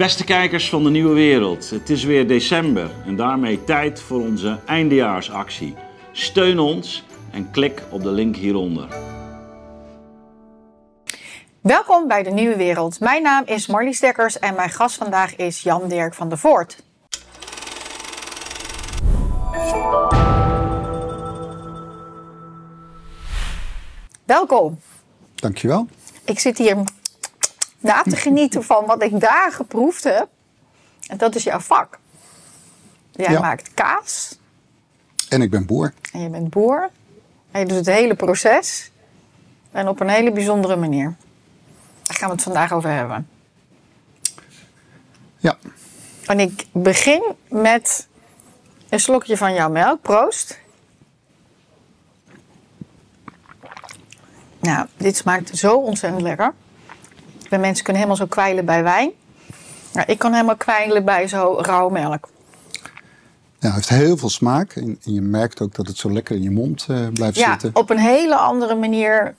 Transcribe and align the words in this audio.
Beste 0.00 0.24
kijkers 0.24 0.68
van 0.68 0.84
de 0.84 0.90
Nieuwe 0.90 1.14
Wereld, 1.14 1.70
het 1.70 1.90
is 1.90 2.04
weer 2.04 2.28
december 2.28 2.90
en 3.06 3.16
daarmee 3.16 3.64
tijd 3.64 4.00
voor 4.00 4.20
onze 4.20 4.58
eindejaarsactie. 4.66 5.74
Steun 6.12 6.58
ons 6.58 7.04
en 7.30 7.50
klik 7.50 7.82
op 7.90 8.02
de 8.02 8.10
link 8.10 8.36
hieronder. 8.36 8.88
Welkom 11.60 12.08
bij 12.08 12.22
de 12.22 12.30
Nieuwe 12.30 12.56
Wereld. 12.56 13.00
Mijn 13.00 13.22
naam 13.22 13.42
is 13.46 13.66
Marlies 13.66 14.00
Dekkers 14.00 14.38
en 14.38 14.54
mijn 14.54 14.70
gast 14.70 14.96
vandaag 14.96 15.36
is 15.36 15.62
Jan 15.62 15.88
Dirk 15.88 16.14
van 16.14 16.28
der 16.28 16.38
Voort. 16.38 16.82
Welkom. 24.24 24.78
Dankjewel. 25.34 25.88
Ik 26.24 26.38
zit 26.38 26.58
hier 26.58 26.76
na 27.80 28.02
te 28.02 28.16
genieten 28.16 28.64
van 28.64 28.86
wat 28.86 29.02
ik 29.02 29.20
daar 29.20 29.52
geproefd 29.52 30.04
heb. 30.04 30.28
En 31.06 31.16
dat 31.16 31.34
is 31.34 31.42
jouw 31.42 31.58
vak. 31.58 31.98
Jij 33.10 33.30
Ja. 33.32 33.40
maakt 33.40 33.74
kaas 33.74 34.38
En 35.28 35.42
ik 35.42 35.50
ben 35.50 35.66
boer. 35.66 35.92
en 36.12 36.20
je 36.20 36.28
bent 36.28 36.50
boer. 36.50 36.90
En 37.50 37.60
je 37.60 37.66
doet 37.66 37.76
het 37.76 37.86
hele 37.86 38.14
proces. 38.14 38.90
En 39.70 39.88
op 39.88 40.00
een 40.00 40.08
hele 40.08 40.32
bijzondere 40.32 40.76
manier. 40.76 41.14
Daar 42.02 42.16
gaan 42.16 42.28
we 42.28 42.34
het 42.34 42.44
vandaag 42.44 42.72
over 42.72 42.90
hebben. 42.90 43.28
Ja, 45.36 45.56
En 46.26 46.40
ik 46.40 46.66
begin 46.72 47.34
met 47.48 48.08
een 48.88 49.00
slokje 49.00 49.36
van 49.36 49.54
jouw 49.54 49.68
melk. 49.70 50.02
Proost. 50.02 50.58
Nou, 54.60 54.86
dit 54.96 55.16
smaakt 55.16 55.58
zo 55.58 55.76
ontzettend 55.76 56.22
lekker. 56.22 56.54
De 57.50 57.58
mensen 57.58 57.84
kunnen 57.84 58.02
helemaal 58.02 58.26
zo 58.26 58.26
kwijlen 58.34 58.64
bij 58.64 58.82
wijn. 58.82 59.10
Nou, 59.92 60.06
ik 60.12 60.18
kan 60.18 60.32
helemaal 60.32 60.56
kwijlen 60.56 61.04
bij 61.04 61.28
zo 61.28 61.58
rauwe 61.60 61.92
melk. 61.92 62.28
ja 63.58 63.72
het 63.74 63.88
heeft 63.88 63.88
heel 63.88 64.16
veel 64.16 64.30
smaak. 64.30 64.72
En, 64.72 64.98
en 65.04 65.14
je 65.14 65.20
merkt 65.20 65.60
ook 65.60 65.74
dat 65.74 65.86
het 65.86 65.96
zo 65.96 66.10
lekker 66.12 66.36
in 66.36 66.42
je 66.42 66.50
mond 66.50 66.86
eh, 66.88 67.06
blijft 67.12 67.36
Ja, 67.36 67.50
zitten. 67.50 67.70
op 67.74 67.90
een 67.90 67.98
hele 67.98 68.36
andere 68.36 68.74
manier. 68.74 69.34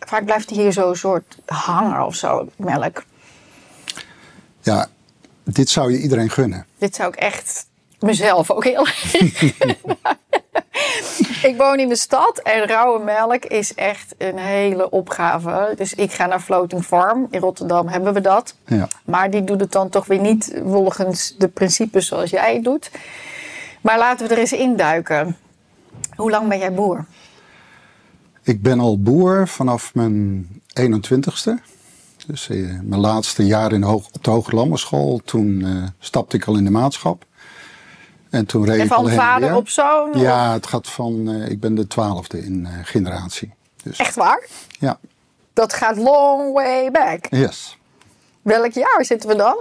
Vaak 0.00 0.24
blijft 0.24 0.50
hier 0.50 0.72
zo'n 0.72 0.96
soort 0.96 1.36
hangen 1.46 2.06
of 2.06 2.14
zo, 2.14 2.48
melk. 2.56 3.04
Ja, 4.62 4.86
dit 5.44 5.68
zou 5.68 5.92
je 5.92 5.98
iedereen 6.00 6.30
gunnen. 6.30 6.66
Dit 6.78 6.94
zou 6.94 7.08
ik 7.08 7.14
echt 7.16 7.66
mezelf 8.00 8.50
ook 8.50 8.64
heel 8.64 8.86
erg. 8.88 9.12
Ik 11.50 11.54
woon 11.56 11.78
in 11.78 11.88
de 11.88 11.96
stad 11.96 12.38
en 12.38 12.66
rauwe 12.66 13.04
melk 13.04 13.44
is 13.44 13.74
echt 13.74 14.14
een 14.18 14.38
hele 14.38 14.90
opgave. 14.90 15.72
Dus 15.76 15.94
ik 15.94 16.12
ga 16.12 16.26
naar 16.26 16.40
Floating 16.40 16.84
Farm. 16.84 17.26
In 17.30 17.40
Rotterdam 17.40 17.88
hebben 17.88 18.14
we 18.14 18.20
dat. 18.20 18.54
Ja. 18.66 18.88
Maar 19.04 19.30
die 19.30 19.44
doet 19.44 19.60
het 19.60 19.72
dan 19.72 19.88
toch 19.88 20.06
weer 20.06 20.20
niet 20.20 20.60
volgens 20.64 21.34
de 21.38 21.48
principes 21.48 22.06
zoals 22.06 22.30
jij 22.30 22.54
het 22.54 22.64
doet. 22.64 22.90
Maar 23.80 23.98
laten 23.98 24.28
we 24.28 24.34
er 24.34 24.40
eens 24.40 24.52
induiken. 24.52 25.36
Hoe 26.16 26.30
lang 26.30 26.48
ben 26.48 26.58
jij 26.58 26.72
boer? 26.72 27.04
Ik 28.42 28.62
ben 28.62 28.80
al 28.80 29.00
boer 29.00 29.48
vanaf 29.48 29.94
mijn 29.94 30.46
21ste. 30.80 31.52
Dus 32.26 32.48
eh, 32.48 32.80
mijn 32.82 33.00
laatste 33.00 33.46
jaar 33.46 33.72
in 33.72 33.80
de 33.80 33.86
hoog, 33.86 34.08
op 34.12 34.24
de 34.24 34.30
Hoge 34.30 34.54
Landbouwschool. 34.54 35.20
Toen 35.24 35.64
eh, 35.64 35.82
stapte 35.98 36.36
ik 36.36 36.44
al 36.44 36.56
in 36.56 36.64
de 36.64 36.70
maatschap. 36.70 37.24
En 38.36 38.46
toen 38.46 38.64
reed 38.64 38.80
En 38.80 38.86
van 38.86 39.08
vader 39.10 39.54
op 39.56 39.68
zoon? 39.68 40.14
of- 40.14 40.20
Ja, 40.20 40.52
het 40.52 40.66
gaat 40.66 40.88
van... 40.88 41.28
eh, 41.30 41.48
ik 41.50 41.60
ben 41.60 41.74
de 41.74 41.86
twaalfde 41.86 42.44
in 42.44 42.66
eh, 42.66 42.72
generatie. 42.82 43.52
Dus, 43.82 43.98
Echt 43.98 44.14
waar? 44.14 44.46
Ja, 44.78 44.98
Dat 45.52 45.72
gaat 45.72 45.96
long 45.96 46.52
way 46.52 46.90
back. 46.90 47.26
yes. 47.30 47.78
Welk 48.42 48.72
jaar 48.72 49.04
zitten 49.04 49.28
we 49.28 49.36
dan? 49.36 49.56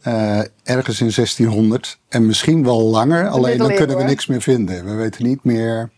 Eh, 0.00 0.38
ergens 0.62 1.00
in 1.00 1.10
1600 1.14 1.98
en 2.08 2.26
misschien 2.26 2.64
wel 2.64 2.80
langer. 2.82 3.28
alleen 3.28 3.58
dan 3.58 3.74
kunnen 3.74 3.96
we 3.96 4.02
niks 4.02 4.26
meer 4.26 4.40
vinden. 4.42 4.84
We 4.84 4.94
weten 4.94 5.24
niet 5.24 5.44
meer, 5.44 5.90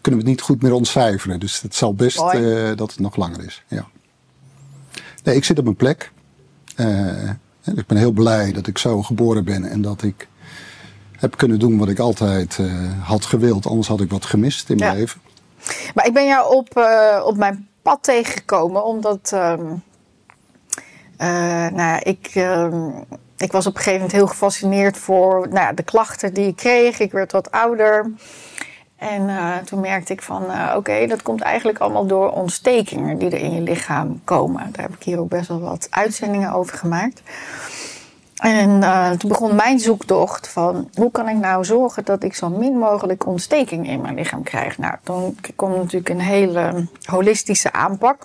kunnen 0.00 0.20
we 0.20 0.26
het 0.26 0.36
niet 0.36 0.40
goed 0.40 0.62
meer 0.62 0.72
ontcijferen. 0.72 1.40
Dus 1.40 1.60
het 1.60 1.74
zal 1.74 1.94
best 1.94 2.16
dat 2.76 2.90
het 2.90 2.98
nog 2.98 3.16
langer 3.16 3.44
is. 3.44 3.62
Ja. 3.68 3.86
Nee, 5.24 5.36
ik 5.36 5.44
zit 5.44 5.58
op 5.58 5.64
mijn 5.64 5.76
plek. 5.76 6.12
Ik 7.74 7.86
ben 7.86 7.96
heel 7.96 8.12
blij 8.12 8.52
dat 8.52 8.66
ik 8.66 8.78
zo 8.78 9.02
geboren 9.02 9.44
ben 9.44 9.64
en 9.64 9.82
dat 9.82 10.02
ik 10.02 10.28
heb 11.22 11.36
kunnen 11.36 11.58
doen 11.58 11.78
wat 11.78 11.88
ik 11.88 11.98
altijd 11.98 12.58
eh, 12.60 12.66
had 13.02 13.24
gewild. 13.24 13.66
Anders 13.66 13.88
had 13.88 14.00
ik 14.00 14.10
wat 14.10 14.24
gemist 14.24 14.70
in 14.70 14.76
mijn 14.76 14.92
Ja. 14.92 14.98
leven. 14.98 15.20
Maar 15.94 16.06
ik 16.06 16.12
ben 16.12 16.26
jou 16.26 16.54
op, 16.54 16.76
eh, 16.76 17.22
op 17.26 17.36
mijn 17.36 17.68
pad 17.82 17.98
tegengekomen 18.02 18.84
omdat. 18.84 19.30
ehm, 19.34 19.64
eh, 21.16 21.28
nou 21.70 21.76
ja, 21.76 22.04
ik, 22.04 22.30
ehm, 22.34 22.88
ik 23.36 23.52
was 23.52 23.66
op 23.66 23.72
een 23.74 23.78
gegeven 23.78 24.00
moment 24.00 24.12
heel 24.16 24.26
gefascineerd 24.26 24.96
voor 24.96 25.38
nou 25.48 25.60
ja, 25.60 25.72
de 25.72 25.82
klachten 25.82 26.34
die 26.34 26.46
ik 26.46 26.56
kreeg. 26.56 26.98
Ik 26.98 27.12
werd 27.12 27.32
wat 27.32 27.50
ouder. 27.50 28.10
En 28.96 29.30
toen 29.64 29.80
merkte 29.80 30.12
ik 30.12 30.22
van, 30.22 30.44
oké, 30.76 31.06
dat 31.06 31.22
komt 31.22 31.40
eigenlijk 31.40 31.78
allemaal 31.78 32.06
door 32.06 32.30
ontstekingen 32.30 33.18
die 33.18 33.30
er 33.30 33.38
in 33.40 33.54
je 33.54 33.60
lichaam 33.60 34.20
komen. 34.24 34.68
Daar 34.72 34.82
heb 34.84 34.94
ik 34.94 35.02
hier 35.02 35.18
ook 35.18 35.28
best 35.28 35.48
wel 35.48 35.60
wat 35.60 35.86
uitzendingen 35.90 36.52
over 36.52 36.78
gemaakt. 36.78 37.22
En 38.42 38.82
eh, 38.82 39.10
toen 39.10 39.28
begon 39.28 39.54
mijn 39.54 39.78
zoektocht 39.78 40.48
van 40.48 40.90
hoe 40.94 41.10
kan 41.10 41.28
ik 41.28 41.36
nou 41.36 41.64
zorgen 41.64 42.04
dat 42.04 42.22
ik 42.22 42.34
zo 42.34 42.48
min 42.48 42.78
mogelijk 42.78 43.26
ontsteking 43.26 43.88
in 43.88 44.00
mijn 44.00 44.14
lichaam 44.14 44.42
krijg. 44.42 44.78
Nou, 44.78 44.94
toen 45.02 45.36
komt 45.56 45.76
natuurlijk 45.76 46.08
een 46.08 46.20
hele 46.20 46.86
holistische 47.04 47.72
aanpak. 47.72 48.18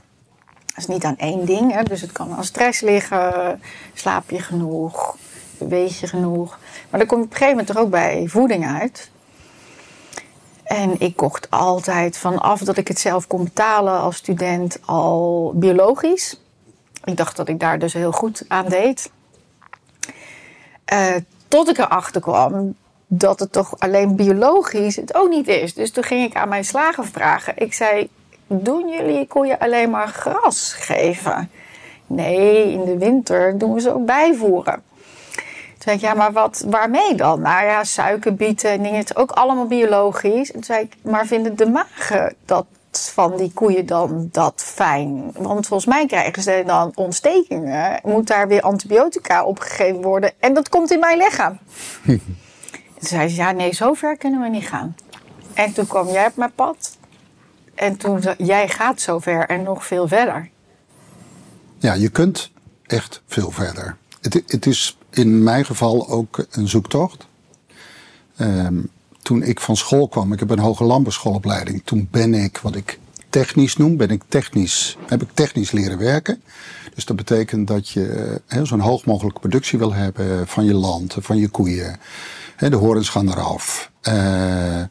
Dat 0.65 0.77
is 0.77 0.87
niet 0.87 1.03
aan 1.03 1.17
één 1.17 1.45
ding, 1.45 1.73
hè. 1.73 1.83
dus 1.83 2.01
het 2.01 2.11
kan 2.11 2.35
aan 2.35 2.43
stress 2.43 2.81
liggen, 2.81 3.61
slaap 3.93 4.29
je 4.29 4.39
genoeg, 4.39 5.15
beweeg 5.57 5.99
je 5.99 6.07
genoeg. 6.07 6.59
Maar 6.89 6.99
dan 6.99 7.09
kom 7.09 7.17
je 7.17 7.23
op 7.23 7.31
een 7.31 7.37
gegeven 7.37 7.57
moment 7.57 7.75
er 7.75 7.81
ook 7.81 7.89
bij 7.89 8.27
voeding 8.27 8.67
uit. 8.67 9.11
En 10.63 10.99
ik 10.99 11.15
kocht 11.15 11.49
altijd 11.49 12.17
vanaf 12.17 12.59
dat 12.59 12.77
ik 12.77 12.87
het 12.87 12.99
zelf 12.99 13.27
kon 13.27 13.43
betalen 13.43 13.99
als 13.99 14.15
student 14.15 14.79
al 14.85 15.53
biologisch. 15.55 16.41
Ik 17.03 17.17
dacht 17.17 17.35
dat 17.35 17.47
ik 17.47 17.59
daar 17.59 17.79
dus 17.79 17.93
heel 17.93 18.11
goed 18.11 18.45
aan 18.47 18.65
deed. 18.65 19.09
Eh, 20.87 21.15
tot 21.47 21.69
ik 21.69 21.77
erachter 21.77 22.21
kwam 22.21 22.75
dat 23.07 23.39
het 23.39 23.51
toch 23.51 23.79
alleen 23.79 24.15
biologisch 24.15 24.95
het 24.95 25.15
ook 25.15 25.29
niet 25.29 25.47
is. 25.47 25.73
Dus 25.73 25.91
toen 25.91 26.03
ging 26.03 26.29
ik 26.29 26.35
aan 26.35 26.49
mijn 26.49 26.65
slager 26.65 27.05
vragen. 27.05 27.53
Ik 27.57 27.73
zei, 27.73 28.09
doen 28.47 28.89
jullie 28.89 29.27
koeien 29.27 29.59
alleen 29.59 29.89
maar 29.89 30.07
gras 30.07 30.73
geven? 30.73 31.49
Nee, 32.07 32.71
in 32.71 32.85
de 32.85 32.97
winter 32.97 33.57
doen 33.57 33.73
we 33.73 33.81
ze 33.81 33.93
ook 33.93 34.05
bijvoeren. 34.05 34.83
Toen 35.33 35.77
zei 35.77 35.95
ik, 35.95 36.01
ja, 36.01 36.13
maar 36.13 36.31
wat, 36.31 36.65
waarmee 36.67 37.15
dan? 37.15 37.41
Nou 37.41 37.65
ja, 37.65 37.83
suikerbieten 37.83 38.69
en 38.69 38.83
dingen, 38.83 38.97
het 38.97 39.09
is 39.09 39.15
ook 39.15 39.31
allemaal 39.31 39.67
biologisch. 39.67 40.47
En 40.47 40.53
toen 40.53 40.63
zei 40.63 40.81
ik, 40.83 40.93
maar 41.01 41.25
vinden 41.25 41.55
de 41.55 41.69
magen 41.69 42.35
dat 42.45 42.65
van 42.99 43.37
die 43.37 43.51
koeien 43.53 43.85
dan 43.85 44.27
dat 44.31 44.63
fijn? 44.65 45.31
Want 45.33 45.67
volgens 45.67 45.89
mij 45.89 46.05
krijgen 46.05 46.43
ze 46.43 46.63
dan 46.65 46.91
ontstekingen. 46.95 47.99
Moet 48.03 48.27
daar 48.27 48.47
weer 48.47 48.61
antibiotica 48.61 49.43
opgegeven 49.43 50.01
worden? 50.01 50.31
En 50.39 50.53
dat 50.53 50.69
komt 50.69 50.91
in 50.91 50.99
mijn 50.99 51.17
lichaam. 51.17 51.59
Toen 52.99 53.07
zei 53.07 53.29
ze, 53.29 53.35
ja, 53.35 53.51
nee, 53.51 53.73
zover 53.73 54.17
kunnen 54.17 54.41
we 54.41 54.49
niet 54.49 54.67
gaan. 54.67 54.95
En 55.53 55.73
toen 55.73 55.87
kwam 55.87 56.07
jij 56.07 56.25
op 56.25 56.35
mijn 56.35 56.53
pad. 56.55 56.97
En 57.75 57.97
toen 57.97 58.21
zei 58.21 58.35
jij 58.37 58.69
gaat 58.69 59.01
zover 59.01 59.47
en 59.49 59.63
nog 59.63 59.85
veel 59.85 60.07
verder. 60.07 60.49
Ja, 61.77 61.93
je 61.93 62.09
kunt 62.09 62.51
echt 62.85 63.21
veel 63.27 63.51
verder. 63.51 63.97
Het, 64.21 64.43
het 64.47 64.65
is 64.65 64.97
in 65.09 65.43
mijn 65.43 65.65
geval 65.65 66.09
ook 66.09 66.45
een 66.51 66.67
zoektocht. 66.67 67.27
Ehm, 68.37 68.79
toen 69.27 69.43
ik 69.43 69.59
van 69.59 69.77
school 69.77 70.07
kwam, 70.07 70.33
ik 70.33 70.39
heb 70.39 70.49
een 70.49 70.59
hoge 70.59 70.83
landbouwschoolopleiding. 70.83 71.81
Toen 71.85 72.07
ben 72.11 72.33
ik, 72.33 72.57
wat 72.57 72.75
ik 72.75 72.99
technisch 73.29 73.77
noem, 73.77 73.97
ben 73.97 74.09
ik 74.09 74.21
technisch, 74.27 74.97
heb 75.07 75.21
ik 75.21 75.27
technisch 75.33 75.71
leren 75.71 75.97
werken. 75.97 76.41
Dus 76.95 77.05
dat 77.05 77.15
betekent 77.15 77.67
dat 77.67 77.89
je 77.89 78.39
eh, 78.47 78.63
zo'n 78.63 78.79
hoog 78.79 79.05
mogelijke 79.05 79.39
productie 79.39 79.79
wil 79.79 79.93
hebben 79.93 80.47
van 80.47 80.65
je 80.65 80.73
land, 80.73 81.15
van 81.19 81.37
je 81.37 81.47
koeien. 81.47 81.99
De 82.57 82.75
horens 82.75 83.09
gaan 83.09 83.29
eraf. 83.31 83.91
Eh, 84.01 84.79
En 84.79 84.89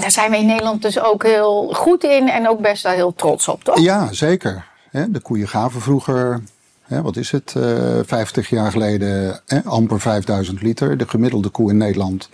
daar 0.00 0.10
zijn 0.10 0.30
we 0.30 0.36
in 0.36 0.46
Nederland 0.46 0.82
dus 0.82 1.00
ook 1.00 1.22
heel 1.22 1.72
goed 1.74 2.04
in 2.04 2.28
en 2.28 2.48
ook 2.48 2.60
best 2.60 2.82
wel 2.82 2.92
heel 2.92 3.14
trots 3.14 3.48
op, 3.48 3.64
toch? 3.64 3.78
Ja, 3.78 4.12
zeker. 4.12 4.66
De 5.08 5.20
koeien 5.20 5.48
gaven 5.48 5.80
vroeger, 5.80 6.42
wat 6.86 7.16
is 7.16 7.30
het, 7.30 7.54
eh 7.56 7.98
50 8.06 8.48
jaar 8.48 8.70
geleden, 8.70 9.40
amper 9.64 10.00
5000 10.00 10.62
liter. 10.62 10.96
De 10.96 11.08
gemiddelde 11.08 11.48
koe 11.48 11.70
in 11.70 11.76
Nederland 11.76 12.28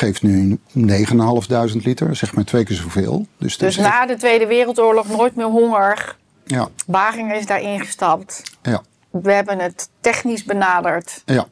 geeft 0.00 0.22
nu 0.22 0.58
9500 0.72 1.84
liter, 1.84 2.16
zeg 2.16 2.34
maar 2.34 2.44
twee 2.44 2.64
keer 2.64 2.76
zoveel. 2.76 3.26
Dus, 3.38 3.56
Dus 3.58 3.76
is 3.76 3.82
na 3.82 4.06
de 4.06 4.16
Tweede 4.16 4.46
Wereldoorlog 4.46 5.08
nooit 5.08 5.36
meer 5.36 5.46
honger. 5.46 6.16
ja, 6.44 6.68
Baring 6.86 7.32
is 7.32 7.46
daarin 7.46 7.80
gestapt. 7.80 8.42
ja, 8.62 8.82
We 9.10 9.32
hebben 9.32 9.58
het 9.58 9.88
technisch 10.00 10.44
benaderd. 10.44 11.22
ja, 11.24 11.46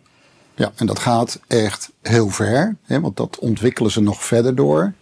ja, 0.54 0.72
en 0.76 0.86
dat 0.86 0.98
gaat 0.98 1.40
echt 1.46 1.90
heel 2.02 2.28
ver, 2.30 2.76
hè, 2.82 3.00
want 3.00 3.16
dat 3.16 3.38
ontwikkelen 3.38 3.90
ze 3.90 4.00
nog 4.00 4.24
verder 4.24 4.54
door. 4.54 4.92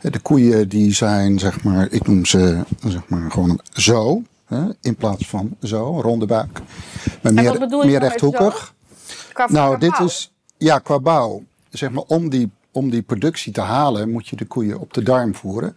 De 0.00 0.18
koeien 0.18 0.68
die 0.68 0.94
zijn, 0.94 1.38
zeg 1.38 1.62
maar, 1.62 1.86
ik 1.90 2.06
noem 2.06 2.24
ze 2.24 2.62
zeg 2.86 3.08
maar 3.08 3.30
gewoon 3.30 3.60
zo. 3.72 4.22
Hè, 4.46 4.62
in 4.80 4.96
plaats 4.96 5.28
van 5.28 5.56
zo, 5.62 6.00
ronde 6.00 6.26
buik. 6.26 6.60
Maar 7.22 7.32
meer, 7.34 7.66
meer 7.68 7.98
rechthoekig. 7.98 8.74
Nou, 9.46 9.78
dit 9.78 9.98
is, 9.98 10.32
ja, 10.56 10.78
qua 10.78 10.98
bouw. 11.00 11.42
Zeg 11.70 11.90
maar, 11.90 12.04
om 12.06 12.28
die, 12.28 12.50
om 12.76 12.90
die 12.90 13.02
productie 13.02 13.52
te 13.52 13.60
halen, 13.60 14.10
moet 14.10 14.28
je 14.28 14.36
de 14.36 14.44
koeien 14.44 14.80
op 14.80 14.94
de 14.94 15.02
darm 15.02 15.34
voeren. 15.34 15.76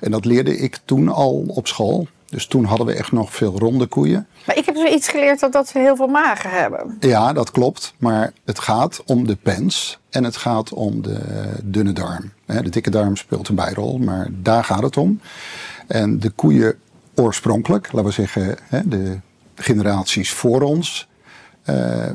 En 0.00 0.10
dat 0.10 0.24
leerde 0.24 0.58
ik 0.58 0.78
toen 0.84 1.08
al 1.08 1.44
op 1.46 1.66
school. 1.66 2.06
Dus 2.26 2.46
toen 2.46 2.64
hadden 2.64 2.86
we 2.86 2.94
echt 2.94 3.12
nog 3.12 3.34
veel 3.34 3.58
ronde 3.58 3.86
koeien. 3.86 4.26
Maar 4.46 4.56
ik 4.56 4.66
heb 4.66 4.76
zoiets 4.76 5.08
geleerd 5.08 5.40
dat, 5.40 5.52
dat 5.52 5.68
ze 5.68 5.78
heel 5.78 5.96
veel 5.96 6.06
magen 6.06 6.50
hebben. 6.50 6.96
Ja, 7.00 7.32
dat 7.32 7.50
klopt. 7.50 7.94
Maar 7.98 8.32
het 8.44 8.58
gaat 8.58 9.02
om 9.06 9.26
de 9.26 9.36
pens 9.36 9.98
en 10.10 10.24
het 10.24 10.36
gaat 10.36 10.72
om 10.72 11.02
de 11.02 11.20
dunne 11.62 11.92
darm. 11.92 12.32
De 12.46 12.68
dikke 12.68 12.90
darm 12.90 13.16
speelt 13.16 13.48
een 13.48 13.54
bijrol, 13.54 13.98
maar 13.98 14.28
daar 14.32 14.64
gaat 14.64 14.82
het 14.82 14.96
om. 14.96 15.20
En 15.86 16.18
de 16.18 16.30
koeien 16.30 16.74
oorspronkelijk, 17.14 17.92
laten 17.92 18.08
we 18.08 18.14
zeggen, 18.14 18.56
de 18.84 19.18
generaties 19.54 20.32
voor 20.32 20.62
ons, 20.62 21.08
eh, 21.62 22.10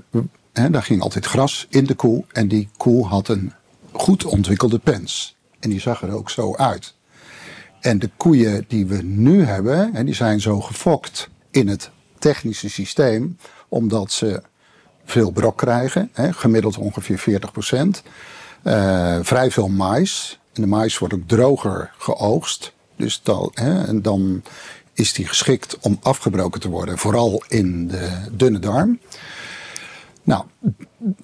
daar 0.51 0.83
ging 0.83 1.01
altijd 1.01 1.25
gras 1.25 1.67
in 1.69 1.85
de 1.85 1.95
koe. 1.95 2.23
En 2.31 2.47
die 2.47 2.69
koe 2.77 3.05
had 3.05 3.27
een 3.27 3.53
goed 3.91 4.25
ontwikkelde 4.25 4.79
pens. 4.79 5.35
En 5.59 5.69
die 5.69 5.79
zag 5.79 6.01
er 6.01 6.11
ook 6.11 6.29
zo 6.29 6.55
uit. 6.55 6.93
En 7.79 7.99
de 7.99 8.09
koeien 8.17 8.65
die 8.67 8.85
we 8.85 9.01
nu 9.03 9.43
hebben, 9.43 9.93
hè, 9.93 10.03
die 10.03 10.13
zijn 10.13 10.41
zo 10.41 10.61
gefokt 10.61 11.29
in 11.51 11.67
het 11.67 11.89
technische 12.19 12.69
systeem, 12.69 13.37
omdat 13.67 14.11
ze 14.11 14.41
veel 15.05 15.31
brok 15.31 15.57
krijgen, 15.57 16.09
hè, 16.13 16.33
gemiddeld 16.33 16.77
ongeveer 16.77 17.19
40 17.19 17.51
procent. 17.51 18.03
vrij 19.21 19.51
veel 19.51 19.67
mais. 19.67 20.39
En 20.53 20.61
de 20.61 20.67
mais 20.67 20.97
wordt 20.97 21.13
ook 21.13 21.27
droger 21.27 21.91
geoogst. 21.97 22.73
Dus 22.95 23.19
dat, 23.23 23.51
hè, 23.53 23.83
en 23.85 24.01
dan 24.01 24.43
is 24.93 25.13
die 25.13 25.27
geschikt 25.27 25.77
om 25.79 25.97
afgebroken 26.01 26.59
te 26.61 26.69
worden, 26.69 26.97
vooral 26.97 27.43
in 27.47 27.87
de 27.87 28.09
dunne 28.31 28.59
darm. 28.59 28.99
Nou, 30.23 30.43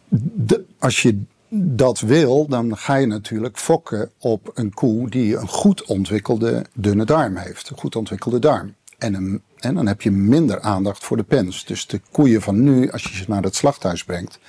de- 0.09 0.65
als 0.79 1.01
je 1.01 1.21
dat 1.49 1.99
wil, 1.99 2.47
dan 2.47 2.77
ga 2.77 2.95
je 2.95 3.05
natuurlijk 3.05 3.57
fokken 3.57 4.11
op 4.17 4.51
een 4.53 4.73
koe 4.73 5.09
die 5.09 5.35
een 5.35 5.47
goed 5.47 5.85
ontwikkelde 5.85 6.65
dunne 6.73 7.05
darm 7.05 7.35
heeft. 7.35 7.69
Een 7.69 7.77
goed 7.77 7.95
ontwikkelde 7.95 8.39
darm. 8.39 8.75
En, 8.97 9.41
en 9.59 9.75
dan 9.75 9.87
heb 9.87 10.01
je 10.01 10.11
minder 10.11 10.59
aandacht 10.59 11.03
voor 11.03 11.17
de 11.17 11.23
pens. 11.23 11.65
Dus 11.65 11.87
de 11.87 12.01
koeien 12.11 12.41
van 12.41 12.63
nu, 12.63 12.91
als 12.91 13.03
je 13.03 13.15
ze 13.15 13.23
naar 13.27 13.43
het 13.43 13.55
slachthuis 13.55 14.03
brengt, 14.03 14.39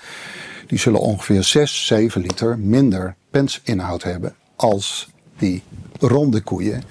die 0.66 0.78
zullen 0.78 1.00
ongeveer 1.00 1.44
6, 1.44 1.86
7 1.86 2.20
liter 2.20 2.58
minder 2.58 3.14
pensinhoud 3.30 4.02
hebben 4.02 4.34
als 4.56 5.08
die 5.38 5.62
ronde 6.00 6.40
koeien 6.40 6.82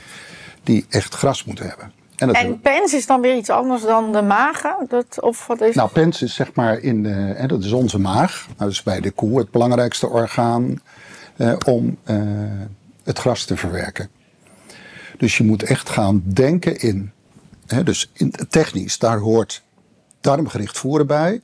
die 0.64 0.86
echt 0.90 1.16
gras 1.16 1.44
moeten 1.44 1.68
hebben. 1.68 1.92
En 2.16 2.60
pens 2.62 2.94
is 2.94 3.06
dan 3.06 3.22
weer 3.22 3.36
iets 3.36 3.50
anders 3.50 3.82
dan 3.82 4.12
de 4.12 4.22
magen? 4.22 4.76
Dat, 4.88 5.22
of 5.22 5.48
wat 5.48 5.62
is 5.62 5.76
nou, 5.76 5.90
pens 5.90 6.22
is 6.22 6.34
zeg 6.34 6.54
maar 6.54 6.80
in 6.80 7.04
de, 7.04 7.10
hè, 7.10 7.48
dat 7.48 7.64
is 7.64 7.72
onze 7.72 8.00
maag. 8.00 8.46
Nou, 8.46 8.58
dat 8.58 8.70
is 8.70 8.84
bij 8.84 9.00
de 9.00 9.12
koe 9.12 9.40
het 9.40 9.52
belangrijkste 9.52 10.08
orgaan 10.08 10.82
eh, 11.36 11.56
om 11.66 11.98
eh, 12.04 12.18
het 13.04 13.20
gras 13.20 13.46
te 13.46 13.58
verwerken. 13.58 14.10
Dus 15.18 15.38
je 15.38 15.44
moet 15.44 15.64
echt 15.64 15.90
gaan 15.90 16.24
denken 16.26 16.80
in, 16.80 17.12
hè, 17.68 17.84
dus 17.84 18.10
in, 18.14 18.34
technisch, 18.50 18.98
daar 18.98 19.18
hoort 19.18 19.64
darmgericht 20.22 20.78
voeren 20.78 21.08
bij. 21.08 21.42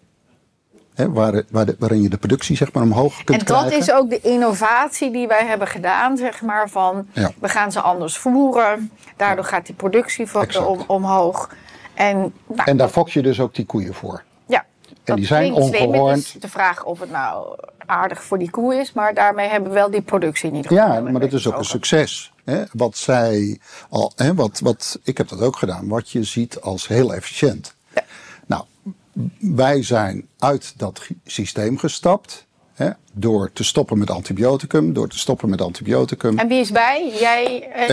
Hè, 0.96 1.12
waar, 1.12 1.44
waar 1.50 1.66
de- 1.66 1.76
waarin 1.80 2.02
je 2.02 2.10
de 2.10 2.18
productie 2.18 2.56
zeg 2.56 2.74
maar 2.74 2.84
omhoog 2.84 3.24
kunt 3.24 3.40
En 3.40 3.46
dat 3.46 3.58
krijgen. 3.60 3.80
is 3.80 3.92
ook 3.92 4.10
de 4.10 4.20
innovatie 4.22 5.12
die 5.12 5.28
wij 5.28 5.46
hebben 5.46 5.68
gedaan, 5.68 6.18
zeg 6.18 6.42
maar, 6.42 6.70
van 6.70 7.08
Ja. 7.14 7.32
we 7.40 7.50
gaan 7.50 7.72
ze 7.72 7.82
anders 7.82 8.18
voeren. 8.18 8.92
Daardoor 9.18 9.46
gaat 9.46 9.66
die 9.66 9.76
productie 9.76 10.28
om, 10.66 10.84
omhoog. 10.88 11.50
En, 11.94 12.18
nou, 12.48 12.62
En 12.66 12.78
daar 12.78 12.90
fok 12.90 13.10
je 13.10 13.22
dus 13.22 13.40
ook 13.40 13.56
die 13.56 13.66
koeien 13.66 13.94
voor. 13.94 14.24
ja, 14.46 14.66
dat 15.04 15.18
die 15.18 15.26
zijn 15.26 15.64
slim. 15.64 16.06
Is 16.06 16.36
de 16.40 16.50
vraag 16.50 16.84
of 16.84 17.00
het 17.00 17.12
nou 17.12 17.56
aardig 17.86 18.24
voor 18.24 18.38
die 18.40 18.50
koe 18.50 18.76
is, 18.76 18.94
maar 18.94 19.14
daarmee 19.14 19.50
hebben 19.50 19.70
we 19.70 19.76
wel 19.76 19.90
die 19.92 20.02
productie 20.02 20.50
in 20.50 20.56
ieder 20.56 20.72
geval. 20.72 20.94
Ja, 20.94 21.00
maar 21.12 21.22
dat 21.22 21.34
is 21.34 21.48
ook 21.48 21.58
een 21.58 21.66
succes. 21.66 22.34
Hè? 22.46 22.64
Wat 22.72 22.98
zij 22.98 23.60
al, 23.90 24.12
hè, 24.16 24.34
wat, 24.34 24.60
wat, 24.60 25.00
ik 25.04 25.18
heb 25.18 25.28
dat 25.28 25.42
ook 25.42 25.56
gedaan, 25.58 25.88
wat 25.88 26.10
je 26.10 26.24
ziet 26.24 26.62
als 26.62 26.88
heel 26.88 27.14
efficiënt. 27.14 27.76
Ja. 27.96 28.04
Nou, 28.46 28.64
wij 29.40 29.84
zijn 29.84 30.28
uit 30.40 30.74
dat 30.78 31.08
systeem 31.25 31.78
gestapt. 31.78 32.46
Hè, 32.74 32.90
door 33.13 33.52
te 33.54 33.63
stoppen 33.63 33.98
met 33.98 34.10
antibioticum, 34.10 34.94
door 34.94 35.08
te 35.08 35.18
stoppen 35.19 35.50
met 35.50 35.62
antibioticum. 35.62 36.38
En 36.40 36.48
wie 36.48 36.60
is 36.60 36.72
bij? 36.72 37.12
Jij 37.19 37.69
en 37.74 37.88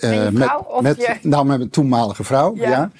En 0.00 0.14
je 0.14 0.20
eh, 0.20 0.28
met, 0.32 0.48
of 0.66 0.82
met, 0.82 0.96
je- 0.96 1.16
Nou, 1.28 1.46
met 1.46 1.58
mijn 1.58 1.70
toenmalige 1.70 2.24
vrouw, 2.24 2.54
Ja. 2.56 2.68
ja. 2.68 2.90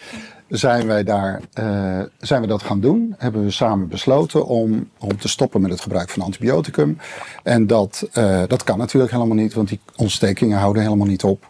zijn 0.49 0.87
wij 0.87 1.05
daar, 1.05 1.41
eh, 1.53 2.01
zijn 2.19 2.41
we 2.41 2.47
dat 2.47 2.63
gaan 2.63 2.81
doen. 2.81 3.15
Hebben 3.19 3.45
we 3.45 3.51
samen 3.51 3.89
besloten 3.89 4.47
om, 4.47 4.91
om 4.99 5.19
te 5.19 5.29
stoppen 5.29 5.61
met 5.61 5.71
het 5.71 5.81
gebruik 5.81 6.11
van 6.11 6.23
antibioticum. 6.23 6.99
En 7.43 7.67
dat, 7.67 8.09
dat 8.47 8.65
kan 8.65 8.79
natuurlijk 8.79 9.13
helemaal 9.13 9.37
niet, 9.37 9.55
want 9.55 9.69
die 9.69 9.81
ontstekingen 9.97 10.59
houden 10.59 10.83
helemaal 10.83 11.07
niet 11.07 11.25
op. 11.25 11.47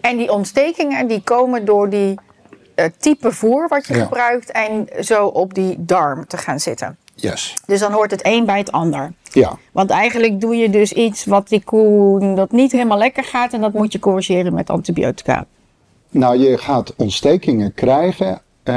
En 0.00 0.16
die 0.16 0.32
ontstekingen 0.32 1.06
die 1.08 1.20
komen 1.22 1.64
door 1.64 1.90
die 1.90 2.14
type 2.98 3.32
voer 3.32 3.68
wat 3.68 3.86
je 3.86 3.94
Ja. 3.94 4.02
gebruikt 4.02 4.50
en 4.50 4.88
zo 5.00 5.26
op 5.26 5.54
die 5.54 5.74
darm 5.78 6.26
te 6.26 6.36
gaan 6.36 6.60
zitten. 6.60 6.96
Yes. 7.14 7.54
Dus 7.66 7.80
dan 7.80 7.92
hoort 7.92 8.10
het 8.10 8.20
een 8.26 8.44
bij 8.44 8.58
het 8.58 8.72
ander. 8.72 9.12
Ja, 9.32 9.58
Want 9.72 9.90
eigenlijk 9.90 10.40
doe 10.40 10.56
je 10.56 10.70
dus 10.70 10.92
iets 10.92 11.24
wat 11.24 11.48
die 11.48 11.62
koe 11.64 12.34
dat 12.34 12.52
niet 12.52 12.72
helemaal 12.72 12.98
lekker 12.98 13.24
gaat 13.24 13.52
en 13.52 13.60
dat 13.60 13.72
moet 13.72 13.92
je 13.92 13.98
corrigeren 13.98 14.54
met 14.54 14.70
antibiotica. 14.70 15.46
nou 16.10 16.38
je 16.38 16.58
gaat 16.58 16.94
ontstekingen 16.96 17.74
krijgen. 17.74 18.40
Eh, 18.62 18.74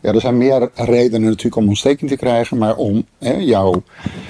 ja, 0.00 0.12
er 0.12 0.20
zijn 0.20 0.36
meer 0.36 0.70
redenen 0.74 1.28
natuurlijk 1.28 1.56
om 1.56 1.68
ontsteking 1.68 2.10
te 2.10 2.16
krijgen, 2.16 2.58
maar 2.58 2.76
om 2.76 3.04
hè, 3.18 3.32
jouw, 3.32 3.82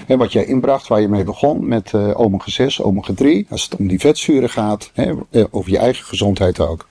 hè, 0.07 0.17
wat 0.17 0.33
jij 0.33 0.45
inbracht, 0.45 0.89
waar 0.89 1.01
je 1.01 1.09
mee 1.09 1.25
begon 1.25 1.69
met 1.69 1.93
eh, 1.95 2.21
omega 2.21 2.51
6, 2.51 2.83
omega 2.83 3.13
3, 3.15 3.47
als 3.51 3.63
het 3.65 3.77
om 3.77 3.89
die 3.89 4.01
vetzuren 4.01 4.51
gaat, 4.51 4.91
hè, 4.95 5.13
eh, 5.31 5.45
over 5.51 5.71
je 5.71 5.79
eigen 5.79 6.05
gezondheid 6.05 6.61
ook. 6.61 6.87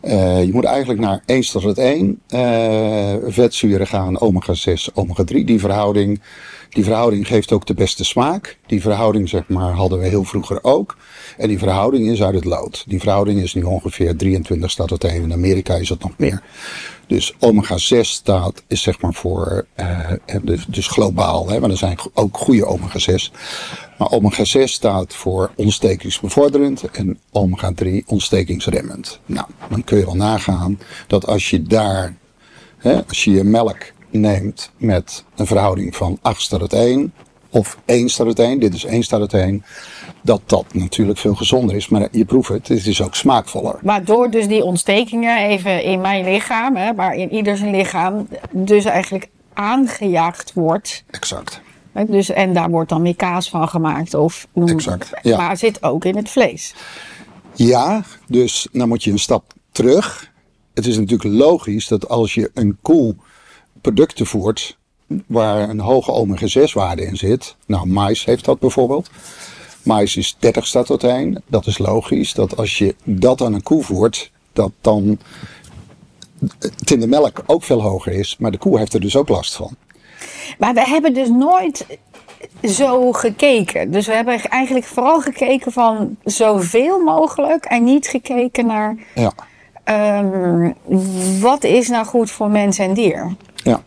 Eh, 0.00 0.44
je 0.44 0.52
moet 0.52 0.64
eigenlijk 0.64 1.00
naar 1.00 1.22
1 1.26 1.42
tot 1.50 1.62
het 1.62 1.78
1 1.78 2.20
eh, 2.26 3.14
vetzuren 3.26 3.86
gaan, 3.86 4.20
omega 4.20 4.54
6, 4.54 4.90
omega 4.94 5.24
3. 5.24 5.44
Die 5.44 5.60
verhouding, 5.60 6.20
die 6.70 6.84
verhouding 6.84 7.26
geeft 7.26 7.52
ook 7.52 7.66
de 7.66 7.74
beste 7.74 8.04
smaak. 8.04 8.58
Die 8.66 8.80
verhouding 8.80 9.28
zeg 9.28 9.48
maar, 9.48 9.72
hadden 9.72 9.98
we 9.98 10.06
heel 10.06 10.24
vroeger 10.24 10.58
ook. 10.62 10.96
En 11.36 11.48
die 11.48 11.58
verhouding 11.58 12.08
is 12.08 12.22
uit 12.22 12.34
het 12.34 12.44
lood. 12.44 12.84
Die 12.86 13.00
verhouding 13.00 13.40
is 13.40 13.54
nu 13.54 13.62
ongeveer 13.62 14.16
23 14.16 14.70
staat 14.70 14.88
tot 14.88 15.04
1. 15.04 15.22
In 15.22 15.32
Amerika 15.32 15.74
is 15.74 15.88
het 15.88 16.02
nog 16.02 16.12
meer. 16.16 16.42
Dus 17.08 17.34
omega 17.38 17.78
6 17.78 18.10
staat, 18.10 18.62
is 18.66 18.82
zeg 18.82 19.00
maar 19.00 19.14
voor, 19.14 19.66
eh, 19.74 20.10
dus, 20.66 20.86
globaal, 20.86 21.48
hè, 21.48 21.60
maar 21.60 21.70
er 21.70 21.76
zijn 21.76 21.98
ook 22.14 22.36
goede 22.36 22.66
omega 22.66 22.98
6. 22.98 23.32
Maar 23.98 24.10
omega 24.10 24.44
6 24.44 24.72
staat 24.72 25.14
voor 25.14 25.50
ontstekingsbevorderend 25.56 26.90
en 26.90 27.18
omega 27.32 27.72
3 27.74 28.04
ontstekingsremmend. 28.06 29.20
Nou, 29.26 29.46
dan 29.68 29.84
kun 29.84 29.98
je 29.98 30.04
wel 30.04 30.16
nagaan 30.16 30.78
dat 31.06 31.26
als 31.26 31.50
je 31.50 31.62
daar, 31.62 32.16
hè, 32.78 33.06
als 33.06 33.24
je 33.24 33.30
je 33.30 33.44
melk 33.44 33.92
neemt 34.10 34.70
met 34.76 35.24
een 35.36 35.46
verhouding 35.46 35.96
van 35.96 36.18
8 36.22 36.42
staat 36.42 36.60
het 36.60 36.72
1 36.72 37.12
of 37.50 37.78
1 37.84 38.08
staat 38.08 38.26
het 38.26 38.38
1, 38.38 38.60
dit 38.60 38.74
is 38.74 38.84
1 38.84 39.02
staat 39.02 39.20
het 39.20 39.32
1, 39.34 39.64
dat 40.22 40.40
dat 40.46 40.64
natuurlijk 40.72 41.18
veel 41.18 41.34
gezonder 41.34 41.76
is. 41.76 41.88
Maar 41.88 42.08
je 42.12 42.24
proeft 42.24 42.48
het, 42.48 42.68
het 42.68 42.86
is 42.86 43.02
ook 43.02 43.14
smaakvoller. 43.14 43.78
Waardoor 43.82 44.30
dus 44.30 44.48
die 44.48 44.64
ontstekingen 44.64 45.38
even 45.38 45.82
in 45.82 46.00
mijn 46.00 46.24
lichaam, 46.24 46.76
hè, 46.76 46.92
maar 46.92 47.14
in 47.14 47.32
ieder 47.32 47.56
zijn 47.56 47.76
lichaam, 47.76 48.28
dus 48.50 48.84
eigenlijk 48.84 49.28
aangejaagd 49.52 50.52
wordt. 50.52 51.04
Exact. 51.10 51.60
Dus, 52.06 52.28
en 52.30 52.52
daar 52.52 52.70
wordt 52.70 52.88
dan 52.88 53.02
weer 53.02 53.16
kaas 53.16 53.48
van 53.48 53.68
gemaakt. 53.68 54.14
Of, 54.14 54.46
noem- 54.52 54.68
Exact, 54.68 55.10
ja. 55.22 55.36
Maar 55.36 55.50
het 55.50 55.58
zit 55.58 55.82
ook 55.82 56.04
in 56.04 56.16
het 56.16 56.28
vlees. 56.28 56.74
Ja, 57.54 58.02
dus 58.26 58.68
dan 58.72 58.88
moet 58.88 59.04
je 59.04 59.10
een 59.10 59.18
stap 59.18 59.52
terug. 59.72 60.32
Het 60.74 60.86
is 60.86 60.98
natuurlijk 60.98 61.34
logisch 61.34 61.88
dat 61.88 62.08
als 62.08 62.34
je 62.34 62.50
een 62.54 62.78
koe 62.82 63.14
producten 63.80 64.26
voert 64.26 64.77
waar 65.26 65.68
een 65.68 65.80
hoge 65.80 66.12
omega-6 66.12 66.72
waarde 66.72 67.06
in 67.06 67.16
zit. 67.16 67.56
Nou, 67.66 67.86
mais 67.86 68.24
heeft 68.24 68.44
dat 68.44 68.58
bijvoorbeeld. 68.58 69.10
Mais 69.82 70.16
is 70.16 70.36
30 70.38 70.66
staat 70.66 70.86
tot 70.86 71.04
1. 71.04 71.42
Dat 71.46 71.66
is 71.66 71.78
logisch 71.78 72.34
dat 72.34 72.56
als 72.56 72.78
je 72.78 72.94
dat 73.04 73.40
aan 73.42 73.52
een 73.54 73.62
koe 73.62 73.82
voert, 73.82 74.30
dat 74.52 74.72
dan 74.80 75.18
het 76.58 76.90
in 76.90 77.00
de 77.00 77.06
melk 77.06 77.42
ook 77.46 77.64
veel 77.64 77.82
hoger 77.82 78.12
is. 78.12 78.36
Maar 78.38 78.50
de 78.50 78.58
koe 78.58 78.78
heeft 78.78 78.94
er 78.94 79.00
dus 79.00 79.16
ook 79.16 79.28
last 79.28 79.54
van. 79.54 79.76
Maar 80.58 80.74
we 80.74 80.84
hebben 80.84 81.14
dus 81.14 81.28
nooit 81.28 81.86
zo 82.62 83.12
gekeken. 83.12 83.90
Dus 83.90 84.06
we 84.06 84.12
hebben 84.12 84.40
eigenlijk 84.42 84.86
vooral 84.86 85.20
gekeken 85.20 85.72
van 85.72 86.16
zoveel 86.24 86.98
mogelijk 87.04 87.64
en 87.64 87.84
niet 87.84 88.06
gekeken 88.06 88.66
naar 88.66 88.96
Ja, 89.14 89.32
ehm, 89.84 90.72
wat 91.40 91.64
is 91.64 91.88
nou 91.88 92.06
goed 92.06 92.30
voor 92.30 92.50
mens 92.50 92.78
en 92.78 92.94
dier. 92.94 93.34
ja. 93.54 93.82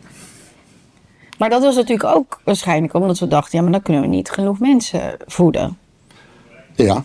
Maar 1.38 1.50
dat 1.50 1.62
was 1.62 1.74
natuurlijk 1.74 2.16
ook 2.16 2.40
waarschijnlijk 2.44 2.94
omdat 2.94 3.18
we 3.18 3.28
dachten, 3.28 3.56
ja, 3.58 3.62
maar 3.64 3.72
dan 3.72 3.82
kunnen 3.82 4.02
we 4.02 4.08
niet 4.08 4.30
genoeg 4.30 4.58
mensen 4.58 5.16
voeden. 5.26 5.78
Ja. 6.74 7.04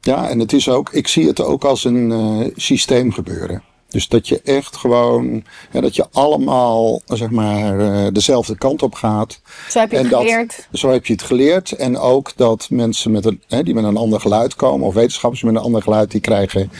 Ja, 0.00 0.28
en 0.28 0.38
het 0.38 0.52
is 0.52 0.68
ook, 0.68 0.92
ik 0.92 1.08
zie 1.08 1.26
het 1.26 1.40
ook 1.40 1.64
als 1.64 1.84
een 1.84 2.12
eh, 2.12 2.50
systeem 2.56 3.12
gebeuren. 3.12 3.62
Dus 3.88 4.08
dat 4.08 4.28
je 4.28 4.40
echt 4.44 4.76
gewoon, 4.76 5.44
ja, 5.72 5.80
dat 5.80 5.96
je 5.96 6.06
allemaal, 6.12 7.00
zeg 7.06 7.30
maar, 7.30 7.80
eh, 7.80 8.12
dezelfde 8.12 8.56
kant 8.58 8.82
op 8.82 8.94
gaat. 8.94 9.40
Zo 9.70 9.78
heb 9.78 9.90
je 9.90 9.96
het 9.96 10.10
dat- 10.10 10.20
geleerd. 10.20 10.68
Zo 10.72 10.90
heb 10.90 11.06
je 11.06 11.12
het 11.12 11.22
geleerd. 11.22 11.72
En 11.72 11.98
ook 11.98 12.32
dat 12.36 12.66
mensen 12.70 13.10
met 13.10 13.24
een, 13.24 13.42
hè, 13.48 13.62
die 13.62 13.74
met 13.74 13.84
een 13.84 13.96
ander 13.96 14.20
geluid 14.20 14.54
komen, 14.54 14.86
of 14.86 14.94
wetenschappers 14.94 15.42
met 15.42 15.54
een 15.54 15.60
ander 15.60 15.82
geluid, 15.82 16.10
die 16.10 16.20
krijgen 16.20 16.70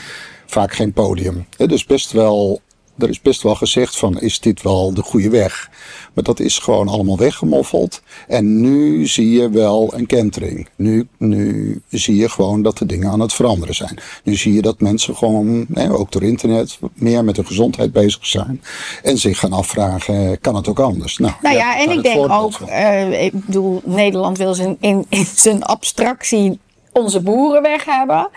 vaak 0.45 0.73
geen 0.73 0.93
podium. 0.93 1.45
Hè, 1.57 1.67
dus 1.67 1.85
best 1.85 2.11
wel, 2.11 2.61
er 2.97 3.09
is 3.09 3.21
best 3.21 3.41
wel 3.41 3.55
gezegd 3.55 3.97
van, 3.97 4.19
is 4.19 4.39
dit 4.39 4.61
wel 4.61 4.93
de 4.93 5.01
goede 5.01 5.29
weg? 5.29 5.69
Maar 6.13 6.23
dat 6.23 6.39
is 6.39 6.57
gewoon 6.57 6.87
allemaal 6.87 7.17
weggemoffeld. 7.17 8.01
En 8.27 8.61
nu 8.61 9.07
zie 9.07 9.31
je 9.31 9.49
wel 9.49 9.93
een 9.93 10.05
kentering. 10.05 10.67
Nu, 10.75 11.07
nu 11.17 11.81
zie 11.89 12.15
je 12.15 12.29
gewoon 12.29 12.61
dat 12.61 12.77
de 12.77 12.85
dingen 12.85 13.09
aan 13.09 13.19
het 13.19 13.33
veranderen 13.33 13.75
zijn. 13.75 13.99
Nu 14.23 14.35
zie 14.35 14.53
je 14.53 14.61
dat 14.61 14.79
mensen 14.79 15.15
gewoon, 15.15 15.65
hè, 15.73 15.91
ook 15.91 16.11
door 16.11 16.23
internet, 16.23 16.79
meer 16.93 17.23
met 17.23 17.35
hun 17.35 17.45
gezondheid 17.45 17.91
bezig 17.91 18.25
zijn. 18.25 18.61
En 19.03 19.17
zich 19.17 19.39
gaan 19.39 19.53
afvragen, 19.53 20.39
kan 20.41 20.55
het 20.55 20.67
ook 20.67 20.79
anders? 20.79 21.17
Nou 21.17 21.33
ja, 21.41 21.51
daar 21.53 21.79
en 21.79 21.91
ik 21.91 22.03
denk 22.03 22.31
ook, 22.31 22.59
eh, 22.59 23.23
ik 23.23 23.45
bedoel, 23.45 23.81
Nederland 23.85 24.37
wil 24.37 24.53
zijn, 24.53 24.77
in, 24.79 25.05
in 25.09 25.25
zijn 25.35 25.63
abstractie 25.63 26.59
onze 26.91 27.21
boeren 27.21 27.61
weg 27.61 27.85
hebben. 27.85 28.29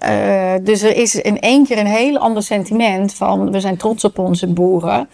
Eh, 0.00 0.54
dus 0.62 0.82
er 0.82 0.96
is 0.96 1.14
in 1.14 1.40
één 1.40 1.66
keer 1.66 1.78
een 1.78 1.86
heel 1.86 2.18
ander 2.18 2.42
sentiment 2.42 3.14
van 3.14 3.52
we 3.52 3.60
zijn 3.60 3.76
trots 3.76 4.04
op 4.04 4.18
onze 4.18 4.46
boeren. 4.46 5.08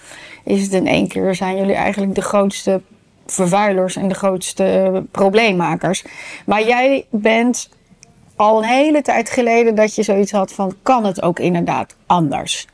Is 0.45 0.63
het 0.63 0.73
in 0.73 0.87
één 0.87 1.09
keer 1.09 1.35
zijn 1.35 1.57
jullie 1.57 1.75
eigenlijk 1.75 2.15
de 2.15 2.21
grootste 2.21 2.81
vervuilers 3.27 3.97
en 3.97 4.09
de 4.09 4.15
grootste 4.15 5.03
probleemmakers. 5.11 6.05
Maar 6.45 6.67
jij 6.67 7.07
bent 7.11 7.69
al 8.37 8.59
een 8.59 8.69
hele 8.69 9.03
tijd 9.03 9.31
geleden 9.31 9.75
dat 9.75 9.95
je 9.95 10.03
zoiets 10.03 10.33
had 10.33 10.53
van 10.53 10.75
kan 10.83 11.05
het 11.05 11.23
ook 11.23 11.39
inderdaad 11.39 11.97
anders? 12.07 12.67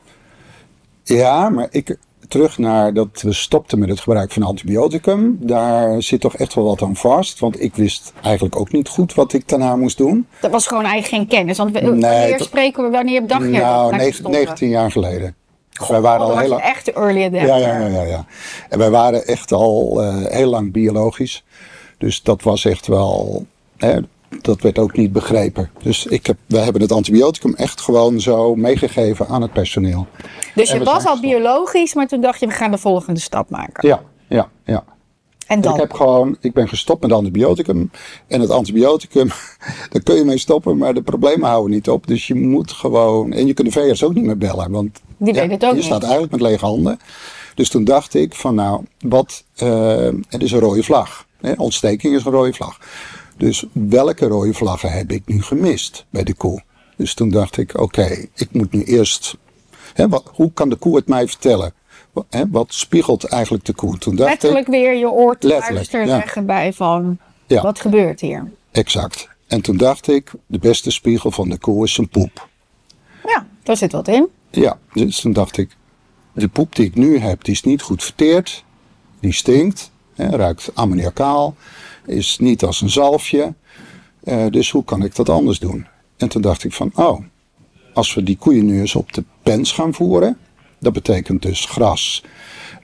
Ja, 1.03 1.49
maar 1.49 1.67
ik, 1.71 1.97
terug 2.33 2.57
naar 2.57 2.93
dat 2.93 3.21
we 3.21 3.33
stopten 3.33 3.79
met 3.79 3.89
het 3.89 3.99
gebruik 3.99 4.31
van 4.31 4.43
antibioticum. 4.43 5.37
Daar 5.39 6.01
zit 6.01 6.21
toch 6.21 6.35
echt 6.35 6.53
wel 6.53 6.63
wat 6.63 6.81
aan 6.81 6.95
vast. 6.95 7.39
Want 7.39 7.61
ik 7.61 7.75
wist 7.75 8.13
eigenlijk 8.23 8.55
ook 8.59 8.71
niet 8.71 8.87
goed 8.87 9.13
wat 9.13 9.33
ik 9.33 9.47
daarna 9.49 9.75
moest 9.75 9.97
doen. 9.97 10.27
Dat 10.41 10.51
was 10.51 10.67
gewoon 10.67 10.83
eigenlijk 10.85 11.13
geen 11.15 11.27
kennis. 11.37 11.57
Want 11.57 11.71
we, 11.71 11.79
Nee, 11.79 11.89
wanneer 11.91 12.39
spreken 12.39 12.83
we, 12.83 12.89
wanneer 12.89 13.27
dacht 13.27 13.41
je 13.43 13.49
nou, 13.49 13.91
dat 13.91 13.99
negen- 13.99 14.31
19 14.31 14.69
jaar 14.69 14.91
geleden. 14.91 15.35
wij 15.87 16.01
waren 16.01 16.25
Oh, 16.25 16.31
al 16.31 16.37
heel 16.37 16.49
lang. 16.49 16.61
echt 16.61 16.91
early 16.91 17.23
adapter. 17.23 17.47
Ja, 17.47 17.55
ja, 17.57 17.79
ja, 17.79 17.87
ja, 17.87 18.01
ja. 18.03 18.25
En 18.69 18.77
wij 18.79 18.89
waren 18.89 19.25
echt 19.27 19.51
al 19.51 20.01
eh, 20.03 20.15
heel 20.25 20.49
lang 20.49 20.71
biologisch. 20.71 21.43
Dus 21.97 22.23
dat 22.23 22.41
was 22.41 22.65
echt 22.65 22.87
wel. 22.87 23.45
Hè, 23.77 23.99
dat 24.41 24.61
werd 24.61 24.79
ook 24.79 24.97
niet 24.97 25.11
begrepen. 25.11 25.69
Dus 25.83 26.05
ik 26.05 26.25
heb, 26.25 26.37
wij 26.45 26.63
hebben 26.63 26.81
het 26.81 26.91
antibioticum 26.91 27.53
echt 27.53 27.81
gewoon 27.81 28.19
zo 28.19 28.55
meegegeven 28.55 29.27
aan 29.27 29.41
het 29.41 29.53
personeel. 29.53 30.07
Dus 30.55 30.71
je 30.71 30.83
was 30.83 31.05
al 31.05 31.19
biologisch, 31.19 31.93
maar 31.93 32.07
toen 32.07 32.21
dacht 32.21 32.39
je, 32.39 32.47
we 32.47 32.53
gaan 32.53 32.71
de 32.71 32.77
volgende 32.77 33.19
stap 33.19 33.49
maken. 33.49 33.87
Ja, 33.87 34.01
ja, 34.27 34.49
ja. 34.65 34.83
En 35.47 35.61
dan? 35.61 35.73
ik 35.73 35.79
heb 35.79 35.93
gewoon, 35.93 36.37
ik 36.39 36.53
ben 36.53 36.67
gestopt 36.67 37.01
met 37.01 37.11
antibioticum. 37.11 37.91
En 38.27 38.41
het 38.41 38.49
antibioticum, 38.49 39.27
daar 39.91 40.01
kun 40.03 40.15
je 40.15 40.23
mee 40.23 40.37
stoppen, 40.37 40.77
maar 40.77 40.93
de 40.93 41.01
problemen 41.01 41.49
houden 41.49 41.71
niet 41.71 41.89
op. 41.89 42.07
Dus 42.07 42.27
je 42.27 42.35
moet 42.35 42.71
gewoon, 42.71 43.33
en 43.33 43.47
je 43.47 43.53
kunt 43.53 43.73
de 43.73 43.79
VS 43.79 44.03
ook 44.03 44.13
niet 44.13 44.23
meer 44.23 44.37
bellen, 44.37 44.71
want 44.71 45.01
Die 45.17 45.33
weet 45.33 45.51
ook 45.53 45.69
je 45.69 45.75
niet. 45.75 45.83
staat 45.83 46.03
eigenlijk 46.03 46.31
met 46.31 46.41
lege 46.41 46.65
handen. 46.65 46.99
Dus 47.55 47.69
toen 47.69 47.83
dacht 47.83 48.13
ik 48.13 48.35
van 48.35 48.55
nou, 48.55 48.83
wat, 48.99 49.43
eh, 49.55 50.09
het 50.29 50.41
is 50.41 50.51
een 50.51 50.59
rode 50.59 50.83
vlag. 50.83 51.25
Hè? 51.41 51.53
Ontsteking 51.57 52.15
is 52.15 52.25
een 52.25 52.31
rode 52.31 52.53
vlag. 52.53 52.79
Dus 53.37 53.65
welke 53.71 54.27
rode 54.27 54.53
vlaggen 54.53 54.91
heb 54.91 55.11
ik 55.11 55.21
nu 55.25 55.41
gemist 55.41 56.05
bij 56.09 56.23
de 56.23 56.33
koe? 56.33 56.63
Dus 56.97 57.13
toen 57.13 57.29
dacht 57.29 57.57
ik, 57.57 57.79
oké, 57.79 58.27
ik 58.35 58.47
moet 58.51 58.71
nu 58.71 58.83
eerst, 58.83 59.37
hè, 59.93 60.09
wat, 60.09 60.31
hoe 60.33 60.51
kan 60.53 60.69
de 60.69 60.75
koe 60.75 60.95
het 60.95 61.07
mij 61.07 61.27
vertellen? 61.27 61.73
Wat, 62.11 62.25
hè, 62.29 62.43
wat 62.49 62.73
spiegelt 62.73 63.23
eigenlijk 63.23 63.65
de 63.65 63.73
koe? 63.73 63.97
Toen 63.97 64.15
dacht 64.15 64.33
ik, 64.33 64.41
Letterlijk 64.41 64.67
weer 64.67 64.95
je 64.95 65.09
oor 65.09 65.37
te 65.37 65.47
luisteren 65.47 66.07
ja. 66.07 66.41
bij 66.41 66.73
van, 66.73 67.17
Ja. 67.47 67.61
wat 67.61 67.79
gebeurt 67.79 68.19
hier? 68.19 68.51
Exact. 68.71 69.27
En 69.47 69.61
toen 69.61 69.77
dacht 69.77 70.07
ik, 70.07 70.31
de 70.45 70.59
beste 70.59 70.91
spiegel 70.91 71.31
van 71.31 71.49
de 71.49 71.57
koe 71.57 71.83
is 71.83 71.93
zijn 71.93 72.09
poep. 72.09 72.47
Ja, 73.25 73.47
daar 73.63 73.77
zit 73.77 73.91
wat 73.91 74.07
in. 74.07 74.27
Ja, 74.49 74.77
dus 74.93 75.19
toen 75.21 75.33
dacht 75.33 75.57
ik, 75.57 75.75
de 76.33 76.47
poep 76.47 76.75
die 76.75 76.85
ik 76.85 76.95
nu 76.95 77.17
heb, 77.17 77.43
die 77.43 77.53
is 77.53 77.63
niet 77.63 77.81
goed 77.81 78.03
verteerd. 78.03 78.63
Die 79.19 79.33
stinkt, 79.33 79.91
hè, 80.15 80.29
ruikt 80.29 80.71
ammoniakaal, 80.73 81.55
is 82.05 82.37
niet 82.39 82.63
als 82.63 82.81
een 82.81 82.89
zalfje. 82.89 83.53
Eh, 84.23 84.45
dus 84.49 84.71
hoe 84.71 84.83
kan 84.83 85.03
ik 85.03 85.15
dat 85.15 85.29
anders 85.29 85.59
doen? 85.59 85.87
En 86.17 86.27
toen 86.27 86.41
dacht 86.41 86.63
ik 86.63 86.73
van, 86.73 86.91
oh, 86.95 87.19
als 87.93 88.13
we 88.13 88.23
die 88.23 88.37
koeien 88.37 88.65
nu 88.65 88.79
eens 88.79 88.95
op 88.95 89.13
de 89.13 89.23
pens 89.43 89.71
gaan 89.71 89.93
voeren. 89.93 90.37
Dat 90.79 90.93
betekent 90.93 91.41
dus 91.41 91.65
gras 91.65 92.23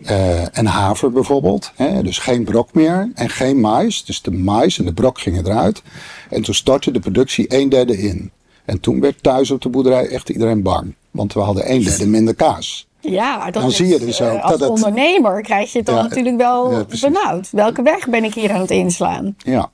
eh, 0.04 0.58
en 0.58 0.66
haver 0.66 1.12
bijvoorbeeld. 1.12 1.72
Hè? 1.76 2.04
Dus 2.04 2.18
geen 2.18 2.44
brok 2.44 2.74
meer 2.74 3.12
en 3.14 3.30
geen 3.30 3.60
mais. 3.60 4.06
Dus 4.06 4.22
de 4.22 4.32
mais 4.32 4.80
en 4.80 4.86
de 4.86 4.94
brok 4.94 5.20
gingen 5.20 5.46
eruit. 5.46 5.82
En 6.30 6.42
toen 6.42 6.54
startte 6.54 6.92
de 6.92 7.00
productie 7.00 7.56
een 7.56 7.70
derde 7.70 7.98
in. 7.98 8.32
En 8.66 8.80
toen 8.80 9.00
werd 9.00 9.24
thuis 9.24 9.52
op 9.52 9.62
de 9.62 9.70
boerderij 9.70 10.08
echt 10.08 10.30
iedereen 10.30 10.62
bang. 10.62 10.96
Want 11.12 11.34
we 11.34 11.40
hadden 11.40 11.72
een 11.72 11.84
derde 11.84 12.08
minder 12.08 12.36
kaas. 12.36 12.88
Ja, 13.02 13.44
dat 13.46 13.54
Dan 13.54 13.66
is, 13.70 13.76
zie 13.76 13.88
je 13.88 14.00
dus 14.00 14.22
ook 14.22 14.28
eh, 14.28 14.42
als 14.44 14.52
dat 14.52 14.60
het- 14.60 14.70
ondernemer 14.70 15.42
krijg 15.42 15.72
je 15.72 15.78
het 15.78 15.88
dan 15.88 15.96
Ja, 15.96 16.02
natuurlijk 16.02 16.38
wel 16.38 16.72
ja, 16.72 16.86
benauwd. 17.02 17.50
Welke 17.52 17.82
weg 17.82 18.10
ben 18.10 18.24
ik 18.24 18.34
hier 18.34 18.52
aan 18.52 18.62
het 18.62 18.72
inslaan? 18.72 19.36
Ja. 19.38 19.70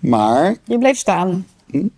Maar, 0.00 0.56
Je 0.64 0.78
bleef 0.78 0.96
staan. 0.98 1.46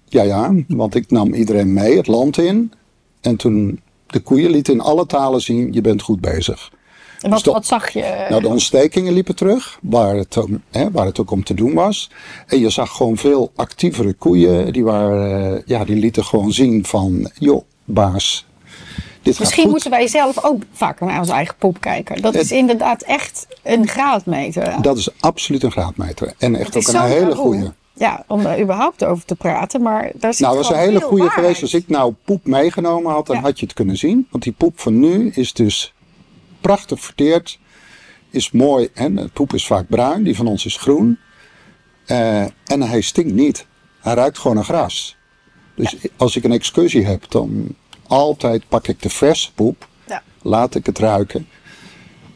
ja 0.04 0.22
ja, 0.22 0.54
want 0.68 0.94
ik 0.94 1.10
nam 1.10 1.34
iedereen 1.34 1.72
mee 1.72 1.96
het 1.96 2.06
land 2.06 2.38
in. 2.38 2.72
En 3.20 3.36
toen 3.36 3.80
de 4.06 4.20
koeien 4.20 4.50
lieten 4.50 4.72
in 4.74 4.80
alle 4.80 5.06
talen 5.06 5.40
zien, 5.40 5.72
je 5.72 5.80
bent 5.80 6.02
goed 6.02 6.20
bezig. 6.20 6.70
En 7.20 7.30
wat, 7.30 7.44
wat 7.44 7.66
zag 7.66 7.90
je? 7.90 8.26
Nou, 8.28 8.42
de 8.42 8.48
ontstekingen 8.48 9.12
liepen 9.12 9.36
terug, 9.36 9.78
waar 9.82 10.14
het, 10.16 10.36
hè, 10.70 10.90
waar 10.90 11.06
het 11.06 11.20
ook 11.20 11.30
om 11.30 11.44
te 11.44 11.54
doen 11.54 11.74
was. 11.74 12.10
En 12.46 12.58
je 12.60 12.70
zag 12.70 12.90
gewoon 12.96 13.16
veel 13.16 13.52
actievere 13.56 14.12
koeien. 14.12 14.72
Die, 14.72 14.84
waren, 14.84 15.54
eh, 15.56 15.62
ja, 15.66 15.84
die 15.84 15.96
lieten 15.96 16.24
gewoon 16.24 16.52
zien 16.52 16.84
van, 16.84 17.30
joh, 17.38 17.62
baas, 17.84 18.46
dit 19.22 19.38
Misschien 19.38 19.68
moeten 19.70 19.90
wij 19.90 20.06
zelf 20.06 20.44
ook 20.44 20.62
vaker 20.72 21.06
naar 21.06 21.18
onze 21.18 21.32
eigen 21.32 21.54
poep 21.58 21.80
kijken. 21.80 22.22
Dat 22.22 22.34
is 22.34 22.52
inderdaad 22.52 23.02
echt 23.02 23.46
een 23.62 23.88
graadmeter. 23.88 24.82
Dat 24.82 24.96
is 24.96 25.08
absoluut 25.20 25.62
een 25.62 25.70
graadmeter. 25.70 26.32
En 26.38 26.56
echt 26.56 26.74
is 26.76 26.88
ook 26.88 26.94
een 26.94 27.08
hele 27.08 27.34
goede. 27.34 27.72
Ja, 27.94 28.24
om 28.28 28.46
er 28.46 28.60
überhaupt 28.60 29.04
over 29.04 29.24
te 29.24 29.34
praten. 29.34 29.82
Maar 29.82 30.10
daar 30.14 30.32
zit 30.34 30.42
Nou, 30.46 30.56
dat 30.56 30.66
was 30.66 30.76
een 30.76 30.82
hele 30.82 31.00
goede 31.00 31.22
waarheid. 31.24 31.40
geweest. 31.40 31.62
Als 31.62 31.74
ik 31.74 31.88
nou 31.88 32.14
poep 32.24 32.46
meegenomen 32.46 33.12
had, 33.12 33.26
dan 33.26 33.36
Ja. 33.36 33.42
had 33.42 33.58
je 33.60 33.66
het 33.66 33.74
kunnen 33.74 33.96
zien. 33.96 34.26
Want 34.30 34.44
die 34.44 34.52
poep 34.52 34.80
van 34.80 35.00
nu 35.00 35.30
is 35.34 35.52
dus 35.52 35.92
prachtig 36.60 37.00
verteerd. 37.00 37.58
Is 38.30 38.50
mooi. 38.50 38.88
En 38.94 39.30
poep 39.32 39.54
is 39.54 39.66
vaak 39.66 39.88
bruin. 39.88 40.22
Die 40.22 40.36
van 40.36 40.46
ons 40.46 40.64
is 40.66 40.76
groen. 40.76 41.18
Eh, 42.06 42.40
en 42.42 42.82
hij 42.82 43.00
stinkt 43.00 43.32
niet. 43.32 43.66
Hij 44.00 44.14
ruikt 44.14 44.38
gewoon 44.38 44.56
naar 44.56 44.64
gras. 44.64 45.16
Dus 45.74 45.96
als 46.16 46.36
ik 46.36 46.44
een 46.44 46.52
excursie 46.52 47.04
heb, 47.06 47.24
dan 47.30 47.74
altijd 48.12 48.68
pak 48.68 48.88
ik 48.88 49.02
de 49.02 49.10
verse 49.10 49.52
poep. 49.52 49.88
Ja. 50.06 50.22
Laat 50.42 50.74
ik 50.74 50.86
het 50.86 50.98
ruiken. 50.98 51.48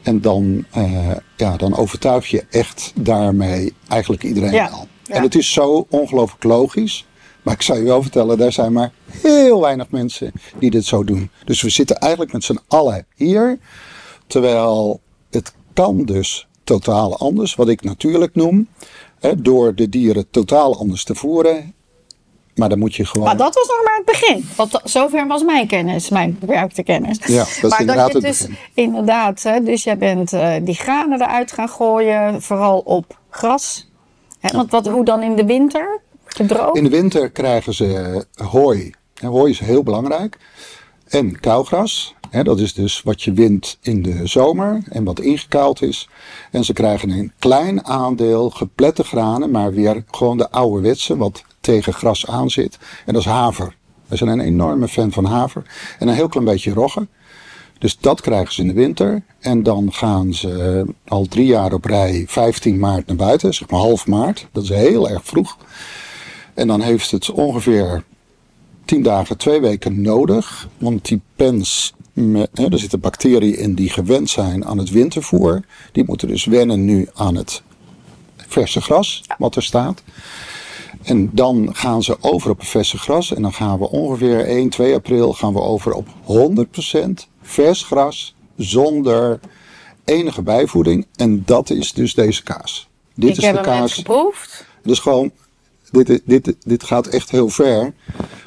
En 0.01 0.21
dan, 0.21 0.65
eh, 0.71 1.11
ja, 1.35 1.57
dan 1.57 1.75
overtuig 1.75 2.27
je 2.27 2.45
echt 2.49 2.91
daarmee 2.95 3.73
eigenlijk 3.87 4.23
iedereen 4.23 4.51
Ja, 4.51 4.69
ja. 5.03 5.13
En 5.13 5.23
het 5.23 5.35
is 5.35 5.53
zo 5.53 5.85
ongelooflijk 5.89 6.43
logisch. 6.43 7.05
Maar 7.41 7.53
ik 7.53 7.61
zou 7.61 7.79
je 7.79 7.85
wel 7.85 8.01
vertellen, 8.01 8.37
daar 8.37 8.51
zijn 8.51 8.73
maar 8.73 8.91
heel 9.11 9.61
weinig 9.61 9.89
mensen 9.89 10.31
die 10.59 10.69
dit 10.69 10.85
zo 10.85 11.03
doen. 11.03 11.29
Dus 11.45 11.61
we 11.61 11.69
zitten 11.69 11.97
eigenlijk 11.97 12.33
met 12.33 12.43
z'n 12.43 12.59
allen 12.67 13.05
hier. 13.15 13.59
Terwijl 14.27 15.01
het 15.29 15.53
kan 15.73 16.05
dus 16.05 16.47
totaal 16.63 17.17
anders, 17.17 17.55
wat 17.55 17.69
ik 17.69 17.83
natuurlijk 17.83 18.35
noem. 18.35 18.67
Hè, 19.19 19.41
door 19.41 19.75
de 19.75 19.89
dieren 19.89 20.29
totaal 20.29 20.77
anders 20.79 21.03
te 21.03 21.15
voeren. 21.15 21.73
Maar 22.57 22.69
dan 22.69 22.79
moet 22.79 22.95
je 22.95 23.05
gewoon. 23.05 23.25
Maar 23.25 23.37
dat 23.37 23.55
was 23.55 23.67
nog 23.67 23.83
maar 23.83 23.95
het 23.95 24.05
begin. 24.05 24.49
Want 24.55 24.81
zover 24.83 25.27
was 25.27 25.43
mijn 25.43 25.67
kennis, 25.67 26.09
mijn 26.09 26.37
beperkte 26.39 26.83
kennis. 26.83 27.17
Ja, 27.25 27.37
dat 27.37 27.47
is 27.47 27.61
maar 27.61 27.79
inderdaad 27.79 28.11
dat 28.11 28.21
je 28.21 28.27
het 28.27 28.37
dus 28.37 28.47
begin. 28.47 28.57
inderdaad, 28.73 29.43
hè, 29.43 29.63
dus 29.63 29.83
jij 29.83 29.97
bent 29.97 30.33
eh, 30.33 30.53
die 30.61 30.75
granen 30.75 31.21
eruit 31.21 31.51
gaan 31.51 31.69
gooien, 31.69 32.41
vooral 32.41 32.79
op 32.79 33.19
gras. 33.29 33.89
Hè, 34.39 34.57
want 34.57 34.71
wat, 34.71 34.87
hoe 34.87 35.05
dan 35.05 35.21
in 35.21 35.35
de 35.35 35.45
winter? 35.45 35.99
Gedroogd? 36.25 36.77
In 36.77 36.83
de 36.83 36.89
winter 36.89 37.29
krijgen 37.29 37.73
ze 37.73 38.25
hooi. 38.33 38.91
En 39.21 39.27
hooi 39.27 39.51
is 39.51 39.59
heel 39.59 39.83
belangrijk. 39.83 40.37
En 41.07 41.39
kauwgras. 41.39 42.15
Hè, 42.29 42.43
dat 42.43 42.59
is 42.59 42.73
dus 42.73 43.01
wat 43.03 43.21
je 43.21 43.33
wint 43.33 43.77
in 43.81 44.01
de 44.01 44.27
zomer 44.27 44.83
en 44.89 45.03
wat 45.03 45.19
ingekuild 45.19 45.81
is. 45.81 46.09
En 46.51 46.63
ze 46.63 46.73
krijgen 46.73 47.09
een 47.09 47.31
klein 47.39 47.85
aandeel 47.85 48.49
geplette 48.49 49.03
granen, 49.03 49.51
maar 49.51 49.73
weer 49.73 50.03
gewoon 50.11 50.37
de 50.37 50.51
ouderwetse, 50.51 51.17
wat 51.17 51.43
tegen 51.67 51.93
gras 51.93 52.27
aan 52.27 52.49
zit. 52.49 52.77
En 53.05 53.13
dat 53.13 53.21
is 53.21 53.27
haver. 53.27 53.75
We 54.07 54.15
zijn 54.15 54.29
een 54.29 54.39
enorme 54.39 54.87
fan 54.87 55.11
van 55.11 55.25
haver. 55.25 55.63
En 55.99 56.07
een 56.07 56.13
heel 56.13 56.27
klein 56.27 56.45
beetje 56.45 56.73
rogge. 56.73 57.07
Dus 57.79 57.97
dat 57.99 58.21
krijgen 58.21 58.53
ze 58.53 58.61
in 58.61 58.67
de 58.67 58.73
winter. 58.73 59.23
En 59.39 59.63
dan 59.63 59.93
gaan 59.93 60.33
ze 60.33 60.85
al 61.07 61.25
drie 61.25 61.45
jaar 61.45 61.73
op 61.73 61.85
rij 61.85 62.23
15 62.27 62.79
maart 62.79 63.07
naar 63.07 63.15
buiten, 63.15 63.53
zeg 63.53 63.69
maar 63.69 63.79
half 63.79 64.07
maart. 64.07 64.47
Dat 64.51 64.63
is 64.63 64.69
heel 64.69 65.09
erg 65.09 65.25
vroeg. 65.25 65.57
En 66.53 66.67
dan 66.67 66.81
heeft 66.81 67.11
het 67.11 67.31
ongeveer 67.31 68.03
10 68.85 69.03
dagen, 69.03 69.37
twee 69.37 69.61
weken 69.61 70.01
nodig. 70.01 70.67
Want 70.77 71.05
die 71.05 71.21
pens 71.35 71.93
er 72.53 72.79
zitten 72.79 72.99
bacteriën 72.99 73.57
in 73.57 73.73
die 73.73 73.89
gewend 73.89 74.29
zijn 74.29 74.65
aan 74.65 74.77
het 74.77 74.89
wintervoer. 74.89 75.61
Die 75.91 76.03
moeten 76.05 76.27
dus 76.27 76.45
wennen 76.45 76.85
nu 76.85 77.07
aan 77.13 77.35
het 77.35 77.61
verse 78.35 78.81
gras 78.81 79.23
wat 79.37 79.55
er 79.55 79.63
staat. 79.63 80.03
En 81.07 81.29
dan 81.33 81.69
gaan 81.75 82.03
ze 82.03 82.17
over 82.21 82.49
op 82.49 82.59
het 82.59 82.67
verse 82.67 82.97
gras. 82.97 83.33
En 83.33 83.41
dan 83.41 83.53
gaan 83.53 83.79
we 83.79 83.89
ongeveer 83.89 84.45
1, 84.45 84.69
2 84.69 84.93
april 84.93 85.33
gaan 85.33 85.53
we 85.53 85.61
over 85.61 85.93
op 85.93 86.07
100% 86.07 87.27
vers 87.41 87.83
gras 87.83 88.35
zonder 88.55 89.39
enige 90.05 90.41
bijvoeding. 90.41 91.07
En 91.15 91.43
dat 91.45 91.69
is 91.69 91.93
dus 91.93 92.13
deze 92.13 92.43
kaas. 92.43 92.89
Dit 93.13 93.29
ik 93.29 93.37
is 93.37 93.43
heb 93.43 93.63
de 93.63 93.69
hem 93.69 93.79
kaas. 93.79 93.93
geproefd. 93.93 94.65
Dus 94.83 94.99
gewoon, 94.99 95.31
dit, 95.91 96.21
dit, 96.25 96.55
dit 96.63 96.83
gaat 96.83 97.07
echt 97.07 97.31
heel 97.31 97.49
ver. 97.49 97.93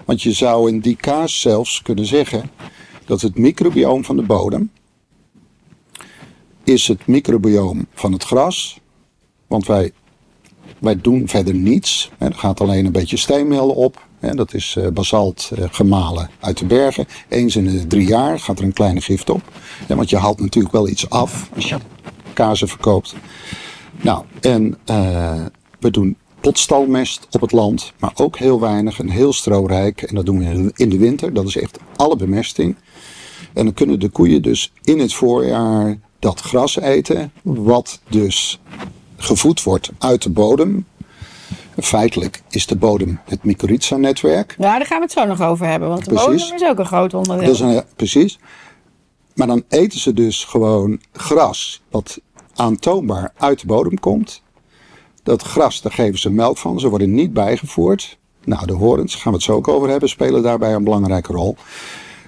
Want 0.04 0.22
je 0.22 0.32
zou 0.32 0.68
in 0.68 0.80
die 0.80 0.96
kaas 0.96 1.40
zelfs 1.40 1.82
kunnen 1.82 2.06
zeggen 2.06 2.50
dat 3.04 3.20
het 3.20 3.38
microbioom 3.38 4.04
van 4.04 4.16
de 4.16 4.22
bodem 4.22 4.70
is 6.64 6.88
het 6.88 7.06
microbioom 7.06 7.86
van 7.94 8.12
het 8.12 8.24
gras. 8.24 8.80
Want 9.46 9.66
wij, 9.66 9.92
wij 10.78 11.00
doen 11.00 11.28
verder 11.28 11.54
niets. 11.54 12.10
Er 12.18 12.34
gaat 12.34 12.60
alleen 12.60 12.86
een 12.86 12.92
beetje 12.92 13.16
steenmeel 13.16 13.68
op. 13.68 14.06
Dat 14.20 14.54
is 14.54 14.76
eh, 14.78 14.88
basalt 14.88 15.50
eh, 15.54 15.64
gemalen 15.70 16.30
uit 16.40 16.58
de 16.58 16.66
bergen. 16.66 17.06
Eens 17.28 17.56
in 17.56 17.64
de 17.64 17.86
drie 17.86 18.06
jaar 18.06 18.38
gaat 18.38 18.58
er 18.58 18.64
een 18.64 18.72
kleine 18.72 19.00
gift 19.00 19.30
op. 19.30 19.42
Want 19.88 20.10
je 20.10 20.16
haalt 20.16 20.40
natuurlijk 20.40 20.74
wel 20.74 20.88
iets 20.88 21.10
af 21.10 21.50
als 21.54 21.68
je 21.68 21.76
kazen 22.32 22.68
verkoopt. 22.68 23.14
Nou, 24.00 24.24
en 24.40 24.78
eh, 24.84 25.44
we 25.80 25.90
doen 25.90 26.16
potstalmest 26.40 27.26
op 27.30 27.40
het 27.40 27.52
land, 27.52 27.92
maar 27.98 28.12
ook 28.14 28.38
heel 28.38 28.60
weinig 28.60 28.98
en 28.98 29.08
heel 29.08 29.32
stroovrijk. 29.32 30.02
En 30.02 30.14
dat 30.14 30.26
doen 30.26 30.38
we 30.38 30.72
in 30.74 30.88
de 30.88 30.98
winter, 30.98 31.32
dat 31.32 31.46
is 31.46 31.56
echt 31.56 31.78
alle 31.96 32.16
bemesting. 32.16 32.76
En 33.52 33.64
dan 33.64 33.74
kunnen 33.74 34.00
de 34.00 34.08
koeien 34.08 34.42
dus 34.42 34.72
in 34.82 34.98
het 34.98 35.14
voorjaar 35.14 35.98
dat 36.18 36.40
gras 36.40 36.80
eten, 36.80 37.32
wat 37.42 38.00
dus 38.08 38.60
gevoed 39.22 39.62
wordt 39.62 39.90
uit 39.98 40.22
de 40.22 40.30
bodem. 40.30 40.86
Feitelijk 41.76 42.42
is 42.48 42.66
de 42.66 42.76
bodem 42.76 43.20
het 43.24 43.44
mycorrhiza-netwerk. 43.44 44.54
Ja, 44.58 44.78
daar 44.78 44.86
gaan 44.86 44.98
we 44.98 45.04
het 45.04 45.12
zo 45.12 45.24
nog 45.24 45.40
over 45.40 45.66
hebben. 45.66 45.88
Want 45.88 46.04
de 46.04 46.14
bodem 46.14 46.34
is 46.34 46.62
ook 46.62 46.78
een 46.78 46.86
groot 46.86 47.14
onderdeel. 47.14 47.46
Dat 47.46 47.54
is 47.54 47.60
een, 47.60 47.82
precies. 47.96 48.38
Maar 49.34 49.46
dan 49.46 49.64
eten 49.68 49.98
ze 49.98 50.12
dus 50.12 50.44
gewoon 50.44 51.00
gras 51.12 51.82
wat 51.90 52.20
aantoonbaar 52.54 53.32
uit 53.36 53.60
de 53.60 53.66
bodem 53.66 54.00
komt. 54.00 54.42
Dat 55.22 55.42
gras, 55.42 55.82
daar 55.82 55.92
geven 55.92 56.18
ze 56.18 56.30
melk 56.30 56.58
van. 56.58 56.80
Ze 56.80 56.88
worden 56.88 57.14
niet 57.14 57.32
bijgevoerd. 57.32 58.18
Nou, 58.44 58.66
de 58.66 58.72
horens, 58.72 59.12
daar 59.12 59.20
gaan 59.20 59.32
we 59.32 59.38
het 59.38 59.46
zo 59.46 59.52
ook 59.52 59.68
over 59.68 59.88
hebben, 59.88 60.08
spelen 60.08 60.42
daarbij 60.42 60.74
een 60.74 60.84
belangrijke 60.84 61.32
rol. 61.32 61.56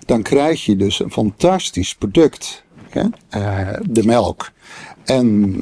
Dan 0.07 0.23
krijg 0.23 0.65
je 0.65 0.77
dus 0.77 1.01
een 1.01 1.13
fantastisch 1.13 1.95
product. 1.95 2.65
Hè? 2.89 3.05
Eh, 3.29 3.81
de 3.83 4.05
melk. 4.05 4.51
En 5.05 5.61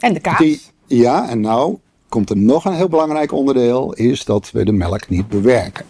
En 0.00 0.12
de 0.12 0.20
kaas. 0.20 0.38
die, 0.38 0.60
ja, 0.86 1.28
en 1.28 1.40
nou 1.40 1.76
komt 2.08 2.30
er 2.30 2.36
nog 2.36 2.64
een 2.64 2.74
heel 2.74 2.88
belangrijk 2.88 3.32
onderdeel, 3.32 3.92
is 3.92 4.24
dat 4.24 4.50
we 4.50 4.64
de 4.64 4.72
melk 4.72 5.08
niet 5.08 5.28
bewerken. 5.28 5.84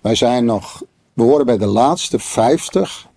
Wij 0.00 0.14
zijn 0.14 0.44
nog, 0.44 0.82
we 1.12 1.22
horen 1.22 1.46
bij 1.46 1.58
de 1.58 1.66
laatste 1.66 2.18
50 2.18 3.08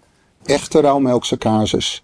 echte 0.46 0.80
rauwmelkse 0.82 1.38
kaasjes 1.38 2.04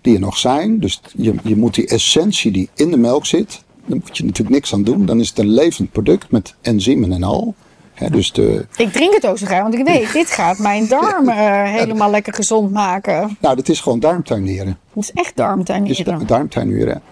die 0.00 0.14
er 0.14 0.20
nog 0.20 0.36
zijn. 0.36 0.80
Dus 0.80 1.00
je, 1.16 1.34
je 1.42 1.56
moet 1.56 1.74
die 1.74 1.86
essentie 1.86 2.50
die 2.52 2.68
in 2.74 2.90
de 2.90 2.96
melk 2.96 3.26
zit, 3.26 3.62
daar 3.86 3.98
moet 4.04 4.16
je 4.16 4.24
natuurlijk 4.24 4.54
niks 4.56 4.72
aan 4.72 4.82
doen. 4.82 5.06
Dan 5.06 5.20
is 5.20 5.28
het 5.28 5.38
een 5.38 5.48
levend 5.50 5.92
product 5.92 6.30
met 6.30 6.54
enzymen 6.60 7.12
en 7.12 7.22
al. 7.22 7.54
Hè, 7.94 8.10
dus 8.10 8.32
de, 8.32 8.66
Ik 8.76 8.92
drink 8.92 9.14
het 9.14 9.26
ook 9.26 9.38
zo 9.38 9.46
graag, 9.46 9.62
want 9.62 9.74
ik 9.74 9.84
weet, 9.86 10.12
dit 10.12 10.30
gaat 10.30 10.58
mijn 10.58 10.88
darmen 10.98 11.36
eh, 11.36 11.62
helemaal 11.72 12.10
lekker 12.10 12.32
gezond 12.34 12.72
maken. 12.72 13.36
nou, 13.40 13.56
dat 13.56 13.68
is 13.68 13.80
gewoon 13.80 14.00
darmtuinieren. 14.00 14.78
Het 14.94 15.02
is 15.02 15.10
echt 15.12 15.26
is 15.26 15.32
darmtuinieren. 15.34 16.18
da- 16.18 16.24
darmtuinieren. 16.24 17.02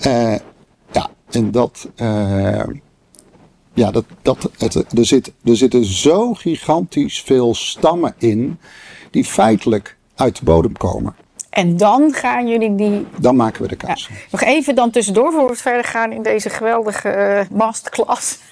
Eh 0.00 0.34
ja, 0.92 1.10
en 1.30 1.50
dat. 1.50 1.88
eh, 1.96 2.62
ja, 3.74 3.90
dat, 3.90 4.04
dat, 4.22 4.50
het, 4.58 4.74
er, 4.98 5.06
zit, 5.06 5.32
er 5.44 5.56
zitten 5.56 5.84
zo 5.84 6.34
gigantisch 6.34 7.20
veel 7.22 7.54
stammen 7.54 8.14
in. 8.18 8.58
die 9.10 9.24
feitelijk 9.24 9.96
uit 10.14 10.36
de 10.38 10.44
bodem 10.44 10.72
komen. 10.76 11.14
En 11.50 11.76
dan 11.76 12.12
gaan 12.12 12.48
jullie 12.48 12.74
die... 12.74 13.06
Dan 13.20 13.36
maken 13.36 13.62
we 13.62 13.68
de 13.68 13.76
kaas. 13.76 14.10
Nog 14.30 14.40
even 14.42 14.74
dan 14.74 14.90
tussendoor, 14.90 15.32
voor 15.32 15.48
we 15.48 15.54
verder 15.56 15.84
gaan 15.84 16.12
in 16.12 16.22
deze 16.22 16.50
geweldige 16.50 17.08
eh, 17.08 17.46
masterclass. 17.50 18.38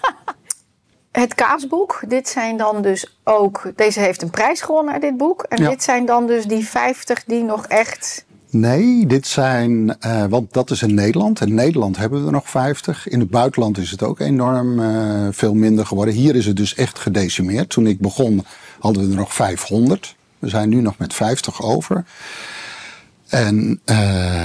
Het 1.12 1.34
kaasboek, 1.34 2.02
dit 2.08 2.28
zijn 2.28 2.56
dan 2.56 2.82
dus 2.82 3.18
ook... 3.24 3.72
Deze 3.76 4.00
heeft 4.00 4.22
een 4.22 4.30
prijs 4.30 4.60
gewonnen, 4.60 5.00
dit 5.00 5.16
boek. 5.16 5.42
En 5.42 5.62
Ja. 5.62 5.68
dit 5.70 5.82
zijn 5.82 6.06
dan 6.06 6.26
dus 6.26 6.44
die 6.44 6.66
50 6.68 7.24
die 7.24 7.42
nog 7.42 7.66
echt... 7.66 8.24
Nee, 8.60 9.06
dit 9.06 9.26
zijn. 9.26 10.00
eh, 10.00 10.24
want 10.24 10.52
dat 10.52 10.70
is 10.70 10.82
in 10.82 10.94
Nederland. 10.94 11.40
In 11.40 11.54
Nederland 11.54 11.96
hebben 11.96 12.20
we 12.20 12.26
er 12.26 12.32
nog 12.32 12.50
50. 12.50 13.08
In 13.08 13.20
het 13.20 13.30
buitenland 13.30 13.78
is 13.78 13.90
het 13.90 14.02
ook 14.02 14.20
enorm 14.20 14.80
eh, 14.80 15.28
veel 15.30 15.54
minder 15.54 15.86
geworden. 15.86 16.14
Hier 16.14 16.36
is 16.36 16.46
het 16.46 16.56
dus 16.56 16.74
echt 16.74 16.98
gedecimeerd. 16.98 17.68
Toen 17.70 17.86
ik 17.86 18.00
begon 18.00 18.44
hadden 18.78 19.02
we 19.04 19.10
er 19.10 19.16
nog 19.16 19.34
500. 19.34 20.16
We 20.38 20.48
zijn 20.48 20.68
nu 20.68 20.80
nog 20.80 20.98
met 20.98 21.14
50 21.14 21.62
over. 21.62 22.04
En 23.28 23.80
eh, 23.84 23.96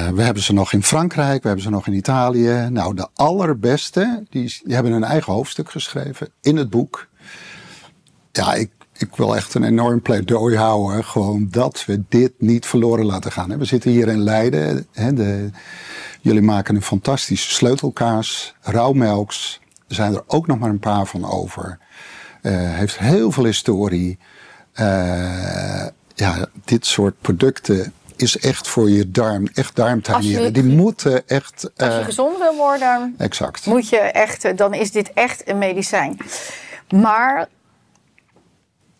we 0.10 0.22
hebben 0.22 0.44
ze 0.44 0.54
nog 0.54 0.74
in 0.74 0.84
Frankrijk, 0.84 1.42
we 1.42 1.48
hebben 1.48 1.66
ze 1.66 1.72
nog 1.72 1.88
in 1.88 1.94
Italië. 1.94 2.68
Nou, 2.70 2.96
de 2.96 3.08
allerbeste, 3.14 4.24
die, 4.30 4.60
die 4.64 4.74
hebben 4.74 4.92
een 4.92 5.04
eigen 5.04 5.34
hoofdstuk 5.34 5.72
geschreven 5.72 6.30
in 6.42 6.58
het 6.58 6.70
boek. 6.70 7.08
Ja, 8.32 8.54
ik, 8.54 8.72
ik 9.02 9.16
wil 9.16 9.36
echt 9.36 9.54
een 9.54 9.64
enorm 9.64 10.02
pleidooi 10.02 10.58
houden. 10.58 11.04
Gewoon 11.04 11.48
dat 11.50 11.86
we 11.86 12.04
dit 12.10 12.32
niet 12.38 12.66
verloren 12.66 13.06
laten 13.06 13.32
gaan. 13.32 13.58
We 13.58 13.66
zitten 13.66 13.92
hier 13.92 14.08
in 14.08 14.24
Leiden. 14.24 14.88
Hè, 14.92 15.14
de, 15.14 15.50
jullie 16.22 16.42
maken 16.42 16.76
een 16.76 16.82
fantastische 16.82 17.52
sleutelkaas, 17.52 18.56
rauwmelks. 18.62 19.60
Er 19.88 19.96
zijn 19.96 20.14
er 20.14 20.24
ook 20.28 20.48
nog 20.48 20.60
maar 20.60 20.70
een 20.70 20.80
paar 20.80 21.06
van 21.06 21.32
over. 21.32 21.80
Eh, 22.42 22.54
heeft 22.56 23.00
heel 23.00 23.32
veel 23.32 23.46
historie. 23.46 24.18
Eh, 24.74 25.86
ja, 26.16 26.46
dit 26.66 26.86
soort 26.86 27.16
producten 27.22 27.94
is 28.16 28.38
echt 28.38 28.68
voor 28.68 28.90
je 28.90 29.12
darm, 29.12 29.48
echt 29.54 29.76
darmtuinieren. 29.76 30.54
Die 30.54 30.64
moeten 30.64 31.28
echt... 31.28 31.70
Als 31.78 31.94
je 31.94 32.00
eh, 32.00 32.06
gezond 32.06 32.38
wil 32.38 32.56
worden, 32.56 33.16
exact. 33.18 33.66
moet 33.66 33.90
je 33.90 33.98
echt, 33.98 34.58
dan 34.58 34.74
is 34.74 34.92
dit 34.92 35.14
echt 35.14 35.48
een 35.50 35.58
medicijn. 35.58 36.18
Maar 36.90 37.48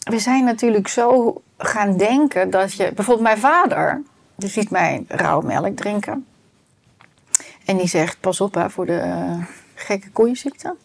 we 0.10 0.20
zijn 0.20 0.44
natuurlijk 0.44 0.88
zo 0.88 1.42
gaan 1.58 1.98
denken 1.98 2.50
dat 2.50 2.74
je. 2.74 2.92
Bijvoorbeeld, 2.96 3.28
mijn 3.28 3.38
vader, 3.38 4.02
die 4.36 4.50
ziet 4.50 4.70
mij 4.70 5.06
rauwe 5.08 5.46
melk 5.46 5.78
drinken. 5.78 6.26
En 7.66 7.78
die 7.78 7.88
zegt: 7.88 8.20
Pas 8.20 8.42
op 8.42 8.54
hè, 8.54 8.70
voor 8.70 8.86
de 8.86 8.98
eh, 8.98 9.44
gekke 9.76 10.10
koeienziekte. 10.10 10.76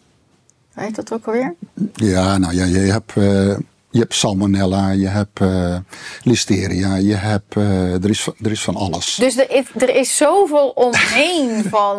Weet 0.73 0.95
dat 0.95 1.13
ook 1.13 1.25
alweer? 1.25 1.55
Ja, 1.93 2.37
nou 2.37 2.53
ja, 2.53 2.65
je 2.65 2.77
hebt, 2.77 3.17
eh, 3.17 3.57
je 3.97 4.03
hebt 4.03 4.15
salmonella, 4.15 4.89
je 4.89 5.07
hebt 5.07 5.39
eh, 5.41 5.75
listeria, 6.23 6.95
je 6.95 7.15
hebt, 7.15 7.55
eh, 7.55 7.93
er, 8.03 8.09
is, 8.09 8.23
van- 8.23 8.35
er 8.43 8.51
is 8.51 8.63
van 8.63 8.75
alles. 8.75 9.15
Dus 9.15 9.37
er 9.37 9.51
is, 9.51 9.65
er 9.77 9.95
is 9.95 10.17
zoveel 10.17 10.69
omheen 10.69 11.63
van. 11.75 11.97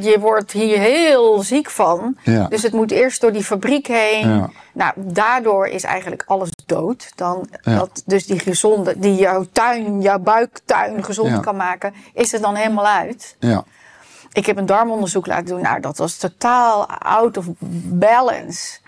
Je 0.00 0.16
wordt 0.20 0.52
hier 0.52 0.78
heel 0.78 1.42
ziek 1.42 1.70
van. 1.70 2.16
Ja. 2.22 2.46
Dus 2.48 2.62
het 2.62 2.72
moet 2.72 2.90
eerst 2.90 3.20
door 3.20 3.32
die 3.32 3.44
fabriek 3.44 3.86
heen. 3.86 4.28
Ja. 4.28 4.50
Nou, 4.72 4.92
daardoor 4.96 5.66
is 5.66 5.82
eigenlijk 5.84 6.22
alles 6.26 6.48
dood. 6.66 7.12
Dan, 7.14 7.48
Ja. 7.62 7.74
dat, 7.78 8.02
dus 8.06 8.26
die 8.26 8.38
gezonde, 8.38 8.94
die 8.98 9.14
jouw 9.14 9.46
tuin, 9.52 10.00
jouw 10.02 10.18
buiktuin 10.18 11.04
gezond 11.04 11.40
kan 11.40 11.56
maken, 11.56 11.94
is 12.14 12.32
er 12.32 12.40
dan 12.40 12.54
helemaal 12.54 12.86
uit. 12.86 13.36
Ja, 13.38 13.64
Ik 14.32 14.46
heb 14.46 14.56
een 14.56 14.66
darmonderzoek 14.66 15.26
laten 15.26 15.44
doen. 15.46 15.60
Nou, 15.62 15.80
dat 15.80 15.98
was 15.98 16.16
totaal 16.16 16.86
out 16.88 17.36
of 17.36 17.44
balance. 17.88 18.78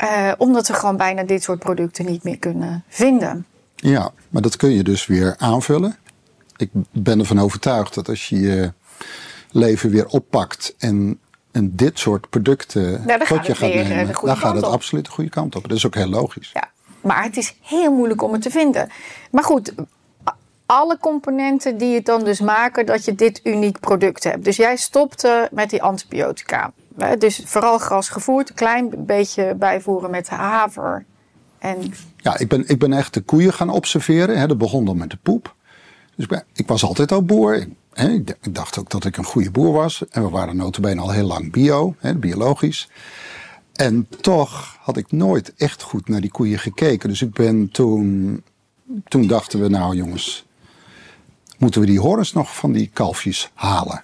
Eh, 0.00 0.32
omdat 0.38 0.68
we 0.68 0.74
gewoon 0.74 0.96
bijna 0.96 1.22
dit 1.22 1.42
soort 1.42 1.58
producten 1.58 2.04
niet 2.04 2.22
meer 2.22 2.38
kunnen 2.38 2.84
vinden. 2.88 3.46
ja, 3.76 4.10
maar 4.28 4.42
dat 4.42 4.56
kun 4.56 4.70
je 4.70 4.82
dus 4.82 5.06
weer 5.06 5.34
aanvullen. 5.38 5.96
Ik 6.56 6.70
ben 6.90 7.18
ervan 7.18 7.38
overtuigd 7.38 7.94
dat 7.94 8.08
als 8.08 8.28
je 8.28 8.40
je 8.40 8.72
leven 9.50 9.90
weer 9.90 10.06
oppakt 10.06 10.74
en, 10.78 11.18
en 11.50 11.76
dit 11.76 11.98
soort 11.98 12.28
producten 12.28 13.04
tot 13.06 13.26
gaat 13.26 13.46
je 13.46 13.54
gaat 13.54 13.70
eh, 13.70 13.88
nemen, 13.88 14.14
dan 14.24 14.36
gaat 14.36 14.54
het 14.54 14.64
op. 14.64 14.72
absoluut 14.72 15.04
de 15.04 15.10
goede 15.10 15.30
kant 15.30 15.56
op. 15.56 15.68
Dat 15.68 15.76
is 15.76 15.86
ook 15.86 15.94
heel 15.94 16.08
logisch. 16.08 16.50
Ja, 16.52 16.70
maar 17.00 17.22
het 17.22 17.36
is 17.36 17.54
heel 17.60 17.92
moeilijk 17.92 18.22
om 18.22 18.32
het 18.32 18.42
te 18.42 18.50
vinden. 18.50 18.88
Maar 19.30 19.44
goed, 19.44 19.72
alle 20.70 20.98
componenten 20.98 21.78
die 21.78 21.94
het 21.94 22.04
dan 22.04 22.24
dus 22.24 22.40
maken 22.40 22.86
dat 22.86 23.04
je 23.04 23.14
dit 23.14 23.40
uniek 23.44 23.80
product 23.80 24.24
hebt. 24.24 24.44
Dus 24.44 24.56
jij 24.56 24.76
stopte 24.76 25.48
met 25.52 25.70
die 25.70 25.82
antibiotica. 25.82 26.72
Dus 27.18 27.42
vooral 27.44 27.78
gras 27.78 28.08
gevoerd, 28.08 28.48
een 28.48 28.54
klein 28.54 28.90
beetje 29.06 29.54
bijvoeren 29.54 30.10
met 30.10 30.28
haver. 30.28 31.04
En 31.58 31.92
Ja, 32.16 32.38
ik 32.38 32.48
ben, 32.48 32.68
ik 32.68 32.78
ben 32.78 32.92
echt 32.92 33.14
de 33.14 33.20
koeien 33.20 33.52
gaan 33.52 33.70
observeren. 33.70 34.48
Dat 34.48 34.58
begon 34.58 34.84
dan 34.84 34.96
met 34.96 35.10
de 35.10 35.18
poep. 35.22 35.54
Dus 36.16 36.26
ik, 36.26 36.44
ik 36.52 36.68
was 36.68 36.84
altijd 36.84 37.12
al 37.12 37.24
boer. 37.24 37.66
Ik- 37.94 38.36
dacht 38.54 38.78
ook 38.78 38.90
dat 38.90 39.04
ik 39.04 39.16
een 39.16 39.24
goede 39.24 39.50
boer 39.50 39.72
was. 39.72 40.04
En 40.10 40.22
we 40.22 40.28
waren 40.28 40.56
notabene 40.56 41.00
al 41.00 41.10
heel 41.10 41.26
lang 41.26 41.52
bio, 41.52 41.94
biologisch. 42.16 42.88
En 43.72 44.06
toch 44.20 44.76
had 44.80 44.96
ik 44.96 45.12
nooit 45.12 45.54
echt 45.56 45.82
goed 45.82 46.08
naar 46.08 46.20
die 46.20 46.30
koeien 46.30 46.58
gekeken. 46.58 47.08
Dus 47.08 47.22
ik 47.22 47.32
ben 47.32 47.70
toen 47.70 48.42
toen 49.08 49.26
dachten 49.26 49.60
we, 49.60 49.68
nou 49.68 49.96
jongens, 49.96 50.44
moeten 51.60 51.80
we 51.80 51.86
die 51.86 52.00
horens 52.00 52.32
nog 52.32 52.56
van 52.56 52.72
die 52.72 52.90
kalfjes 52.92 53.50
halen? 53.54 54.02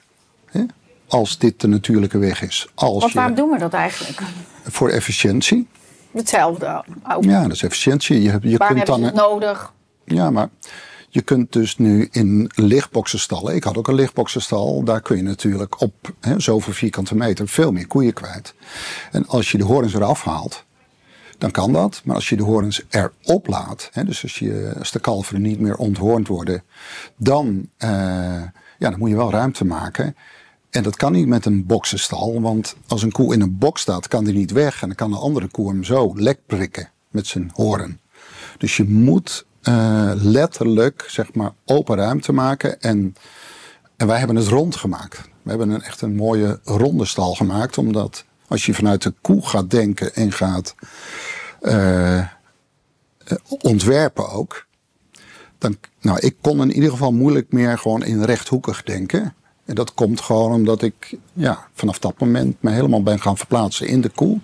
Hè? 0.51 0.65
Als 1.09 1.39
dit 1.39 1.61
de 1.61 1.67
natuurlijke 1.69 2.19
weg 2.19 2.43
is. 2.43 2.69
Als 2.75 3.01
Want 3.01 3.13
waarom 3.13 3.35
je, 3.35 3.41
doen 3.41 3.51
we 3.51 3.59
dat 3.59 3.73
eigenlijk? 3.73 4.21
voor 4.65 4.89
efficiëntie. 4.89 5.67
Hetzelfde. 6.11 6.85
Ook. 7.13 7.25
Ja, 7.25 7.43
dat 7.43 7.53
is 7.53 7.63
efficiëntie. 7.63 8.23
Je, 8.23 8.31
hebt- 8.31 8.45
je 8.45 8.57
Waar 8.57 8.75
kunt 8.75 8.87
dan, 8.87 9.03
het 9.03 9.15
nodig? 9.15 9.73
Ja, 10.05 10.31
maar 10.31 10.49
je 11.09 11.23
kunt 11.23 11.53
dus 11.53 11.79
nu 11.79 12.09
in 12.11 12.51
lichtboxenstallen. 12.55 13.55
Ik 13.55 13.65
had 13.65 13.77
ook 13.77 13.89
een 13.89 13.95
lichtboxenstal. 13.95 14.83
Daar 14.85 15.01
kun 15.01 15.17
je 15.17 15.23
natuurlijk 15.23 15.81
op 15.81 15.95
hè, 16.21 16.41
zoveel 16.41 16.73
vierkante 16.73 17.15
meter 17.15 17.49
veel 17.49 17.73
meer 17.73 17.87
koeien 17.87 18.13
kwijt. 18.13 18.55
En 19.13 19.27
als 19.27 19.51
je 19.53 19.59
de 19.59 19.65
horens 19.65 19.95
eraf 19.95 20.23
haalt, 20.25 20.65
dan 21.39 21.51
kan 21.51 21.73
dat. 21.73 22.01
Maar 22.05 22.15
als 22.15 22.29
je 22.29 22.37
de 22.37 22.43
horens 22.43 22.83
erop 22.91 23.47
laat, 23.47 23.89
hè, 23.93 24.05
dus 24.05 24.23
als, 24.23 24.39
je, 24.39 24.73
de 24.93 25.01
kalveren 25.01 25.43
niet 25.43 25.61
meer 25.61 25.77
onthoornd 25.77 26.29
worden, 26.29 26.63
dan, 27.17 27.69
eh, 27.77 27.91
ja, 28.79 28.91
dan 28.91 28.99
moet 28.99 29.11
je 29.11 29.17
wel 29.17 29.31
ruimte 29.31 29.65
maken. 29.65 30.17
En 30.71 30.83
dat 30.83 30.97
kan 30.97 31.13
niet 31.13 31.27
met 31.27 31.47
een 31.47 31.67
boksenstal, 31.67 32.41
want 32.41 32.77
als 32.87 33.03
een 33.03 33.13
koe 33.13 33.35
in 33.35 33.41
een 33.41 33.59
box 33.59 33.81
staat, 33.81 34.09
kan 34.09 34.25
die 34.25 34.35
niet 34.35 34.51
weg. 34.51 34.83
En 34.83 34.87
dan 34.87 34.97
kan 34.97 35.11
de 35.11 35.17
andere 35.17 35.49
koe 35.49 35.69
hem 35.69 35.85
zo 35.85 36.13
lek 36.15 36.39
prikken 36.47 36.91
met 37.11 37.27
zijn 37.27 37.51
horen. 37.55 38.01
Dus 38.59 38.77
je 38.77 38.85
moet 38.85 39.47
eh, 39.63 40.11
letterlijk, 40.15 41.05
zeg 41.09 41.35
maar, 41.35 41.53
open 41.65 41.97
ruimte 41.97 42.33
maken. 42.33 42.81
En, 42.81 43.15
en 43.97 44.07
wij 44.07 44.19
hebben 44.19 44.37
het 44.37 44.47
rond 44.47 44.77
gemaakt. 44.77 45.21
We 45.43 45.51
hebben 45.51 45.71
een, 45.71 45.83
echt 45.83 46.01
een 46.01 46.17
mooie 46.17 46.61
ronde 46.65 47.05
stal 47.05 47.35
gemaakt, 47.35 47.79
omdat 47.79 48.25
als 48.49 48.67
je 48.67 48.75
vanuit 48.75 49.03
de 49.03 49.15
koe 49.21 49.47
gaat 49.47 49.71
denken 49.71 50.15
en 50.15 50.33
gaat 50.33 50.75
eh, 51.61 52.19
eh, 52.19 52.27
ontwerpen 53.61 54.31
ook. 54.31 54.67
Dan, 55.59 55.77
nou, 56.01 56.19
ik 56.19 56.37
kon 56.41 56.61
in 56.61 56.73
ieder 56.73 56.91
geval 56.91 57.13
moeilijk 57.13 57.53
meer 57.53 57.79
gewoon 57.79 58.05
in 58.05 58.23
rechthoekig 58.23 58.83
denken. 58.83 59.35
En 59.65 59.75
dat 59.75 59.95
komt 59.95 60.21
gewoon 60.21 60.53
omdat 60.53 60.83
ik 60.83 61.17
ja, 61.33 61.67
vanaf 61.75 61.99
dat 61.99 62.19
moment 62.19 62.63
me 62.63 62.71
helemaal 62.71 63.03
ben 63.03 63.21
gaan 63.21 63.37
verplaatsen 63.37 63.87
in 63.87 64.01
de 64.01 64.09
koe. 64.09 64.39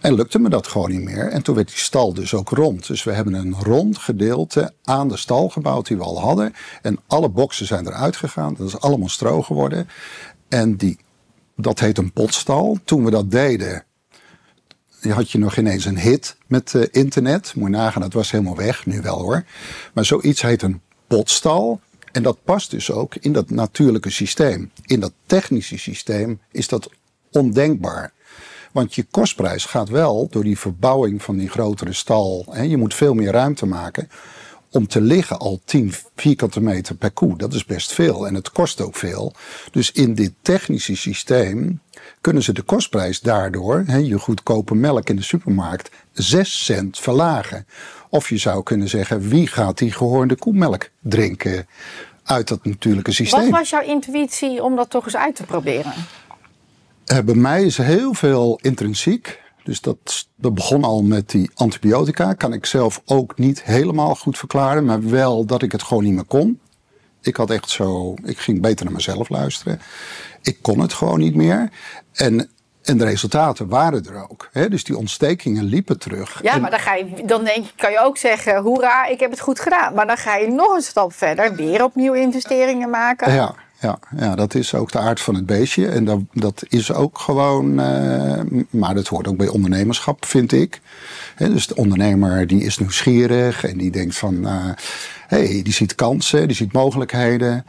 En 0.00 0.14
lukte 0.14 0.38
me 0.38 0.48
dat 0.48 0.66
gewoon 0.66 0.90
niet 0.90 1.02
meer. 1.02 1.28
En 1.28 1.42
toen 1.42 1.54
werd 1.54 1.68
die 1.68 1.78
stal 1.78 2.14
dus 2.14 2.34
ook 2.34 2.50
rond. 2.50 2.86
Dus 2.86 3.04
we 3.04 3.12
hebben 3.12 3.34
een 3.34 3.54
rond 3.54 3.98
gedeelte 3.98 4.72
aan 4.84 5.08
de 5.08 5.16
stal 5.16 5.48
gebouwd 5.48 5.86
die 5.86 5.96
we 5.96 6.02
al 6.02 6.20
hadden. 6.20 6.54
En 6.82 6.98
alle 7.06 7.28
boksen 7.28 7.66
zijn 7.66 7.86
eruit 7.86 8.16
gegaan. 8.16 8.54
Dat 8.58 8.66
is 8.66 8.80
allemaal 8.80 9.08
stro 9.08 9.42
geworden. 9.42 9.88
En 10.48 10.76
die, 10.76 10.98
dat 11.56 11.80
heet 11.80 11.98
een 11.98 12.12
potstal. 12.12 12.78
Toen 12.84 13.04
we 13.04 13.10
dat 13.10 13.30
deden, 13.30 13.84
had 15.00 15.30
je 15.30 15.38
nog 15.38 15.56
ineens 15.56 15.84
een 15.84 15.98
hit 15.98 16.36
met 16.46 16.74
eh, 16.74 16.82
internet. 16.90 17.52
Moet 17.54 17.70
je 17.70 17.76
nagaan, 17.76 18.02
dat 18.02 18.12
was 18.12 18.30
helemaal 18.30 18.56
weg. 18.56 18.86
Nu 18.86 19.00
wel 19.00 19.18
hoor. 19.18 19.44
Maar 19.92 20.04
zoiets 20.04 20.42
heet 20.42 20.62
een 20.62 20.80
potstal. 21.06 21.80
En 22.12 22.22
dat 22.22 22.38
past 22.44 22.70
dus 22.70 22.90
ook 22.90 23.14
in 23.14 23.32
dat 23.32 23.50
natuurlijke 23.50 24.10
systeem. 24.10 24.70
In 24.84 25.00
dat 25.00 25.12
technische 25.26 25.78
systeem 25.78 26.40
is 26.50 26.68
dat 26.68 26.90
ondenkbaar. 27.30 28.12
Want 28.72 28.94
je 28.94 29.06
kostprijs 29.10 29.64
gaat 29.64 29.88
wel 29.88 30.28
door 30.30 30.42
die 30.42 30.58
verbouwing 30.58 31.22
van 31.22 31.36
die 31.36 31.48
grotere 31.48 31.92
stal. 31.92 32.46
Hè, 32.50 32.62
je 32.62 32.76
moet 32.76 32.94
veel 32.94 33.14
meer 33.14 33.32
ruimte 33.32 33.66
maken. 33.66 34.08
Om 34.76 34.86
te 34.86 35.00
liggen 35.00 35.38
al 35.38 35.60
10 35.64 35.92
vierkante 36.16 36.60
meter 36.60 36.94
per 36.94 37.10
koe. 37.10 37.36
Dat 37.36 37.54
is 37.54 37.64
best 37.64 37.92
veel 37.92 38.26
en 38.26 38.34
het 38.34 38.52
kost 38.52 38.80
ook 38.80 38.96
veel. 38.96 39.32
Dus 39.70 39.92
in 39.92 40.14
dit 40.14 40.32
technische 40.42 40.96
systeem 40.96 41.80
kunnen 42.20 42.42
ze 42.42 42.52
de 42.52 42.62
kostprijs 42.62 43.20
daardoor, 43.20 43.82
hè, 43.86 43.96
je 43.96 44.18
goedkope 44.18 44.74
melk 44.74 45.08
in 45.08 45.16
de 45.16 45.22
supermarkt, 45.22 45.90
6 46.12 46.64
cent 46.64 46.98
verlagen. 46.98 47.66
Of 48.08 48.28
je 48.28 48.36
zou 48.36 48.62
kunnen 48.62 48.88
zeggen, 48.88 49.28
wie 49.28 49.46
gaat 49.46 49.78
die 49.78 49.92
gehoorde 49.92 50.36
koemelk 50.36 50.88
drinken 51.00 51.66
uit 52.24 52.48
dat 52.48 52.64
natuurlijke 52.64 53.10
Wat 53.10 53.18
systeem? 53.18 53.50
was 53.50 53.70
jouw 53.70 53.82
intuïtie 53.82 54.62
om 54.62 54.76
dat 54.76 54.90
toch 54.90 55.04
eens 55.04 55.16
uit 55.16 55.36
te 55.36 55.42
proberen? 55.42 55.92
Eh, 57.04 57.18
bij 57.18 57.34
mij 57.34 57.64
is 57.64 57.76
heel 57.76 58.14
veel 58.14 58.58
intrinsiek. 58.62 59.40
Dus 59.66 59.80
dat, 59.80 60.28
dat 60.36 60.54
begon 60.54 60.84
al 60.84 61.02
met 61.02 61.30
die 61.30 61.50
antibiotica. 61.54 62.32
Kan 62.32 62.52
ik 62.52 62.66
zelf 62.66 63.02
ook 63.04 63.38
niet 63.38 63.62
helemaal 63.62 64.14
goed 64.14 64.38
verklaren. 64.38 64.84
Maar 64.84 65.08
wel 65.08 65.44
dat 65.44 65.62
ik 65.62 65.72
het 65.72 65.82
gewoon 65.82 66.04
niet 66.04 66.14
meer 66.14 66.24
kon. 66.24 66.60
Ik 67.20 67.36
had 67.36 67.50
echt 67.50 67.70
zo. 67.70 68.14
Ik 68.24 68.38
ging 68.38 68.60
beter 68.60 68.84
naar 68.84 68.94
mezelf 68.94 69.28
luisteren. 69.28 69.80
Ik 70.42 70.58
kon 70.62 70.80
het 70.80 70.92
gewoon 70.92 71.18
niet 71.18 71.34
meer. 71.34 71.70
En, 72.12 72.50
en 72.82 72.98
de 72.98 73.04
resultaten 73.04 73.68
waren 73.68 74.04
er 74.06 74.30
ook. 74.30 74.48
Hè? 74.52 74.68
Dus 74.68 74.84
die 74.84 74.96
ontstekingen 74.96 75.64
liepen 75.64 75.98
terug. 75.98 76.42
Ja, 76.42 76.52
En- 76.54 76.60
maar 76.60 76.70
dan, 76.70 76.80
ga 76.80 76.94
je, 76.94 77.22
dan 77.26 77.44
denk 77.44 77.64
je, 77.64 77.72
kan 77.76 77.92
je 77.92 78.00
ook 78.00 78.16
zeggen, 78.18 78.62
hoera, 78.62 79.06
ik 79.06 79.20
heb 79.20 79.30
het 79.30 79.40
goed 79.40 79.60
gedaan. 79.60 79.94
Maar 79.94 80.06
dan 80.06 80.16
ga 80.16 80.36
je 80.36 80.48
nog 80.48 80.74
een 80.74 80.82
stap 80.82 81.12
verder, 81.12 81.54
weer 81.54 81.84
opnieuw 81.84 82.12
investeringen 82.12 82.90
maken. 82.90 83.32
Ja, 83.32 83.54
ja, 83.80 83.98
ja, 84.18 84.34
dat 84.34 84.54
is 84.54 84.74
ook 84.74 84.92
de 84.92 84.98
aard 84.98 85.20
van 85.20 85.34
het 85.34 85.46
beestje. 85.46 85.88
En 85.88 86.04
dat, 86.04 86.20
dat 86.32 86.62
is 86.68 86.92
ook 86.92 87.18
gewoon, 87.18 87.80
eh, 87.80 88.40
maar 88.70 88.94
dat 88.94 89.06
hoort 89.06 89.28
ook 89.28 89.36
bij 89.36 89.48
ondernemerschap, 89.48 90.24
vind 90.24 90.52
ik. 90.52 90.80
Dus 91.38 91.66
de 91.66 91.74
ondernemer 91.76 92.46
die 92.46 92.62
is 92.62 92.78
nieuwsgierig 92.78 93.64
en 93.64 93.78
die 93.78 93.90
denkt 93.90 94.16
van, 94.16 94.46
eh 94.46 94.64
hey, 95.26 95.60
die 95.62 95.72
ziet 95.72 95.94
kansen, 95.94 96.46
die 96.46 96.56
ziet 96.56 96.72
mogelijkheden. 96.72 97.66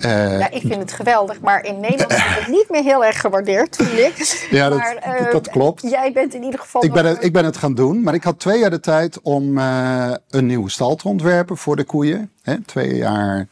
Eh, 0.00 0.38
Ja, 0.38 0.50
ik 0.50 0.60
vind 0.60 0.74
het 0.74 0.92
geweldig, 0.92 1.40
maar 1.40 1.64
in 1.64 1.80
Nederland 1.80 2.12
is 2.12 2.22
het 2.24 2.48
niet 2.48 2.66
meer 2.70 2.82
heel 2.82 3.04
erg 3.04 3.20
gewaardeerd, 3.20 3.76
vind 3.76 3.98
ik. 3.98 4.16
Ja, 4.50 4.68
dat- 4.68 4.78
Maar, 4.78 4.94
eh, 4.96 5.22
dat- 5.22 5.32
dat 5.32 5.48
klopt. 5.50 5.82
Jij 5.90 6.12
bent 6.12 6.34
in 6.34 6.42
ieder 6.42 6.60
geval... 6.60 6.84
Ik 6.84 6.92
ben, 6.92 7.04
het, 7.06 7.24
ik 7.24 7.32
ben 7.32 7.44
het 7.44 7.56
gaan 7.56 7.74
doen, 7.74 8.02
maar 8.02 8.14
ik 8.14 8.24
had 8.24 8.38
twee 8.38 8.58
jaar 8.58 8.70
de 8.70 8.80
tijd 8.80 9.20
om 9.20 9.58
een 9.58 10.46
nieuwe 10.46 10.70
stal 10.70 10.94
te 10.96 11.08
ontwerpen 11.08 11.56
voor 11.56 11.76
de 11.76 11.84
koeien. 11.84 12.30
Twee 12.66 12.94
jaar 12.96 13.46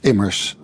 immers. 0.00 0.58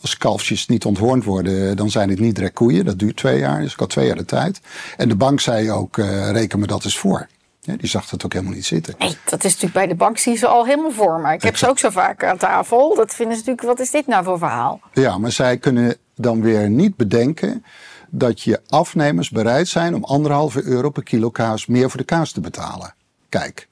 Als 0.00 0.16
kalfjes 0.16 0.66
niet 0.66 0.84
onthoornd 0.84 1.24
worden, 1.24 1.76
dan 1.76 1.90
zijn 1.90 2.08
het 2.08 2.20
niet 2.20 2.34
direct 2.34 2.54
koeien. 2.54 2.84
Dat 2.84 2.98
duurt 2.98 3.16
twee 3.16 3.38
jaar, 3.38 3.60
dus 3.60 3.72
ik 3.72 3.78
had 3.78 3.90
twee 3.90 4.06
jaar 4.06 4.16
de 4.16 4.24
tijd. 4.24 4.60
En 4.96 5.08
de 5.08 5.16
bank 5.16 5.40
zei 5.40 5.70
ook, 5.70 5.98
eh, 5.98 6.30
reken 6.30 6.58
me 6.58 6.66
dat 6.66 6.84
eens 6.84 6.98
voor. 6.98 7.28
Ja, 7.60 7.76
die 7.76 7.88
zag 7.88 8.08
dat 8.08 8.24
ook 8.24 8.32
helemaal 8.32 8.54
niet 8.54 8.66
zitten. 8.66 8.94
Nee, 8.98 9.16
dat 9.24 9.44
is 9.44 9.52
natuurlijk 9.52 9.72
bij 9.72 9.86
de 9.86 9.94
bank 9.94 10.18
zie 10.18 10.32
je 10.32 10.38
ze 10.38 10.46
al 10.46 10.64
helemaal 10.64 10.90
voor 10.90 11.20
me. 11.20 11.32
Ik 11.32 11.42
heb 11.42 11.56
ze 11.56 11.68
ook 11.68 11.78
zo 11.78 11.90
vaak 11.90 12.24
aan 12.24 12.36
tafel. 12.36 12.94
Dat 12.94 13.14
vinden 13.14 13.36
ze 13.36 13.40
natuurlijk, 13.40 13.66
wat 13.68 13.80
is 13.80 13.90
dit 13.90 14.06
nou 14.06 14.24
voor 14.24 14.38
verhaal? 14.38 14.80
Ja, 14.92 15.18
maar 15.18 15.32
zij 15.32 15.58
kunnen 15.58 15.96
dan 16.14 16.40
weer 16.40 16.70
niet 16.70 16.96
bedenken 16.96 17.64
dat 18.10 18.42
je 18.42 18.60
afnemers 18.68 19.30
bereid 19.30 19.68
zijn 19.68 19.94
om 19.94 20.04
anderhalve 20.04 20.64
euro 20.64 20.90
per 20.90 21.02
kilo 21.02 21.30
kaas 21.30 21.66
meer 21.66 21.90
voor 21.90 21.98
de 21.98 22.04
kaas 22.04 22.32
te 22.32 22.40
betalen. 22.40 22.94
Kijk. 23.28 23.68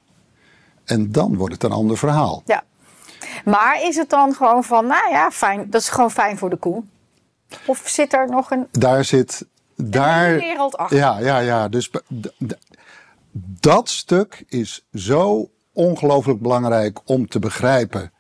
En 0.85 1.13
dan 1.13 1.37
wordt 1.37 1.55
het 1.55 1.63
een 1.63 1.73
ander 1.73 1.99
verhaal. 1.99 2.43
Ja. 2.47 2.65
Maar 3.45 3.83
is 3.83 3.97
het 3.97 4.11
dan 4.11 4.35
gewoon 4.35 4.65
van, 4.65 4.87
nou 4.87 5.11
ja, 5.11 5.31
fijn, 5.31 5.71
dat 5.71 5.81
is 5.81 5.89
gewoon 5.89 6.11
fijn 6.11 6.39
voor 6.39 6.51
de 6.51 6.57
koe? 6.57 6.83
Of 7.67 7.83
zit 7.85 8.13
er 8.13 8.29
nog 8.29 8.51
een 8.51 8.67
Daar 8.71 9.05
zit. 9.05 9.47
Daar, 9.77 10.25
hele 10.25 10.39
wereld 10.39 10.77
achter? 10.77 10.97
Ja, 10.97 11.19
ja, 11.19 11.39
ja. 11.39 11.69
Dus 11.69 11.91
dat 13.61 13.89
stuk 13.89 14.45
is 14.49 14.87
zo 14.93 15.51
ongelooflijk 15.73 16.41
belangrijk 16.41 16.99
om 17.05 17.29
te 17.29 17.39
begrijpen 17.39 18.13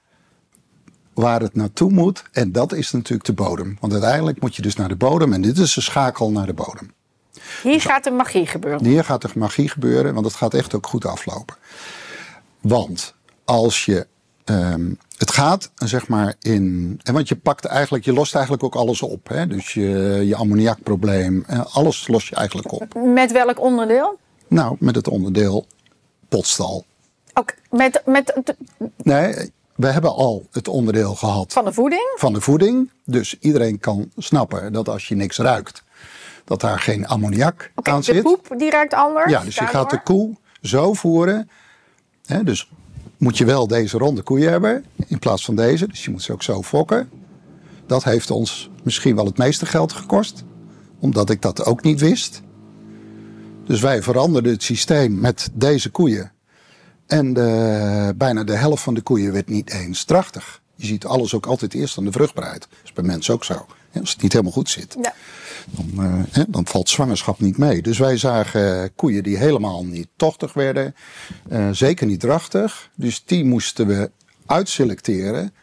waar 1.14 1.40
het 1.40 1.54
naartoe 1.54 1.90
moet. 1.90 2.22
En 2.32 2.52
dat 2.52 2.72
is 2.72 2.92
natuurlijk 2.92 3.24
de 3.24 3.32
bodem. 3.32 3.76
Want 3.80 3.92
uiteindelijk 3.92 4.40
moet 4.40 4.56
je 4.56 4.62
dus 4.62 4.76
naar 4.76 4.88
de 4.88 4.96
bodem. 4.96 5.32
En 5.32 5.40
dit 5.40 5.58
is 5.58 5.74
de 5.74 5.80
schakel 5.80 6.30
naar 6.30 6.46
de 6.46 6.54
bodem. 6.54 6.94
Hier 7.62 7.80
gaat 7.80 8.06
er 8.06 8.12
magie 8.12 8.46
gebeuren. 8.46 8.84
Hier 8.84 9.04
gaat 9.04 9.24
er 9.24 9.32
magie 9.34 9.68
gebeuren, 9.68 10.14
want 10.14 10.26
het 10.26 10.34
gaat 10.34 10.54
echt 10.54 10.74
ook 10.74 10.86
goed 10.86 11.04
aflopen. 11.04 11.56
Want 12.60 13.14
als 13.44 13.84
je. 13.84 14.06
Ehm, 14.46 14.90
het 15.16 15.30
gaat 15.30 15.70
zeg 15.74 16.08
maar 16.08 16.34
in. 16.40 17.00
En 17.02 17.14
want 17.14 17.28
je 17.28 17.36
pakt 17.36 17.64
eigenlijk, 17.64 18.04
je 18.04 18.12
lost 18.12 18.34
eigenlijk 18.34 18.64
ook 18.64 18.74
alles 18.74 19.02
op. 19.02 19.28
Hè? 19.28 19.46
Dus 19.46 19.74
je, 19.74 19.88
je 20.26 20.36
ammoniakprobleem, 20.36 21.44
eh, 21.46 21.64
alles 21.74 22.08
los 22.08 22.28
je 22.28 22.34
eigenlijk 22.34 22.72
op. 22.72 22.94
Met 22.94 23.32
welk 23.32 23.60
onderdeel? 23.60 24.18
Nou, 24.48 24.76
met 24.80 24.94
het 24.94 25.08
onderdeel 25.08 25.66
potstal. 26.28 26.84
Ook 27.34 27.54
met, 27.70 28.02
met 28.04 28.40
de- 28.44 28.56
Nee, 29.02 29.50
we 29.74 29.86
hebben 29.86 30.14
al 30.14 30.46
het 30.52 30.68
onderdeel 30.68 31.14
gehad 31.14 31.52
van 31.52 31.64
de 31.64 31.72
voeding? 31.72 32.14
van 32.16 32.32
de 32.32 32.40
voeding. 32.40 32.90
Dus 33.04 33.38
iedereen 33.40 33.78
kan 33.78 34.10
snappen 34.16 34.72
dat 34.72 34.88
als 34.88 35.08
je 35.08 35.14
niks 35.14 35.36
ruikt, 35.38 35.82
dat 36.44 36.60
daar 36.60 36.78
geen 36.78 37.06
ammoniak 37.06 37.72
aan 37.82 37.98
de 37.98 38.04
zit. 38.04 38.22
poep 38.22 38.54
die 38.58 38.70
ruikt 38.70 38.94
anders. 38.94 39.30
Ja, 39.30 39.44
dus 39.44 39.54
je 39.54 39.66
gaat 39.66 39.90
de 39.90 40.02
koe 40.02 40.34
zo 40.62 40.92
voeren. 40.92 41.50
Hè, 42.26 42.44
dus 42.44 42.70
moet 43.18 43.38
je 43.38 43.44
wel 43.44 43.66
deze 43.66 43.98
ronde 43.98 44.22
koeien 44.22 44.50
hebben 44.50 44.84
in 45.06 45.18
plaats 45.18 45.44
van 45.44 45.56
deze. 45.56 45.88
Dus 45.88 46.04
je 46.04 46.10
moet 46.10 46.22
ze 46.22 46.32
ook 46.32 46.42
zo 46.42 46.62
fokken. 46.62 47.10
Dat 47.86 48.04
heeft 48.04 48.30
ons 48.30 48.70
misschien 48.82 49.16
wel 49.16 49.24
het 49.24 49.38
meeste 49.38 49.66
geld 49.66 49.92
gekost. 49.92 50.44
Omdat 50.98 51.30
ik 51.30 51.42
dat 51.42 51.64
ook 51.64 51.82
niet 51.82 52.00
wist. 52.00 52.42
Dus 53.64 53.80
wij 53.80 54.02
veranderden 54.02 54.52
het 54.52 54.62
systeem 54.62 55.20
met 55.20 55.48
deze 55.52 55.90
koeien. 55.90 56.32
En 57.06 57.32
bijna 58.16 58.44
de 58.44 58.56
helft 58.56 58.82
van 58.82 58.94
de 58.94 59.00
koeien 59.00 59.32
werd 59.32 59.48
niet 59.48 59.70
eens 59.70 60.04
drachtig. 60.04 60.62
Je 60.74 60.86
ziet 60.86 61.04
alles 61.04 61.34
ook 61.34 61.46
altijd 61.46 61.74
eerst 61.74 61.98
aan 61.98 62.04
de 62.04 62.12
vruchtbaarheid. 62.12 62.60
Dat 62.60 62.78
is 62.84 62.92
bij 62.92 63.04
mensen 63.04 63.34
ook 63.34 63.44
zo. 63.44 63.66
Als 64.00 64.12
het 64.12 64.22
niet 64.22 64.32
helemaal 64.32 64.52
goed 64.52 64.70
zit 64.70 64.96
Ja. 65.02 65.14
Dan, 65.70 66.04
eh, 66.32 66.44
dan 66.48 66.66
valt 66.66 66.88
zwangerschap 66.88 67.40
niet 67.40 67.58
mee. 67.58 67.82
Dus 67.82 67.98
wij 67.98 68.16
zagen 68.16 68.94
koeien 68.94 69.22
die 69.22 69.36
helemaal 69.36 69.84
niet 69.84 70.08
tochtig 70.16 70.52
werden. 70.52 70.94
eh, 71.48 71.68
zeker 71.70 72.06
niet 72.06 72.20
drachtig. 72.20 72.90
Dus 72.94 73.24
die 73.24 73.44
moesten 73.44 73.86
we 73.86 74.10
uitselecteren. 74.46 75.54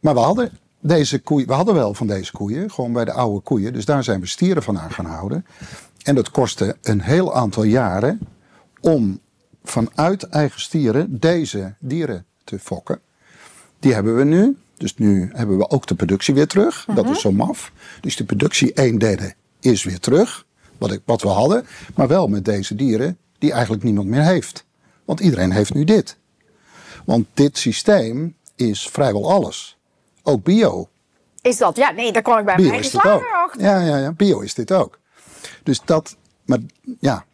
Maar 0.00 0.14
we 0.14 0.20
hadden, 0.20 0.58
deze 0.80 1.18
koeien, 1.18 1.46
we 1.46 1.52
hadden 1.52 1.74
wel 1.74 1.94
van 1.94 2.06
deze 2.06 2.32
koeien, 2.32 2.70
gewoon 2.70 2.92
bij 2.92 3.04
de 3.04 3.12
oude 3.12 3.40
koeien. 3.40 3.72
Dus 3.72 3.84
daar 3.84 4.04
zijn 4.04 4.20
we 4.20 4.26
stieren 4.26 4.62
van 4.62 4.78
aan 4.78 4.92
gaan 4.92 5.06
houden. 5.06 5.46
En 6.02 6.14
dat 6.14 6.30
kostte 6.30 6.76
een 6.82 7.00
heel 7.00 7.34
aantal 7.34 7.62
jaren 7.62 8.20
om 8.80 9.20
vanuit 9.64 10.22
eigen 10.22 10.60
stieren 10.60 11.20
deze 11.20 11.74
dieren 11.78 12.24
te 12.44 12.58
fokken. 12.58 13.00
Die 13.78 13.94
hebben 13.94 14.16
we 14.16 14.24
nu. 14.24 14.56
Dus 14.82 14.96
nu 14.96 15.30
hebben 15.32 15.58
we 15.58 15.70
ook 15.70 15.86
de 15.86 15.94
productie 15.94 16.34
weer 16.34 16.46
terug. 16.46 16.86
Dat 16.94 17.08
is 17.08 17.20
zo 17.20 17.32
maf. 17.32 17.72
Dus 18.00 18.16
de 18.16 18.24
productie 18.24 18.70
een 18.74 18.98
derde 18.98 19.34
is 19.60 19.84
weer 19.84 19.98
terug. 19.98 20.46
Wat, 20.78 20.92
ik, 20.92 21.00
wat 21.04 21.22
we 21.22 21.28
hadden. 21.28 21.66
Maar 21.94 22.08
wel 22.08 22.26
met 22.26 22.44
deze 22.44 22.74
dieren 22.74 23.18
die 23.38 23.52
eigenlijk 23.52 23.82
niemand 23.82 24.08
meer 24.08 24.22
heeft. 24.22 24.64
Want 25.04 25.20
iedereen 25.20 25.52
heeft 25.52 25.74
nu 25.74 25.84
dit. 25.84 26.18
Want 27.04 27.26
dit 27.34 27.58
systeem 27.58 28.36
is 28.56 28.88
vrijwel 28.88 29.30
alles. 29.30 29.76
Ook 30.22 30.42
bio. 30.42 30.88
Is 31.40 31.56
dat? 31.56 31.76
Ja, 31.76 31.90
nee, 31.90 32.12
daar 32.12 32.22
kwam 32.22 32.38
ik 32.38 32.44
bij 32.44 32.54
Bio 32.56 32.68
mijn 32.68 32.80
eigen 32.80 32.98
is 32.98 33.02
dit 33.02 33.12
ook. 33.12 33.20
slager 33.20 33.44
achter. 33.44 33.62
Ja, 33.62 33.80
ja, 33.80 33.96
ja, 33.96 34.12
bio 34.12 34.40
is 34.40 34.54
dit 34.54 34.72
ook. 34.72 34.98
Dus 35.62 35.80
dat, 35.84 36.16
maar 36.44 36.58
ja, 36.98 37.24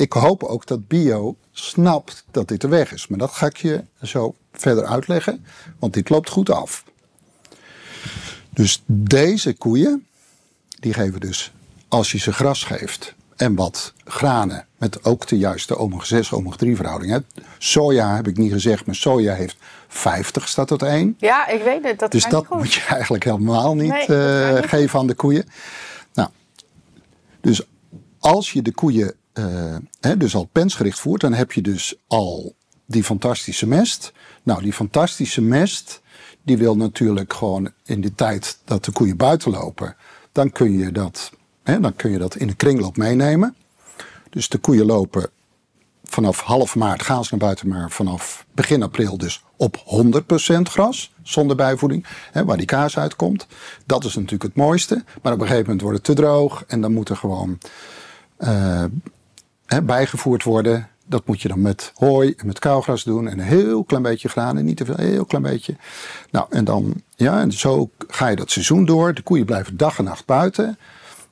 ik 0.00 0.12
hoop 0.12 0.42
ook 0.42 0.66
dat 0.66 0.88
bio 0.88 1.36
snapt 1.52 2.24
dat 2.30 2.48
dit 2.48 2.60
de 2.60 2.68
weg 2.68 2.92
is. 2.92 3.06
Maar 3.06 3.18
dat 3.18 3.30
ga 3.30 3.46
ik 3.46 3.56
je 3.56 3.84
zo 4.02 4.34
verder 4.52 4.84
uitleggen, 4.84 5.44
want 5.78 5.94
dit 5.94 6.08
loopt 6.08 6.28
goed 6.28 6.50
af. 6.50 6.84
Dus 8.50 8.82
deze 8.86 9.54
koeien, 9.54 10.06
die 10.68 10.92
geven 10.94 11.20
dus, 11.20 11.52
als 11.88 12.12
je 12.12 12.18
ze 12.18 12.32
gras 12.32 12.64
geeft 12.64 13.14
en 13.36 13.54
wat 13.54 13.92
granen, 14.04 14.66
met 14.78 15.04
ook 15.04 15.26
de 15.26 15.38
juiste 15.38 15.76
omega-6, 15.76 16.28
omega-3 16.34 16.76
verhouding. 16.76 17.12
Hè. 17.12 17.18
Soja 17.58 18.16
heb 18.16 18.28
ik 18.28 18.36
niet 18.36 18.52
gezegd, 18.52 18.86
maar 18.86 18.94
soja 18.94 19.34
heeft 19.34 19.56
50 19.88 20.48
staat 20.48 20.68
tot 20.68 20.82
1. 20.82 21.14
Ja, 21.18 21.48
ik 21.48 21.62
weet 21.62 21.82
het. 21.84 21.98
Dat 21.98 22.12
Dus 22.12 22.24
dat 22.24 22.40
niet 22.40 22.46
goed. 22.46 22.58
moet 22.58 22.72
je 22.72 22.84
eigenlijk 22.84 23.24
helemaal 23.24 23.74
niet, 23.74 23.90
Nee, 23.90 24.06
dat 24.06 24.16
eh, 24.16 24.54
niet 24.54 24.68
geven 24.70 24.98
aan 24.98 25.06
de 25.06 25.14
koeien. 25.14 25.48
Nou, 26.14 26.28
dus 27.40 27.62
als 28.18 28.52
je 28.52 28.62
de 28.62 28.72
koeien 28.72 29.14
eh, 29.40 29.76
hè, 30.00 30.16
dus 30.16 30.34
al 30.34 30.44
pensgericht 30.44 31.00
voert, 31.00 31.20
dan 31.20 31.32
heb 31.32 31.52
je 31.52 31.62
dus 31.62 31.94
al 32.06 32.54
die 32.86 33.04
fantastische 33.04 33.66
mest. 33.66 34.12
Nou, 34.42 34.62
die 34.62 34.72
fantastische 34.72 35.40
mest, 35.40 36.02
die 36.42 36.58
wil 36.58 36.76
natuurlijk 36.76 37.32
gewoon 37.32 37.72
in 37.84 38.00
de 38.00 38.14
tijd 38.14 38.58
dat 38.64 38.84
de 38.84 38.92
koeien 38.92 39.16
buiten 39.16 39.50
lopen, 39.50 39.96
dan 40.32 40.50
kun 40.50 40.78
je 40.78 40.92
dat, 40.92 41.32
hè, 41.62 41.80
dan 41.80 41.96
kun 41.96 42.10
je 42.10 42.18
dat 42.18 42.36
in 42.36 42.46
de 42.46 42.54
kringloop 42.54 42.96
meenemen. 42.96 43.54
Dus 44.30 44.48
de 44.48 44.58
koeien 44.58 44.86
lopen 44.86 45.30
vanaf 46.04 46.40
half 46.40 46.76
maart 46.76 47.02
gaan 47.02 47.24
ze 47.24 47.28
naar 47.30 47.40
buiten, 47.40 47.68
maar 47.68 47.90
vanaf 47.90 48.46
begin 48.52 48.82
april 48.82 49.18
dus 49.18 49.44
op 49.56 49.76
100% 49.76 50.68
gras, 50.68 51.12
zonder 51.22 51.56
bijvoeding, 51.56 52.06
hè, 52.32 52.44
waar 52.44 52.56
die 52.56 52.66
kaas 52.66 52.98
uitkomt. 52.98 53.46
Dat 53.86 54.04
is 54.04 54.14
natuurlijk 54.14 54.42
het 54.42 54.54
mooiste. 54.54 55.04
Maar 55.22 55.32
op 55.32 55.40
een 55.40 55.46
gegeven 55.46 55.62
moment 55.62 55.80
wordt 55.80 55.96
het 55.96 56.06
te 56.06 56.22
droog 56.22 56.64
en 56.66 56.80
dan 56.80 56.92
moet 56.92 57.08
er 57.08 57.16
gewoon 57.16 57.58
eh, 58.36 58.84
hè, 59.70 59.82
bijgevoerd 59.82 60.42
worden. 60.42 60.88
Dat 61.06 61.26
moet 61.26 61.42
je 61.42 61.48
dan 61.48 61.60
met 61.60 61.92
hooi 61.94 62.34
en 62.36 62.46
met 62.46 62.58
kauwgras 62.58 63.04
doen 63.04 63.28
en 63.28 63.38
een 63.38 63.44
heel 63.44 63.84
klein 63.84 64.02
beetje 64.02 64.28
granen, 64.28 64.64
niet 64.64 64.76
te 64.76 64.84
veel, 64.84 64.98
een 64.98 65.06
heel 65.06 65.24
klein 65.24 65.44
beetje. 65.44 65.76
Nou, 66.30 66.46
en 66.50 66.64
dan, 66.64 66.94
ja, 67.16 67.40
en 67.40 67.52
zo 67.52 67.90
ga 68.08 68.28
je 68.28 68.36
dat 68.36 68.50
seizoen 68.50 68.84
door. 68.84 69.14
De 69.14 69.22
koeien 69.22 69.46
blijven 69.46 69.76
dag 69.76 69.98
en 69.98 70.04
nacht 70.04 70.26
buiten, 70.26 70.78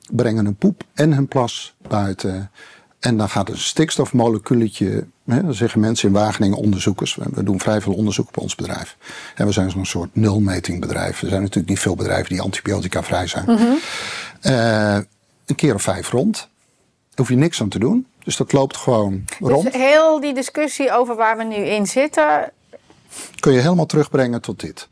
brengen 0.09 0.45
hun 0.45 0.55
poep 0.55 0.83
en 0.93 1.13
hun 1.13 1.27
plas 1.27 1.75
buiten. 1.87 2.51
En 2.99 3.17
dan 3.17 3.29
gaat 3.29 3.49
een 3.49 3.57
stikstofmoleculetje, 3.57 5.05
hè, 5.25 5.43
dat 5.43 5.55
zeggen 5.55 5.79
mensen 5.79 6.07
in 6.07 6.13
Wageningen, 6.13 6.57
onderzoekers. 6.57 7.17
We, 7.33 7.43
doen 7.43 7.59
vrij 7.59 7.81
veel 7.81 7.93
onderzoek 7.93 8.27
op 8.27 8.37
ons 8.37 8.55
bedrijf. 8.55 8.97
En 9.35 9.45
we 9.45 9.51
zijn 9.51 9.71
zo'n 9.71 9.85
soort 9.85 10.15
nulmetingbedrijf. 10.15 11.21
Er 11.21 11.29
zijn 11.29 11.41
natuurlijk 11.41 11.69
niet 11.69 11.79
veel 11.79 11.95
bedrijven 11.95 12.29
die 12.29 12.41
antibiotica 12.41 13.03
vrij 13.03 13.27
zijn. 13.27 13.79
Eh, 14.41 14.97
een 15.45 15.55
keer 15.55 15.75
of 15.75 15.81
vijf 15.81 16.11
rond. 16.11 16.35
Daar 16.35 17.27
hoef 17.27 17.29
je 17.29 17.35
niks 17.35 17.61
aan 17.61 17.69
te 17.69 17.79
doen. 17.79 18.07
Dus 18.29 18.37
dat 18.37 18.51
loopt 18.51 18.77
gewoon 18.77 19.25
rond. 19.39 19.63
Dus 19.63 19.73
heel 19.73 20.19
die 20.19 20.33
discussie 20.33 20.91
over 20.91 21.15
waar 21.15 21.37
we 21.37 21.43
nu 21.43 21.55
in 21.55 21.87
zitten, 21.87 22.51
kun 23.39 23.53
je 23.53 23.59
helemaal 23.59 23.85
terugbrengen 23.85 24.41
tot 24.41 24.59
dit. 24.59 24.87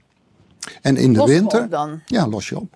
En 0.82 0.98
in 0.98 1.14
de 1.14 1.20
Los 1.20 1.30
winter. 1.30 1.64
op 1.64 1.72
dan? 1.72 2.02
Ja, 2.06 2.28
los 2.28 2.50
je 2.50 2.58
op. 2.58 2.76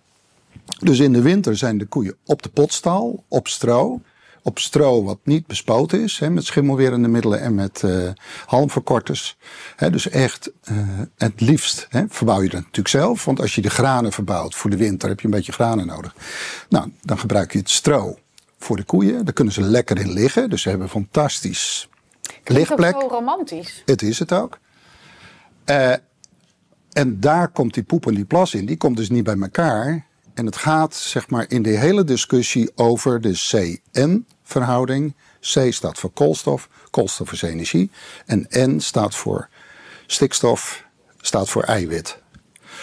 Dus 0.79 0.99
in 0.99 1.13
de 1.13 1.21
winter 1.21 1.57
zijn 1.57 1.77
de 1.77 1.85
koeien 1.85 2.15
op 2.25 2.41
de 2.41 2.49
potstal, 2.49 3.23
op 3.27 3.47
stro. 3.47 4.01
Op 4.43 4.59
stro 4.59 5.03
wat 5.03 5.17
niet 5.23 5.47
bespoten 5.47 6.03
is, 6.03 6.19
hè, 6.19 6.29
met 6.29 6.45
schimmelwerende 6.45 7.07
middelen 7.07 7.41
en 7.41 7.55
met 7.55 7.83
eh, 7.83 8.09
halmverkorters. 8.45 9.37
Hè, 9.75 9.89
dus 9.89 10.09
echt, 10.09 10.51
eh, 10.63 10.75
het 11.17 11.41
liefst 11.41 11.87
hè, 11.89 12.03
verbouw 12.09 12.41
je 12.41 12.49
dat 12.49 12.59
natuurlijk 12.59 12.87
zelf. 12.87 13.25
Want 13.25 13.41
als 13.41 13.55
je 13.55 13.61
de 13.61 13.69
granen 13.69 14.11
verbouwt 14.11 14.55
voor 14.55 14.69
de 14.69 14.77
winter, 14.77 15.09
heb 15.09 15.19
je 15.19 15.25
een 15.25 15.33
beetje 15.33 15.51
granen 15.51 15.85
nodig. 15.85 16.15
Nou, 16.69 16.91
dan 17.01 17.19
gebruik 17.19 17.51
je 17.51 17.59
het 17.59 17.69
stro 17.69 18.17
voor 18.63 18.75
de 18.75 18.83
koeien. 18.83 19.25
Daar 19.25 19.33
kunnen 19.33 19.53
ze 19.53 19.61
lekker 19.61 19.99
in 19.99 20.11
liggen. 20.11 20.49
Dus 20.49 20.61
ze 20.61 20.69
hebben 20.69 20.87
een 20.87 20.93
fantastisch 20.93 21.89
klinkt 22.43 22.71
ook 22.71 22.79
ligplek. 22.79 23.01
zo 23.01 23.07
romantisch. 23.07 23.83
Het 23.85 24.01
is 24.01 24.19
het 24.19 24.31
ook. 24.31 24.59
Eh, 25.65 25.93
en 26.91 27.19
daar 27.19 27.47
komt 27.47 27.73
die 27.73 27.83
poep 27.83 28.07
en 28.07 28.13
die 28.13 28.25
plas 28.25 28.53
in. 28.53 28.65
Die 28.65 28.77
komt 28.77 28.97
dus 28.97 29.09
niet 29.09 29.23
bij 29.23 29.37
elkaar. 29.39 30.05
En 30.33 30.45
het 30.45 30.55
gaat 30.55 30.95
zeg 30.95 31.29
maar 31.29 31.45
in 31.47 31.61
de 31.61 31.69
hele 31.69 32.03
discussie 32.03 32.71
over 32.75 33.21
de 33.21 33.31
C-N-verhouding. 33.31 35.13
C 35.39 35.73
staat 35.73 35.99
voor 35.99 36.11
koolstof, 36.11 36.69
koolstof 36.89 37.31
is 37.31 37.41
energie. 37.41 37.91
En 38.25 38.47
N 38.49 38.79
staat 38.79 39.15
voor 39.15 39.49
stikstof, 40.07 40.85
staat 41.21 41.49
voor 41.49 41.63
eiwit. 41.63 42.17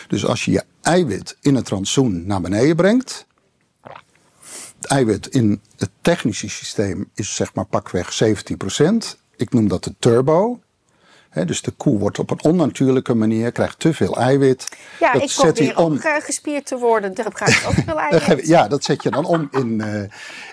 Dus 0.09 0.27
als 0.27 0.45
je 0.45 0.51
je 0.51 0.64
eiwit 0.83 1.37
in 1.41 1.55
het 1.55 1.69
rantsoen 1.69 2.27
naar 2.27 2.41
beneden 2.41 2.77
brengt. 2.77 3.27
Het 4.81 4.91
eiwit 4.91 5.27
in 5.27 5.61
het 5.77 5.91
technische 6.01 6.49
systeem 6.49 7.11
is 7.14 7.35
zeg 7.35 7.55
maar 7.55 7.67
pakweg 7.67 8.21
17%. 8.25 8.87
Ik 9.37 9.53
noem 9.53 9.69
dat 9.69 9.85
de 9.85 9.95
turbo. 9.99 10.61
Dus 11.47 11.62
de 11.62 11.71
koe 11.71 11.99
wordt 11.99 12.19
op 12.19 12.31
een 12.31 12.43
onnatuurlijke 12.43 13.14
manier, 13.14 13.53
krijgt 13.53 13.79
te 13.79 13.95
veel 13.95 14.17
eiwit. 14.17 14.69
Ja, 15.01 15.12
dat 15.12 15.23
ik 15.23 15.31
zet 15.31 15.59
hij 15.59 15.73
probeer 15.73 15.93
ook 15.93 16.03
eh, 16.03 16.25
gespierd 16.25 16.67
te 16.67 16.79
worden. 16.79 17.14
Daar 17.14 17.31
ga 17.33 17.47
ik 17.47 17.62
ook 17.67 17.85
veel 17.87 18.01
eiwit. 18.01 18.47
Ja, 18.47 18.69
dat 18.69 18.85
zet 18.85 19.03
je 19.03 19.11
dan 19.11 19.25
om 19.25 19.49
in, 19.51 19.81
eh, 19.81 20.03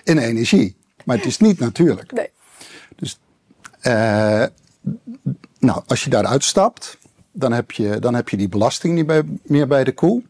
in 0.04 0.18
energie. 0.18 0.76
Maar 1.04 1.16
het 1.16 1.26
is 1.26 1.38
niet 1.38 1.58
natuurlijk. 1.58 2.12
Nee. 2.12 2.30
Eh, 3.80 4.44
nou, 5.58 5.82
als 5.86 6.04
je 6.04 6.10
daaruit 6.10 6.44
stapt, 6.44 6.98
dan 7.32 7.52
heb 7.52 7.70
je, 7.70 7.98
dan 7.98 8.14
heb 8.14 8.28
je 8.28 8.36
die 8.36 8.48
belasting 8.48 8.94
niet 8.94 9.06
bij, 9.06 9.22
meer 9.42 9.66
bij 9.66 9.84
de 9.84 9.92
koe. 9.92 10.22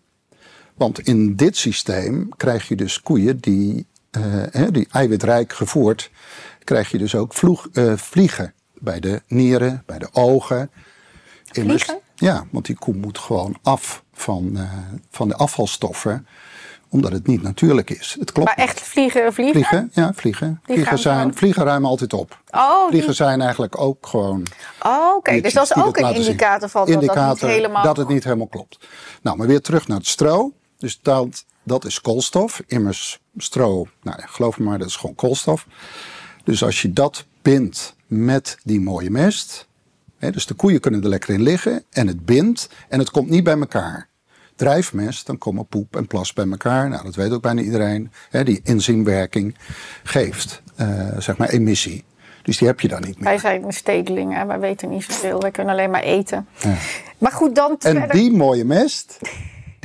Want 0.77 0.99
in 1.01 1.37
dit 1.37 1.57
systeem 1.57 2.29
krijg 2.37 2.69
je 2.69 2.77
dus 2.77 3.03
koeien 3.03 3.39
die, 3.39 3.87
eh, 4.11 4.63
die 4.71 4.89
eiwitrijk 4.91 5.53
gevoerd, 5.53 6.11
krijg 6.65 6.91
je 6.91 6.99
dus 6.99 7.15
ook 7.15 7.35
vloeg, 7.35 7.69
eh, 7.73 7.93
vliegen 7.97 8.53
bij 8.79 9.01
de 9.01 9.23
nieren, 9.27 9.83
bij 9.87 9.99
de 9.99 10.09
ogen. 10.13 10.71
Immers- 11.53 11.83
Vliegen? 11.83 12.05
Ja, 12.15 12.47
want 12.51 12.67
die 12.67 12.77
koe 12.77 12.95
moet 12.95 13.19
gewoon 13.19 13.57
af 13.63 14.03
van, 14.13 14.51
eh, 14.57 14.63
van 15.11 15.29
de 15.29 15.35
afvalstoffen, 15.37 16.27
omdat 16.89 17.13
het 17.13 17.27
niet 17.27 17.43
natuurlijk 17.43 17.91
is. 17.91 18.17
Het 18.19 18.33
klopt. 18.33 18.49
Maar 18.57 18.67
echt 18.67 18.81
vliegen, 18.81 19.33
vliegen? 19.33 19.55
Vliegen, 19.65 19.91
ja, 19.93 20.13
vliegen. 20.15 20.61
Die 20.67 20.75
Vliegen, 20.75 20.99
zijn, 20.99 21.35
vliegen 21.35 21.65
ruimen 21.65 21.89
altijd 21.91 22.13
op. 22.13 22.41
Oh, 22.51 22.81
die- 22.81 22.89
Vliegen 22.91 23.15
zijn 23.15 23.41
eigenlijk 23.41 23.81
ook 23.81 24.07
gewoon. 24.07 24.43
Oh, 24.83 25.15
oké. 25.17 25.41
Dus 25.41 25.53
dat 25.53 25.65
is 25.65 25.77
ook 25.77 25.97
een 25.99 26.15
indicator 26.15 26.69
van 26.69 26.87
dat 26.91 27.05
dat 27.15 27.29
niet 27.29 27.41
helemaal... 27.41 27.83
dat 27.83 27.97
het 27.97 28.09
niet 28.09 28.25
helemaal 28.25 28.47
klopt. 28.47 28.79
Nou, 29.23 29.37
maar 29.37 29.47
weer 29.47 29.61
terug 29.61 29.89
naar 29.89 29.99
het 29.99 30.07
stro. 30.07 30.53
Dus 30.79 30.99
dat, 31.03 31.45
dat 31.63 31.85
is 31.85 32.01
koolstof. 32.01 32.63
Immers 32.67 33.21
stro, 33.37 33.87
nou 34.03 34.21
ja, 34.21 34.27
geloof 34.27 34.59
me 34.59 34.65
maar, 34.65 34.79
dat 34.79 34.89
is 34.89 34.97
gewoon 34.97 35.15
koolstof. 35.15 35.67
Dus 36.45 36.65
als 36.65 36.83
je 36.83 36.93
dat 36.93 37.27
bindt 37.43 37.97
met 38.07 38.59
die 38.63 38.81
mooie 38.81 39.11
mest. 39.11 39.67
Hè, 40.19 40.31
dus 40.31 40.47
de 40.47 40.55
koeien 40.55 40.81
kunnen 40.81 41.03
er 41.03 41.09
lekker 41.09 41.35
in 41.35 41.43
liggen. 41.43 41.85
En 41.91 42.07
het 42.07 42.25
bindt. 42.25 42.69
En 42.89 42.99
het 42.99 43.11
komt 43.11 43.31
niet 43.31 43.45
bij 43.45 43.59
elkaar. 43.59 44.09
Drijfmest, 44.57 45.27
dan 45.27 45.39
komen 45.39 45.67
poep 45.67 45.97
en 45.97 46.07
plas 46.07 46.33
bij 46.33 46.49
elkaar. 46.51 46.89
Nou, 46.89 47.05
dat 47.05 47.15
weet 47.15 47.33
ook 47.33 47.43
bijna 47.43 47.61
iedereen. 47.61 48.11
Hè, 48.31 48.45
die 48.45 48.61
enzymwerking 48.65 49.57
geeft, 50.03 50.63
eh, 50.77 51.19
zeg 51.19 51.37
maar, 51.37 51.49
emissie. 51.49 52.05
Dus 52.43 52.59
die 52.59 52.69
heb 52.69 52.81
je 52.81 52.89
dan 52.89 53.01
niet 53.01 53.15
meer. 53.15 53.25
Wij 53.25 53.39
zijn 53.39 53.73
stedelingen, 53.73 54.47
wij 54.47 54.59
weten 54.59 54.89
niet 54.89 55.05
zoveel. 55.05 55.41
Wij 55.41 55.51
kunnen 55.51 55.73
alleen 55.73 55.91
maar 55.91 56.03
eten. 56.03 56.49
Maar 57.19 57.33
goed, 57.33 57.55
dan 57.55 57.71
En 57.71 57.97
verder... 57.97 58.17
die 58.17 58.33
mooie 58.33 58.65
mest, 58.65 59.19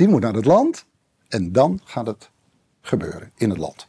die 0.02 0.10
moet 0.10 0.22
naar 0.22 0.32
het 0.32 0.44
land. 0.44 0.84
En 1.28 1.52
dan 1.52 1.80
gaat 1.84 2.06
het 2.06 2.30
gebeuren 2.80 3.32
in 3.36 3.50
het 3.50 3.58
land. 3.58 3.86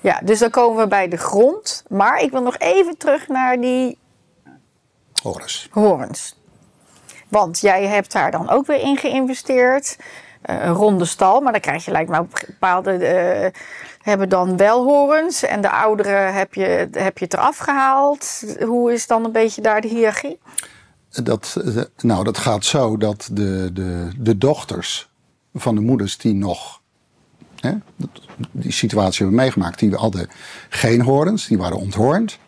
Ja, 0.00 0.20
dus 0.24 0.38
dan 0.38 0.50
komen 0.50 0.82
we 0.82 0.88
bij 0.88 1.08
de 1.08 1.16
grond. 1.16 1.84
Maar 1.88 2.22
ik 2.22 2.30
wil 2.30 2.42
nog 2.42 2.58
even 2.58 2.96
terug 2.96 3.28
naar 3.28 3.60
die 3.60 3.98
Horus. 5.22 5.68
horens. 5.70 6.38
Want 7.28 7.60
jij 7.60 7.86
hebt 7.86 8.12
daar 8.12 8.30
dan 8.30 8.50
ook 8.50 8.66
weer 8.66 8.80
in 8.80 8.96
geïnvesteerd. 8.96 9.96
Eh, 10.42 10.64
een 10.64 10.72
ronde 10.72 11.04
stal, 11.04 11.40
maar 11.40 11.52
dan 11.52 11.60
krijg 11.60 11.84
je 11.84 11.90
lijkt 11.90 12.10
me 12.10 12.24
bepaalde... 12.46 12.92
eh, 12.92 13.60
hebben 14.02 14.28
dan 14.28 14.56
wel 14.56 14.84
horens 14.84 15.42
en 15.42 15.60
de 15.60 15.70
oudere 15.70 16.14
heb 16.16 16.54
je, 16.54 16.88
heb 16.92 17.18
je 17.18 17.24
het 17.24 17.34
eraf 17.34 17.56
gehaald. 17.56 18.44
Hoe 18.60 18.92
is 18.92 19.06
dan 19.06 19.24
een 19.24 19.32
beetje 19.32 19.62
daar 19.62 19.80
de 19.80 19.88
hiërarchie? 19.88 20.38
Dat, 21.10 21.56
eh, 21.64 21.82
nou, 21.96 22.24
dat 22.24 22.38
gaat 22.38 22.64
zo 22.64 22.96
dat 22.96 23.28
de, 23.32 23.70
de, 23.72 24.10
de 24.18 24.38
dochters 24.38 25.12
van 25.54 25.74
de 25.74 25.80
moeders 25.80 26.16
die 26.18 26.34
nog 26.34 26.80
hè, 27.60 27.72
die 28.50 28.72
situatie 28.72 29.18
hebben 29.24 29.36
meegemaakt, 29.44 29.78
die 29.78 29.94
hadden 29.94 30.28
geen 30.68 31.00
horens, 31.00 31.46
die 31.46 31.58
waren 31.58 31.76
onthoornd. 31.76 32.38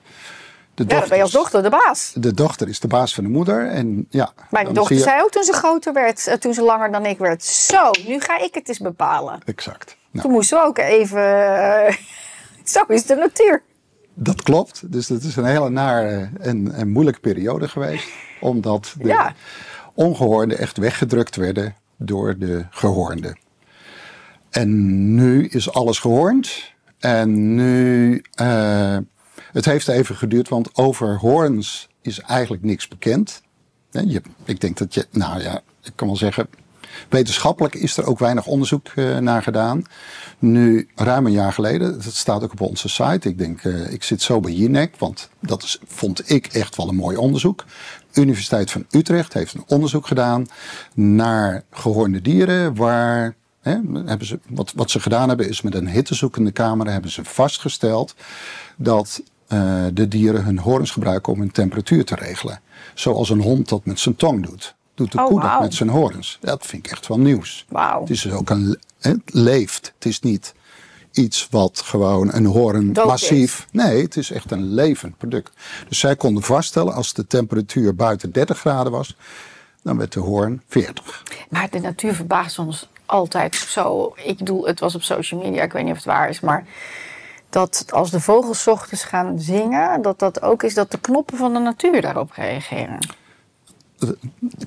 De 0.75 0.85
Ja, 0.89 0.99
dan 1.01 1.09
ben 1.09 1.17
je 1.17 1.23
als 1.23 1.33
dochter 1.33 1.63
de 1.63 1.69
baas. 1.71 2.13
de 2.15 2.35
dochter 2.35 2.69
is 2.69 2.81
de 2.81 2.89
baas 2.89 3.15
van 3.15 3.25
de 3.25 3.31
moeder. 3.31 3.69
En 3.69 4.07
ja, 4.11 4.33
Mijn 4.51 4.73
dochter 4.75 4.97
je- 4.97 5.03
zei 5.03 5.23
ook 5.23 5.31
toen 5.31 5.43
ze 5.43 5.53
groter 5.53 5.93
werd, 5.93 6.27
eh, 6.27 6.35
toen 6.35 6.55
ze 6.55 6.63
langer 6.63 6.93
dan 6.93 7.07
ik 7.07 7.19
werd. 7.19 7.45
Zo, 7.45 7.91
nu 8.07 8.21
ga 8.21 8.39
ik 8.41 8.55
het 8.55 8.69
eens 8.69 8.79
bepalen. 8.79 9.39
Exact. 9.45 9.97
Nou, 10.11 10.25
Toen 10.27 10.35
moesten 10.37 10.59
we 10.59 10.65
ook 10.65 10.79
even. 10.79 11.55
eh, 11.87 11.95
zo 12.75 12.83
is 12.89 13.07
de 13.07 13.15
natuur. 13.15 13.63
Dat 14.15 14.43
klopt. 14.43 14.93
Dus 14.93 15.07
dat 15.07 15.23
is 15.23 15.37
een 15.37 15.45
hele 15.45 15.71
nare 15.71 16.31
en, 16.41 16.73
en 16.73 16.89
moeilijke 16.89 17.21
periode 17.21 17.69
geweest. 17.69 18.09
Omdat 18.41 18.95
de 18.99 19.09
Ja. 19.09 19.35
ongehoorden 19.95 20.59
echt 20.59 20.77
weggedrukt 20.77 21.37
werden 21.37 21.75
door 21.97 22.39
de 22.39 22.65
gehoorden. 22.71 23.39
En 24.51 25.15
nu 25.15 25.47
is 25.47 25.73
alles 25.73 25.99
gehoornd. 25.99 26.75
En 26.99 27.55
nu, 27.55 28.23
eh, 28.35 28.99
het 29.53 29.65
heeft 29.65 29.89
even 29.89 30.17
geduurd, 30.17 30.49
want 30.49 30.77
over 30.77 31.17
hoorns 31.17 31.89
is 32.03 32.21
eigenlijk 32.21 32.63
niks 32.63 32.89
bekend. 32.89 33.43
Je, 33.91 34.23
ik 34.45 34.61
denk 34.61 34.77
dat 34.77 34.95
je, 34.95 35.07
nou 35.11 35.43
ja, 35.43 35.61
ik 35.83 35.93
kan 35.95 36.07
wel 36.07 36.17
zeggen, 36.17 36.49
wetenschappelijk 37.09 37.75
is 37.75 37.97
er 37.97 38.07
ook 38.07 38.19
weinig 38.19 38.47
onderzoek 38.47 38.89
eh, 38.89 39.19
naar 39.19 39.43
gedaan. 39.43 39.85
Nu, 40.39 40.89
ruim 40.95 41.27
een 41.27 41.33
jaar 41.33 41.53
geleden, 41.53 41.93
dat 41.93 42.15
staat 42.15 42.43
ook 42.43 42.53
op 42.53 42.61
onze 42.61 42.89
site. 42.89 43.29
Ik 43.29 43.39
denk, 43.39 43.65
eh, 43.65 43.93
ik 43.93 44.03
zit 44.03 44.23
zo 44.23 44.41
bij 44.41 44.53
Jinek, 44.53 44.97
want 44.99 45.29
dat 45.41 45.63
is, 45.63 45.79
vond 45.87 46.31
ik 46.31 46.47
echt 46.47 46.77
wel 46.77 46.89
een 46.89 46.97
mooi 46.97 47.17
onderzoek. 47.17 47.65
Universiteit 48.17 48.71
van 48.71 48.87
Utrecht 48.91 49.33
heeft 49.33 49.55
een 49.55 49.65
onderzoek 49.67 50.07
gedaan 50.07 50.47
naar 50.95 51.63
gehoorde 51.71 52.21
dieren, 52.23 52.75
waar 52.75 53.35
Hè, 53.67 53.79
hebben 54.05 54.27
ze, 54.27 54.39
wat, 54.49 54.73
wat 54.77 54.91
ze 54.91 55.01
gedaan 55.01 55.29
hebben 55.29 55.49
is 55.49 55.63
met 55.63 55.75
een 55.75 55.89
hittezoekende 55.89 56.53
camera 56.53 56.91
hebben 56.91 57.11
ze 57.11 57.25
vastgesteld 57.25 58.15
dat 58.77 59.23
eh, 59.47 59.85
de 59.93 60.09
dieren 60.09 60.45
hun 60.45 60.59
horens 60.59 60.91
gebruiken 60.91 61.33
om 61.33 61.39
hun 61.39 61.51
temperatuur 61.51 62.05
te 62.05 62.15
regelen. 62.15 62.61
Zoals 62.95 63.31
een 63.31 63.41
hond 63.41 63.69
dat 63.69 63.85
met 63.85 64.01
zijn 64.01 64.17
tong 64.17 64.47
doet. 64.47 64.75
Doet 64.95 65.13
de 65.13 65.19
Oh, 65.19 65.27
koe 65.27 65.41
dat 65.41 65.61
met 65.61 65.75
zijn 65.75 65.89
horens. 65.89 66.39
Dat 66.41 66.67
vind 66.67 66.87
ik 66.87 66.93
echt 66.93 67.07
wel 67.07 67.19
nieuws. 67.19 67.67
Het 68.01 68.11
is 68.11 68.23
dus 68.23 68.33
ook 68.33 68.51
een, 68.51 68.79
het 68.99 69.21
leeft. 69.25 69.93
Het 69.95 70.07
is 70.07 70.21
niet 70.21 70.55
iets 71.17 71.49
wat 71.51 71.81
gewoon 71.81 72.35
een 72.35 72.47
hoorn 72.47 72.93
Dood 72.93 73.07
massief. 73.07 73.67
Nee, 73.73 74.03
het 74.03 74.17
is 74.17 74.31
echt 74.31 74.51
een 74.51 74.75
levend 74.75 75.19
product. 75.19 75.51
Dus 75.89 75.99
zij 75.99 76.17
konden 76.17 76.43
vaststellen 76.43 76.95
als 76.95 77.13
de 77.13 77.27
temperatuur 77.27 77.95
buiten 77.95 78.33
30 78.33 78.59
graden 78.59 78.93
was, 78.93 79.17
dan 79.83 79.97
werd 79.97 80.13
de 80.13 80.21
hoorn 80.21 80.63
40. 80.69 81.23
Maar 81.49 81.71
de 81.71 81.81
natuur 81.81 82.15
verbaast 82.15 82.59
ons 82.59 82.89
altijd 83.07 83.55
zo. 83.55 84.13
Ik 84.17 84.37
bedoel, 84.37 84.67
het 84.67 84.81
was 84.81 84.95
op 84.95 85.03
social 85.03 85.41
media, 85.41 85.63
ik 85.63 85.73
weet 85.73 85.83
niet 85.83 85.93
of 85.93 85.99
het 85.99 86.07
waar 86.07 86.29
is, 86.29 86.41
maar 86.41 86.67
dat 87.51 87.87
als 87.91 88.11
de 88.11 88.21
vogels 88.21 88.63
's 88.63 88.67
ochtends 88.67 89.05
gaan 89.05 89.41
zingen, 89.41 90.03
dat 90.03 90.19
dat 90.19 90.43
ook 90.43 90.63
is 90.63 90.75
dat 90.75 90.91
de 90.91 91.01
knoppen 91.01 91.37
van 91.37 91.53
de 91.53 91.59
natuur 91.59 92.01
daarop 92.01 92.31
reageren. 92.33 92.99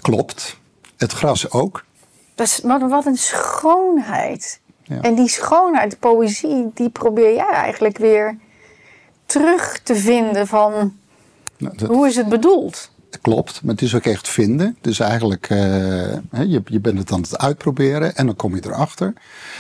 Klopt. 0.02 0.58
Het 0.98 1.12
gras 1.12 1.52
ook. 1.52 1.86
Dat 2.36 2.48
is, 2.48 2.62
maar 2.62 2.90
wat 2.90 3.06
een 3.06 3.18
schoonheid. 3.18 4.60
Ja. 4.90 5.02
En 5.02 5.16
die 5.16 5.28
schoonheid, 5.30 5.92
de 5.92 5.98
poëzie, 5.98 6.72
die 6.74 6.90
probeer 6.90 7.34
jij 7.34 7.52
eigenlijk 7.52 7.98
weer 7.98 8.38
terug 9.26 9.80
te 9.84 9.96
vinden 9.96 10.48
van 10.48 10.94
Nou, 11.58 11.78
dat 11.78 11.90
hoe 11.90 12.08
is 12.08 12.16
het 12.16 12.30
bedoeld? 12.30 12.92
klopt, 13.22 13.64
maar 13.64 13.74
het 13.74 13.82
is 13.84 13.96
ook 13.96 14.06
echt 14.06 14.28
vinden. 14.28 14.78
Dus 14.82 15.00
eigenlijk, 15.00 15.50
eh, 15.50 15.58
je, 16.30 16.62
je 16.66 16.80
bent 16.80 16.98
het 16.98 17.12
aan 17.12 17.22
het 17.22 17.38
uitproberen 17.38 18.16
en 18.16 18.26
dan 18.26 18.36
kom 18.36 18.56
je 18.56 18.62
erachter. 18.66 19.14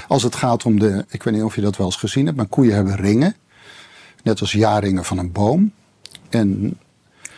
Als 0.07 0.23
het 0.23 0.35
gaat 0.35 0.65
om 0.65 0.79
de, 0.79 1.05
ik 1.09 1.23
weet 1.23 1.33
niet 1.33 1.43
of 1.43 1.55
je 1.55 1.61
dat 1.61 1.77
wel 1.77 1.85
eens 1.85 1.95
gezien 1.95 2.25
hebt, 2.25 2.37
maar 2.37 2.45
koeien 2.47 2.73
hebben 2.75 2.95
ringen. 2.95 3.35
Net 4.23 4.41
als 4.41 4.51
jaarringen 4.51 5.05
van 5.05 5.17
een 5.17 5.31
boom. 5.31 5.71
En 6.29 6.77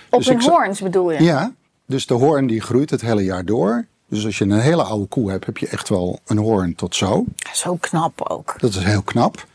Op 0.10 0.18
Dus 0.20 0.28
hun 0.28 0.42
hoorns 0.42 0.82
bedoel 0.82 1.12
je? 1.12 1.24
ja, 1.24 1.54
dus 1.86 2.08
de 2.08 2.14
hoorn 2.14 2.48
die 2.48 2.62
groeit 2.62 2.90
het 2.90 3.02
hele 3.02 3.24
jaar 3.24 3.46
door. 3.46 3.86
Dus 4.12 4.26
als 4.26 4.38
je 4.38 4.44
een 4.44 4.60
hele 4.60 4.84
oude 4.84 5.06
koe 5.06 5.32
hebt, 5.32 5.46
heb 5.46 5.58
je 5.58 5.68
echt 5.68 5.90
wel 5.90 6.20
een 6.26 6.38
hoorn 6.38 6.76
tot 6.76 6.96
zo. 6.96 7.26
Zo 7.54 7.76
knap 7.80 8.22
ook. 8.30 8.54
Dat 8.58 8.70
is 8.70 8.84
heel 8.84 9.02
knap. 9.02 9.46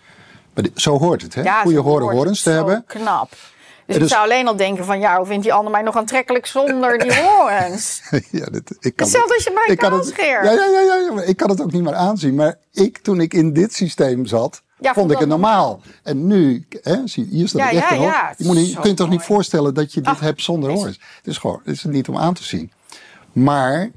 Maar 0.54 0.64
zo 0.74 0.98
hoort 0.98 1.22
het, 1.22 1.34
hè? 1.34 1.42
Ja, 1.42 1.62
zo 1.62 1.68
horen 1.82 2.02
hoort 2.02 2.14
horens 2.16 2.42
te 2.42 2.48
het. 2.50 2.58
Hebben. 2.58 2.84
knap. 2.86 3.30
Dus 3.30 3.38
En 3.86 3.94
ik 3.94 4.00
dus- 4.00 4.10
zou 4.10 4.22
alleen 4.24 4.46
al 4.46 4.56
denken 4.56 4.84
van, 4.84 4.98
ja, 5.00 5.16
hoe 5.16 5.26
vindt 5.26 5.42
die 5.42 5.52
ander 5.52 5.72
mij 5.72 5.82
nog 5.82 5.96
aantrekkelijk 5.96 6.46
zonder 6.46 6.98
die 6.98 7.14
horens? 7.22 8.02
ja, 8.30 8.46
dit, 8.46 8.76
ik 8.80 8.96
kan 8.96 9.06
Hetzelfde 9.06 9.34
als 9.34 9.44
je 9.44 9.52
bij 9.52 9.66
ik 9.74 9.78
kan 9.78 9.92
het- 9.92 10.06
scheert. 10.06 10.44
Ja, 10.44 10.52
ja, 10.52 10.64
ja, 10.66 10.94
ja, 10.94 11.12
maar 11.12 11.24
ik 11.24 11.36
kan 11.36 11.50
het 11.50 11.60
ook 11.62 11.72
niet 11.72 11.82
meer 11.82 11.94
aanzien. 11.94 12.34
Maar 12.34 12.54
ik, 12.72 12.98
toen 12.98 13.20
ik 13.20 13.34
in 13.34 13.52
dit 13.52 13.74
systeem 13.74 14.26
zat, 14.26 14.62
Ja, 14.80 14.92
vond 14.94 15.10
ik 15.10 15.18
het 15.18 15.28
normaal. 15.28 15.80
En 16.02 16.26
nu, 16.26 16.66
hè, 16.82 16.96
zie, 17.06 17.24
hier 17.30 17.48
staat 17.48 17.60
Ja, 17.60 17.66
het 17.66 17.76
echt 17.76 18.00
ja, 18.00 18.26
het 18.28 18.38
je 18.38 18.44
moet 18.44 18.84
je 18.86 18.94
toch 18.94 19.08
niet 19.08 19.22
voorstellen 19.22 19.74
dat 19.74 19.92
je 19.92 20.00
dit 20.00 20.08
Ach, 20.12 20.20
hebt 20.20 20.42
zonder 20.42 20.70
horens. 20.70 21.00
Het 21.16 21.26
is 21.26 21.38
gewoon, 21.38 21.60
het 21.64 21.74
is 21.76 21.84
niet 21.84 22.08
om 22.08 22.16
aan 22.18 22.34
te 22.34 22.44
zien. 22.44 22.72
Maar 23.32 23.90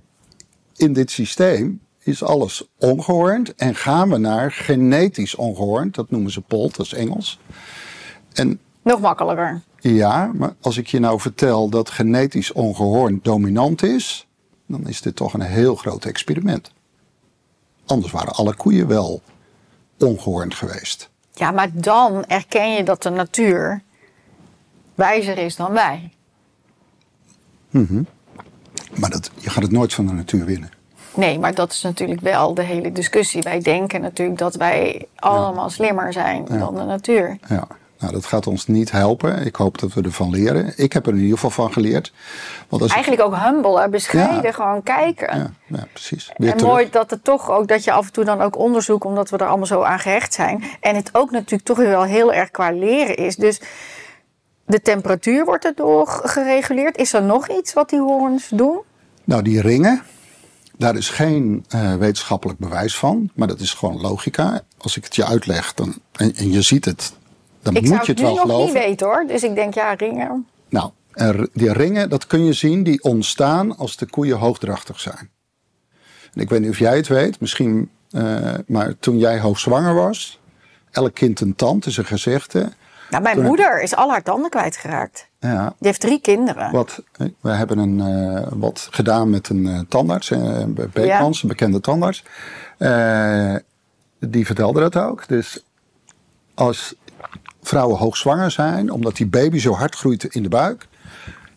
in 0.80 0.94
dit 0.94 1.12
systeem 1.12 1.82
is 2.00 2.24
alles 2.24 2.68
ongehoornd. 2.78 3.56
En 3.56 3.76
gaan 3.76 4.10
we 4.10 4.18
naar 4.18 4.52
genetisch 4.52 5.36
ongehoornd. 5.36 5.96
Dat 5.96 6.10
noemen 6.10 6.32
ze 6.32 6.42
POLT, 6.42 6.76
dat 6.76 6.86
is 6.86 6.94
Engels. 6.94 7.40
En 8.34 8.60
Nog 8.82 9.00
makkelijker. 9.00 9.62
ja, 9.80 10.32
maar 10.34 10.54
als 10.62 10.78
ik 10.78 10.88
je 10.88 11.00
nou 11.00 11.20
vertel 11.20 11.70
dat 11.70 11.90
genetisch 11.90 12.52
ongehoornd 12.52 13.24
dominant 13.24 13.84
is, 13.84 14.28
dan 14.66 14.88
is 14.88 15.02
dit 15.02 15.16
toch 15.16 15.34
een 15.34 15.42
heel 15.42 15.76
groot 15.76 16.06
experiment. 16.06 16.72
Anders 17.86 18.12
waren 18.12 18.34
alle 18.34 18.56
koeien 18.56 18.88
wel 18.88 19.22
ongehoornd 19.98 20.54
geweest. 20.56 21.10
Ja, 21.34 21.52
maar 21.52 21.70
dan 21.74 22.26
erken 22.26 22.74
je 22.74 22.84
dat 22.84 23.04
de 23.04 23.10
natuur 23.10 23.82
wijzer 24.96 25.38
is 25.38 25.56
dan 25.56 25.72
wij. 25.72 26.12
Maar 28.96 29.10
dat, 29.10 29.32
je 29.38 29.50
gaat 29.50 29.64
het 29.64 29.72
nooit 29.72 29.94
van 29.94 30.06
de 30.08 30.14
natuur 30.14 30.46
winnen. 30.46 30.70
Nee, 31.14 31.40
maar 31.40 31.54
dat 31.56 31.72
is 31.72 31.82
natuurlijk 31.82 32.22
wel 32.22 32.54
de 32.54 32.62
hele 32.64 32.92
discussie. 32.92 33.42
Wij 33.42 33.60
denken 33.60 34.02
natuurlijk 34.02 34.40
dat 34.40 34.56
wij 34.56 35.06
allemaal 35.16 35.70
slimmer 35.70 36.14
zijn 36.14 36.46
dan 36.50 36.76
de 36.76 36.84
natuur. 36.84 37.38
Ja, 37.48 37.68
nou, 38.00 38.14
dat 38.14 38.26
gaat 38.26 38.48
ons 38.48 38.68
niet 38.68 38.92
helpen. 38.92 39.46
Ik 39.46 39.56
hoop 39.56 39.78
dat 39.80 39.94
we 39.94 40.02
ervan 40.02 40.30
leren. 40.30 40.74
Ik 40.76 40.94
heb 40.94 41.06
er 41.08 41.14
in 41.14 41.20
ieder 41.20 41.34
geval 41.34 41.50
van 41.50 41.74
geleerd. 41.74 42.14
Want 42.70 42.82
als 42.82 42.92
Eigenlijk 42.92 43.24
ook 43.24 43.36
humble, 43.36 43.80
hè, 43.82 43.90
bescheiden, 43.90 44.44
Ja. 44.44 44.52
gewoon 44.52 44.84
kijken. 44.84 45.38
ja, 45.38 45.52
ja, 45.78 45.86
precies. 45.94 46.32
Weer 46.38 46.52
En 46.52 46.58
terug. 46.58 46.72
mooi 46.74 46.88
dat 46.92 47.10
het 47.10 47.24
toch 47.24 47.50
ook, 47.52 47.68
dat 47.68 47.84
je 47.84 47.92
af 47.92 48.06
en 48.06 48.12
toe 48.14 48.24
dan 48.24 48.42
ook 48.42 48.58
onderzoekt, 48.58 49.06
omdat 49.06 49.30
we 49.30 49.38
er 49.38 49.48
allemaal 49.48 49.66
zo 49.66 49.82
aan 49.82 50.00
gehecht 50.00 50.34
zijn. 50.34 50.64
En 50.80 50.96
het 50.96 51.10
ook 51.14 51.32
natuurlijk 51.32 51.64
toch 51.64 51.78
weer 51.78 51.88
wel 51.90 52.04
heel 52.04 52.34
erg 52.34 52.52
qua 52.52 52.72
leren 52.72 53.16
is. 53.18 53.36
Dus 53.36 53.62
de 54.70 54.82
temperatuur 54.82 55.46
wordt 55.46 55.66
erdoor 55.66 56.08
gereguleerd. 56.08 56.98
Is 56.98 57.14
er 57.14 57.24
nog 57.24 57.50
iets 57.50 57.74
wat 57.74 57.90
die 57.90 58.00
hoorns 58.00 58.50
doen? 58.50 58.80
Nou, 59.24 59.42
die 59.42 59.62
ringen, 59.62 60.02
daar 60.78 60.96
is 60.96 61.10
geen 61.10 61.66
eh, 61.70 61.96
wetenschappelijk 61.96 62.60
bewijs 62.60 62.98
van. 62.98 63.30
Maar 63.36 63.48
dat 63.48 63.60
is 63.60 63.74
gewoon 63.74 64.02
logica. 64.02 64.62
Als 64.78 64.98
ik 64.98 65.04
het 65.04 65.16
je 65.16 65.26
uitleg 65.26 65.74
dan, 65.74 65.96
en, 66.12 66.36
en 66.36 66.52
je 66.52 66.62
ziet 66.62 66.86
het, 66.86 67.14
dan 67.62 67.76
Ik 67.76 67.82
moet 67.82 67.92
je 67.92 67.98
het 67.98 68.08
het 68.08 68.18
nu 68.18 68.24
wel 68.24 68.34
nog 68.34 68.42
geloven. 68.42 68.66
niet 68.66 68.84
weten 68.84 69.08
hoor. 69.08 69.26
Dus 69.28 69.44
ik 69.44 69.56
denk, 69.56 69.74
ja, 69.74 69.94
ringen. 69.94 70.48
Nou, 70.70 70.92
die 71.54 71.74
ringen, 71.74 72.10
dat 72.10 72.28
kun 72.28 72.46
je 72.46 72.54
zien, 72.54 72.84
die 72.84 73.04
ontstaan 73.04 73.78
als 73.78 73.98
de 73.98 74.06
koeien 74.06 74.38
hoogdrachtig 74.38 75.00
zijn. 75.00 75.30
En 76.34 76.42
ik 76.42 76.50
weet 76.50 76.62
niet 76.62 76.70
of 76.70 76.80
jij 76.80 76.96
het 76.96 77.08
weet, 77.08 77.40
misschien, 77.40 77.90
eh, 78.12 78.54
maar 78.68 79.00
toen 79.00 79.18
jij 79.18 79.40
hoogzwanger 79.40 79.94
was, 79.94 80.40
elk 80.92 81.14
kind 81.14 81.40
een 81.40 81.56
tand 81.56 81.86
is 81.86 81.98
een 81.98 82.06
gezegde. 82.06 82.72
Nou, 83.10 83.24
mijn 83.24 83.36
Toen- 83.36 83.46
moeder 83.46 83.82
is 83.82 83.96
al 83.96 84.10
haar 84.10 84.24
tanden 84.24 84.50
kwijtgeraakt. 84.50 85.28
Ja, 85.40 85.66
Die 85.66 85.76
heeft 85.88 86.00
drie 86.02 86.22
kinderen. 86.22 86.72
wat, 86.72 87.04
we 87.42 87.50
hebben 87.50 87.78
een, 87.78 88.00
eh, 88.00 88.48
wat 88.56 88.88
gedaan 88.92 89.30
met 89.30 89.50
een 89.50 89.68
eh, 89.68 89.80
tandarts, 89.88 90.32
Beekmans, 90.94 91.42
een 91.44 91.50
bekende 91.50 91.80
tandarts. 91.82 92.24
Die 94.20 94.46
vertelde 94.46 94.80
dat 94.80 94.96
ook. 94.96 95.28
Dus 95.28 95.64
als 96.54 96.96
vrouwen 97.62 97.98
hoogzwanger 97.98 98.52
zijn, 98.52 98.92
omdat 98.92 99.16
die 99.16 99.28
baby 99.28 99.58
zo 99.60 99.74
hard 99.74 99.96
groeit 99.96 100.24
in 100.24 100.44
de 100.44 100.50
buik, 100.50 100.88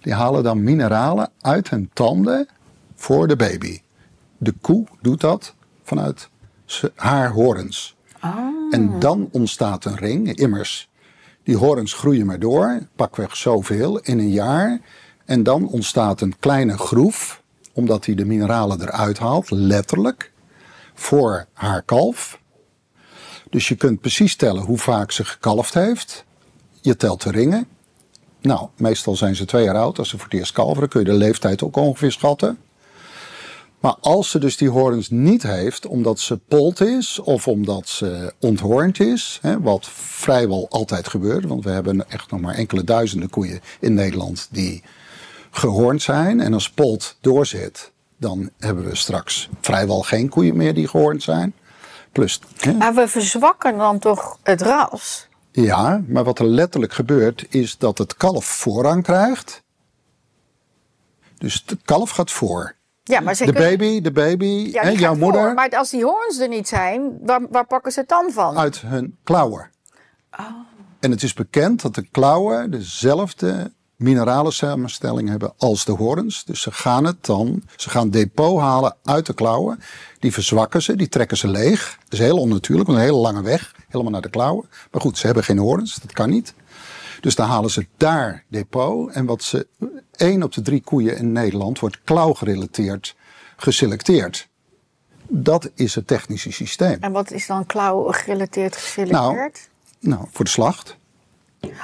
die 0.00 0.12
halen 0.14 0.42
dan 0.42 0.62
mineralen 0.62 1.30
uit 1.40 1.70
hun 1.70 1.90
tanden 1.92 2.48
voor 2.94 3.28
de 3.28 3.36
baby. 3.36 3.80
De 4.38 4.54
koe 4.60 4.84
doet 5.00 5.20
dat 5.20 5.54
vanuit 5.82 6.28
haar 6.94 7.30
horens. 7.30 7.96
En 8.70 8.98
dan 8.98 9.28
ontstaat 9.32 9.84
een 9.84 9.96
ring. 9.96 10.34
Immers, 10.34 10.88
die 11.42 11.56
horens 11.56 11.92
groeien 11.92 12.26
maar 12.26 12.38
door, 12.38 12.86
pakweg 12.96 13.36
zoveel 13.36 13.98
in 13.98 14.18
een 14.18 14.30
jaar. 14.30 14.80
En 15.24 15.42
dan 15.42 15.68
ontstaat 15.68 16.20
een 16.20 16.38
kleine 16.38 16.78
groef, 16.78 17.42
omdat 17.72 18.06
hij 18.06 18.14
de 18.14 18.24
mineralen 18.24 18.80
eruit 18.80 19.18
haalt, 19.18 19.50
letterlijk, 19.50 20.32
voor 20.94 21.46
haar 21.52 21.82
kalf. 21.82 22.40
Dus 23.50 23.68
je 23.68 23.74
kunt 23.74 24.00
precies 24.00 24.36
tellen 24.36 24.62
hoe 24.62 24.78
vaak 24.78 25.10
ze 25.10 25.24
gekalfd 25.24 25.74
heeft. 25.74 26.24
Je 26.80 26.96
telt 26.96 27.22
de 27.22 27.30
ringen. 27.30 27.66
Nou, 28.40 28.68
meestal 28.76 29.16
zijn 29.16 29.36
ze 29.36 29.44
twee 29.44 29.64
jaar 29.64 29.76
oud 29.76 29.98
als 29.98 30.08
ze 30.08 30.16
voor 30.16 30.28
het 30.30 30.38
eerst 30.38 30.52
kalveren. 30.52 30.88
Kun 30.88 31.00
je 31.00 31.06
de 31.06 31.12
leeftijd 31.12 31.62
ook 31.62 31.76
ongeveer 31.76 32.12
schatten. 32.12 32.58
Maar 33.82 33.96
als 34.00 34.30
ze 34.30 34.38
dus 34.38 34.56
die 34.56 34.68
horens 34.70 35.10
niet 35.10 35.42
heeft, 35.42 35.86
omdat 35.86 36.20
ze 36.20 36.36
polt 36.36 36.80
is 36.80 37.18
of 37.18 37.48
omdat 37.48 37.88
ze 37.88 38.32
onthoornd 38.40 39.00
is, 39.00 39.38
hè, 39.42 39.60
wat 39.60 39.88
vrijwel 39.90 40.66
altijd 40.70 41.08
gebeurt, 41.08 41.44
want 41.46 41.64
we 41.64 41.70
hebben 41.70 42.10
echt 42.10 42.30
nog 42.30 42.40
maar 42.40 42.54
enkele 42.54 42.84
duizenden 42.84 43.30
koeien 43.30 43.60
in 43.80 43.94
Nederland 43.94 44.48
die 44.50 44.82
gehoornd 45.50 46.02
zijn. 46.02 46.40
En 46.40 46.54
als 46.54 46.70
polt 46.70 47.16
doorzet, 47.20 47.92
dan 48.16 48.50
hebben 48.58 48.84
we 48.84 48.96
straks 48.96 49.48
vrijwel 49.60 50.02
geen 50.02 50.28
koeien 50.28 50.56
meer 50.56 50.74
die 50.74 50.88
gehoornd 50.88 51.22
zijn. 51.22 51.54
Plus, 52.12 52.40
hè, 52.56 52.72
Maar 52.72 52.94
we 52.94 53.08
verzwakken 53.08 53.76
dan 53.78 53.98
toch 53.98 54.38
het 54.42 54.62
ras? 54.62 55.28
ja, 55.52 56.02
maar 56.06 56.24
wat 56.24 56.38
er 56.38 56.46
letterlijk 56.46 56.92
gebeurt 56.92 57.46
is 57.48 57.78
dat 57.78 57.98
het 57.98 58.16
kalf 58.16 58.44
voorrang 58.44 59.02
krijgt. 59.02 59.62
Dus 61.38 61.62
het 61.66 61.78
kalf 61.84 62.10
gaat 62.10 62.30
voor. 62.30 62.74
Ja, 63.04 63.20
maar 63.20 63.34
ze 63.34 63.44
De 63.44 63.52
kunnen- 63.52 63.70
baby, 63.78 64.00
de 64.00 64.12
baby, 64.12 64.70
Ja, 64.72 64.82
die 64.82 64.98
jouw 64.98 65.14
moeder, 65.14 65.42
voor. 65.42 65.54
Maar 65.54 65.70
als 65.70 65.90
die 65.90 66.04
hoorns 66.04 66.38
er 66.38 66.48
niet 66.48 66.68
zijn, 66.68 67.18
waar, 67.22 67.40
waar 67.50 67.66
pakken 67.66 67.92
ze 67.92 68.00
het 68.00 68.08
dan 68.08 68.30
van? 68.32 68.56
uit 68.58 68.80
hun 68.80 69.16
klauwen. 69.24 69.70
Oh. 70.38 70.46
En 71.00 71.10
het 71.10 71.22
is 71.22 71.32
bekend 71.34 71.82
dat 71.82 71.94
de 71.94 72.06
klauwen 72.10 72.70
dezelfde 72.70 73.72
minerale 73.96 74.50
samenstelling 74.50 75.28
hebben 75.28 75.52
als 75.56 75.84
de 75.84 75.92
horens. 75.92 76.44
Dus 76.44 76.60
ze 76.62 76.70
gaan 76.72 77.04
het 77.04 77.24
dan, 77.26 77.62
ze 77.76 77.90
gaan 77.90 78.10
depot 78.10 78.60
halen 78.60 78.96
uit 79.04 79.26
de 79.26 79.34
klauwen. 79.34 79.80
Die 80.18 80.32
verzwakken 80.32 80.82
ze, 80.82 80.96
die 80.96 81.08
trekken 81.08 81.36
ze 81.36 81.48
leeg. 81.48 81.96
Dat 82.04 82.12
is 82.12 82.18
heel 82.18 82.38
onnatuurlijk, 82.38 82.86
want 82.88 82.98
een 83.00 83.04
hele 83.04 83.18
lange 83.18 83.42
weg, 83.42 83.74
helemaal 83.88 84.12
naar 84.12 84.22
de 84.22 84.30
klauwen. 84.30 84.68
Maar 84.90 85.00
goed, 85.00 85.18
ze 85.18 85.26
hebben 85.26 85.44
geen 85.44 85.58
horens, 85.58 85.94
dat 86.00 86.12
kan 86.12 86.30
niet. 86.30 86.54
Dus 87.22 87.34
dan 87.34 87.48
halen 87.48 87.70
ze 87.70 87.86
daar 87.96 88.44
depot. 88.48 89.10
En 89.12 89.26
wat 89.26 89.42
ze, 89.42 89.66
één 90.16 90.42
op 90.42 90.52
de 90.52 90.62
drie 90.62 90.82
koeien 90.82 91.16
in 91.16 91.32
Nederland 91.32 91.78
wordt 91.78 92.00
klauwgerelateerd 92.04 93.16
geselecteerd. 93.56 94.48
Dat 95.28 95.70
is 95.74 95.94
het 95.94 96.06
technische 96.06 96.52
systeem. 96.52 96.96
En 97.00 97.12
wat 97.12 97.30
is 97.30 97.46
dan 97.46 97.66
klauw 97.66 98.12
gerelateerd 98.12 98.76
geselecteerd? 98.76 99.68
Nou, 100.00 100.26
voor 100.30 100.44
de 100.44 100.50
slacht. 100.50 100.96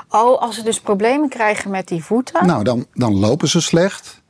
Oh, 0.08 0.40
als 0.40 0.54
ze 0.54 0.62
dus 0.62 0.80
problemen 0.80 1.28
krijgen 1.28 1.70
met 1.70 1.88
die 1.88 2.04
voeten. 2.04 2.46
Nou, 2.46 2.64
dan, 2.64 2.86
dan 2.94 3.18
lopen 3.18 3.48
ze 3.48 3.60
slecht. 3.60 4.22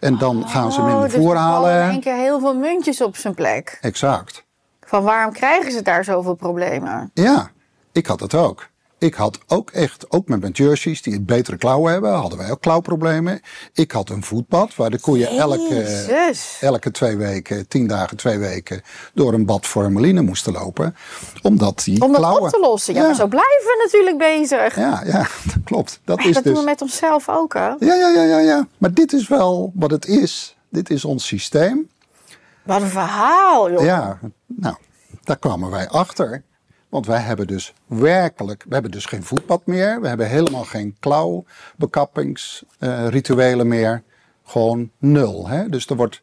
En 0.00 0.18
dan 0.18 0.48
gaan 0.48 0.72
ze 0.72 0.80
Oh, 0.80 0.86
minder 0.86 1.08
dus 1.08 1.14
voer 1.14 1.36
er 1.36 1.84
in 1.84 1.90
één 1.90 2.00
keer 2.00 2.16
heel 2.16 2.40
veel 2.40 2.54
muntjes 2.54 3.00
op 3.02 3.16
zijn 3.16 3.34
plek. 3.34 3.78
Exact. 3.80 4.44
Van 4.80 5.02
waarom 5.02 5.32
krijgen 5.32 5.72
ze 5.72 5.82
daar 5.82 6.04
zoveel 6.04 6.34
problemen? 6.34 7.10
Ja, 7.14 7.50
ik 7.92 8.06
had 8.06 8.20
het 8.20 8.34
ook. 8.34 8.68
Ik 9.00 9.14
had 9.14 9.38
ook 9.46 9.70
echt, 9.70 10.10
ook 10.10 10.28
met 10.28 10.40
mijn 10.40 10.52
jerseys 10.52 11.02
die 11.02 11.20
betere 11.20 11.56
klauwen 11.56 11.92
hebben, 11.92 12.12
hadden 12.12 12.38
wij 12.38 12.50
ook 12.50 12.60
klauwproblemen. 12.60 13.40
Ik 13.72 13.92
had 13.92 14.08
een 14.10 14.22
voetbad 14.22 14.76
waar 14.76 14.90
de 14.90 15.00
koeien 15.00 15.28
elke, 15.28 16.34
elke 16.60 16.90
twee 16.90 17.16
weken, 17.16 17.68
tien 17.68 17.86
dagen, 17.86 18.16
twee 18.16 18.38
weken, 18.38 18.82
door 19.14 19.32
een 19.32 19.46
bad 19.46 19.66
formaline 19.66 20.22
moesten 20.22 20.52
lopen. 20.52 20.96
Omdat 21.42 21.82
die 21.84 22.02
Om 22.02 22.12
dat 22.12 22.20
klauwen... 22.20 22.42
op 22.42 22.48
te 22.48 22.60
lossen. 22.60 22.94
Ja, 22.94 23.02
maar 23.02 23.14
zo 23.14 23.26
blijven 23.26 23.64
we 23.64 23.80
natuurlijk 23.84 24.18
bezig. 24.18 24.76
Ja, 24.76 25.02
ja, 25.04 25.18
dat 25.54 25.64
klopt. 25.64 26.00
Dat 26.04 26.16
Maar 26.16 26.26
is 26.26 26.34
dat 26.34 26.44
dus... 26.44 26.52
doen 26.52 26.62
we 26.62 26.68
met 26.70 26.82
onszelf 26.82 27.28
ook, 27.28 27.54
hè? 27.54 27.68
Ja, 27.68 27.76
ja, 27.78 28.08
ja, 28.08 28.22
ja, 28.22 28.38
ja. 28.38 28.66
Maar 28.78 28.94
dit 28.94 29.12
is 29.12 29.28
wel 29.28 29.72
wat 29.74 29.90
het 29.90 30.06
is. 30.06 30.56
Dit 30.68 30.90
is 30.90 31.04
ons 31.04 31.26
systeem. 31.26 31.88
Wat 32.62 32.82
een 32.82 32.88
verhaal, 32.88 33.70
joh. 33.70 33.84
Ja, 33.84 34.18
nou, 34.46 34.74
daar 35.22 35.38
kwamen 35.38 35.70
wij 35.70 35.88
achter. 35.88 36.44
Want 36.90 37.06
wij 37.06 37.20
hebben 37.20 37.46
dus 37.46 37.72
werkelijk, 37.86 38.64
we 38.68 38.72
hebben 38.72 38.90
dus 38.90 39.04
geen 39.04 39.22
voetpad 39.22 39.66
meer. 39.66 40.00
We 40.00 40.08
hebben 40.08 40.28
helemaal 40.28 40.64
geen 40.64 40.96
klauwbekappingsrituelen 41.00 43.68
meer. 43.68 44.02
Gewoon 44.44 44.90
nul. 44.98 45.48
Hè? 45.48 45.68
Dus 45.68 45.86
er 45.86 45.96
wordt 45.96 46.22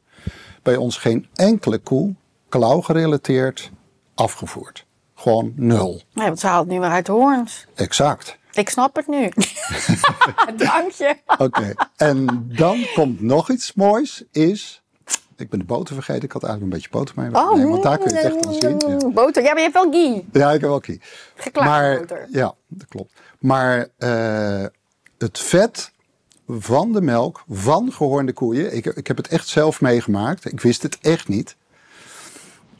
bij 0.63 0.75
ons 0.75 0.97
geen 0.97 1.27
enkele 1.33 1.77
koe 1.77 2.15
klauwgerelateerd 2.49 3.71
afgevoerd. 4.15 4.85
Gewoon 5.15 5.53
nul. 5.55 6.01
Nee, 6.13 6.27
want 6.27 6.39
ze 6.39 6.47
haalt 6.47 6.67
nu 6.67 6.79
weer 6.79 6.89
uit 6.89 7.05
de 7.05 7.11
hoorns. 7.11 7.65
Exact. 7.75 8.37
Ik 8.51 8.69
snap 8.69 8.95
het 8.95 9.07
nu. 9.07 9.25
Dank 10.67 10.91
je. 10.91 11.15
Oké, 11.37 11.73
en 11.95 12.45
dan 12.57 12.85
komt 12.93 13.21
nog 13.21 13.49
iets 13.49 13.73
moois, 13.73 14.23
is... 14.31 14.81
Ik 15.37 15.49
ben 15.49 15.59
de 15.59 15.65
boter 15.65 15.93
vergeten, 15.95 16.23
ik 16.23 16.31
had 16.31 16.43
eigenlijk 16.43 16.73
een 16.73 16.79
beetje 16.79 16.97
boter 16.97 17.15
mee. 17.17 17.43
Oh, 17.43 17.55
nee, 17.55 17.65
want 17.67 17.83
daar 17.83 17.97
kun 17.97 18.09
je 18.09 18.15
het 18.15 18.25
echt 18.35 18.45
aan 18.45 18.53
zien. 18.53 18.77
Ja. 18.87 18.97
mm, 19.07 19.13
Boter. 19.13 19.43
Ja, 19.43 19.47
maar 19.53 19.57
je 19.63 19.69
hebt 19.71 19.73
wel 19.73 19.91
ghee. 19.91 20.27
Ja, 20.31 20.51
ik 20.51 20.61
heb 20.61 20.69
wel. 20.69 20.81
Geklaagd 21.35 21.69
Maar 21.69 21.97
boter. 21.99 22.27
ja, 22.31 22.53
dat 22.67 22.87
klopt. 22.87 23.13
Maar 23.39 23.87
eh, 23.97 24.65
het 25.17 25.39
vet 25.39 25.91
van 26.47 26.91
de 26.91 27.01
melk 27.01 27.43
van 27.49 27.91
gehoornde 27.91 28.33
koeien, 28.33 28.75
ik, 28.75 28.85
ik 28.85 29.07
heb 29.07 29.17
het 29.17 29.27
echt 29.27 29.47
zelf 29.47 29.81
meegemaakt. 29.81 30.51
Ik 30.51 30.61
wist 30.61 30.83
het 30.83 30.97
echt 31.01 31.27
niet. 31.27 31.55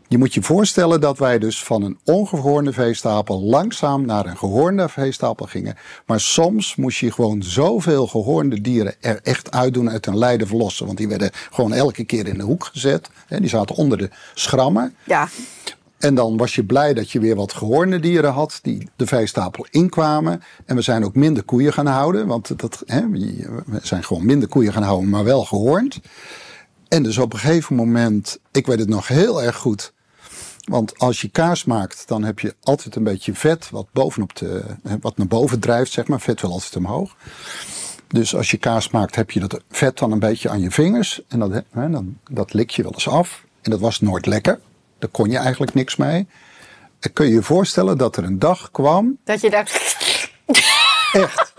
Je 0.10 0.18
moet 0.18 0.34
je 0.34 0.41
voorstellen 0.41 1.01
dat 1.01 1.18
wij 1.18 1.39
dus 1.39 1.64
van 1.64 1.84
een 1.84 1.99
ongehoornde 2.03 2.74
veestapel 2.74 3.41
langzaam 3.41 4.05
naar 4.05 4.26
een 4.26 4.38
gehoornde 4.38 4.89
veestapel 4.89 5.45
gingen. 5.45 5.76
Maar 6.05 6.20
soms 6.20 6.76
moest 6.76 6.99
je 6.99 7.12
gewoon 7.12 7.43
zoveel 7.43 8.08
gehoornde 8.08 8.62
dieren 8.62 8.95
er 8.99 9.20
echt 9.24 9.51
uitdoen 9.51 9.89
uit 9.89 10.05
een 10.05 10.18
lijden 10.18 10.47
verlossen. 10.47 10.86
Want 10.86 10.97
die 10.97 11.08
werden 11.08 11.32
gewoon 11.51 11.74
elke 11.74 12.03
keer 12.03 12.28
in 12.28 12.38
de 12.38 12.43
hoek 12.43 12.66
gezet. 12.66 13.10
Die 13.28 13.49
zaten 13.49 13.76
onder 13.76 13.97
de 13.97 14.10
schrammen. 14.34 14.95
Ja. 15.03 15.30
En 15.97 16.16
dan 16.16 16.38
was 16.38 16.55
je 16.55 16.64
blij 16.64 16.93
dat 16.93 17.12
je 17.12 17.20
weer 17.20 17.36
wat 17.36 17.53
gehoornde 17.53 17.99
dieren 17.99 18.32
had 18.32 18.60
die 18.62 18.89
de 18.95 19.08
veestapel 19.08 19.68
inkwamen. 19.72 20.41
En 20.66 20.76
we 20.76 20.82
zijn 20.82 21.05
ook 21.05 21.16
minder 21.16 21.43
koeien 21.43 21.74
gaan 21.74 21.86
houden. 21.86 22.28
Want 22.28 22.60
dat, 22.60 22.84
hè, 22.86 23.10
we 23.10 23.80
zijn 23.82 24.03
gewoon 24.03 24.26
minder 24.26 24.49
koeien 24.49 24.74
gaan 24.74 24.84
houden, 24.84 25.10
maar 25.10 25.24
wel 25.24 25.45
gehoornd. 25.45 25.99
En 26.88 27.03
dus 27.03 27.18
op 27.18 27.34
een 27.34 27.39
gegeven 27.39 27.76
moment, 27.76 28.39
ik 28.51 28.66
weet 28.66 28.80
het 28.80 28.89
nog 28.89 29.08
heel 29.08 29.43
erg 29.43 29.55
goed. 29.55 29.95
Want 30.68 30.99
als 30.99 31.22
je 31.22 31.30
kaas 31.30 31.65
maakt, 31.65 32.07
dan 32.07 32.24
heb 32.24 32.39
je 32.39 32.55
altijd 32.63 32.95
een 32.95 33.03
beetje 33.03 33.34
vet 33.34 33.70
wat, 33.70 33.88
bovenop 33.91 34.36
de, 34.36 34.63
wat 35.01 35.18
naar 35.18 35.28
boven 35.28 35.59
drijft, 35.59 35.91
zeg 35.91 36.07
maar. 36.07 36.22
Vet 36.22 36.41
wil 36.41 36.51
altijd 36.51 36.76
omhoog. 36.76 37.15
Dus 38.07 38.36
als 38.36 38.51
je 38.51 38.57
kaas 38.57 38.89
maakt, 38.89 39.15
heb 39.15 39.32
je 39.32 39.39
dat 39.39 39.61
vet 39.70 39.97
dan 39.97 40.11
een 40.11 40.20
beetje 40.20 40.49
aan 40.49 40.59
je 40.59 40.72
vingers. 40.72 41.22
En 41.28 41.39
dat, 41.39 41.63
hè, 41.72 41.89
dan, 41.89 42.18
dat 42.32 42.53
lik 42.53 42.70
je 42.70 42.84
wel 42.84 42.91
eens 42.91 43.07
af. 43.07 43.43
En 43.61 43.72
dat 43.72 43.80
was 43.80 44.01
nooit 44.01 44.26
lekker. 44.26 44.59
Daar 44.99 45.09
kon 45.09 45.30
je 45.30 45.38
eigenlijk 45.38 45.74
niks 45.74 45.95
mee. 45.95 46.28
En 46.99 47.13
kun 47.13 47.28
je 47.28 47.34
je 47.34 47.43
voorstellen 47.43 47.97
dat 47.97 48.18
er 48.18 48.24
een 48.24 48.39
dag 48.39 48.72
kwam, 48.72 49.18
Dat 49.24 49.41
je 49.41 49.49
daar... 49.49 49.72
echt. 51.13 51.53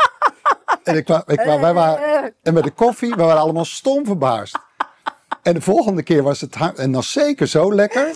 En, 0.85 0.97
ik, 0.97 1.07
wij 1.07 1.75
waren, 1.75 2.35
en 2.43 2.55
met 2.55 2.65
de 2.65 2.71
koffie, 2.71 3.11
we 3.15 3.23
waren 3.23 3.41
allemaal 3.41 3.65
stom 3.65 4.07
verbaasd. 4.07 4.59
En 5.43 5.55
de 5.55 5.61
volgende 5.61 6.03
keer 6.03 6.23
was 6.23 6.41
het, 6.41 6.57
en 6.77 6.93
dan 6.93 7.03
zeker 7.03 7.47
zo 7.47 7.75
lekker. 7.75 8.15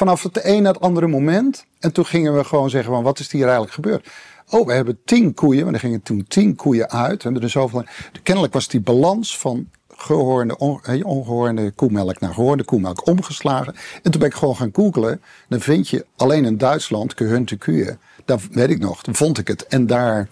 Vanaf 0.00 0.22
het 0.22 0.44
een 0.44 0.62
naar 0.62 0.72
het 0.72 0.82
andere 0.82 1.06
moment. 1.06 1.64
En 1.78 1.92
toen 1.92 2.06
gingen 2.06 2.36
we 2.36 2.44
gewoon 2.44 2.70
zeggen, 2.70 2.92
van, 2.92 3.02
wat 3.02 3.18
is 3.18 3.30
hier 3.30 3.42
eigenlijk 3.42 3.72
gebeurd? 3.72 4.08
Oh, 4.50 4.66
we 4.66 4.72
hebben 4.72 4.98
tien 5.04 5.34
koeien, 5.34 5.64
maar 5.64 5.74
er 5.74 5.80
gingen 5.80 6.02
toen 6.02 6.24
tien 6.28 6.56
koeien 6.56 6.90
uit. 6.90 7.24
En 7.24 7.36
er 7.36 7.42
is 7.42 7.52
zoveel, 7.52 7.84
kennelijk 8.22 8.52
was 8.52 8.68
die 8.68 8.80
balans 8.80 9.38
van 9.38 9.68
gehoorde, 9.88 10.58
on, 10.58 10.80
eh, 10.82 11.06
ongehoorde 11.06 11.70
koemelk 11.70 12.20
naar 12.20 12.34
gehoorde 12.34 12.64
koemelk 12.64 13.06
omgeslagen. 13.06 13.74
En 14.02 14.10
toen 14.10 14.20
ben 14.20 14.28
ik 14.28 14.34
gewoon 14.34 14.56
gaan 14.56 14.70
googlen. 14.72 15.22
Dan 15.48 15.60
vind 15.60 15.88
je 15.88 16.06
alleen 16.16 16.44
in 16.44 16.56
Duitsland 16.56 17.12
gehunte 17.16 17.56
koeien. 17.56 18.00
Daar 18.24 18.40
weet 18.50 18.70
ik 18.70 18.78
nog, 18.78 19.02
toen 19.02 19.14
vond 19.14 19.38
ik 19.38 19.48
het. 19.48 19.66
En 19.66 19.86
daar 19.86 20.28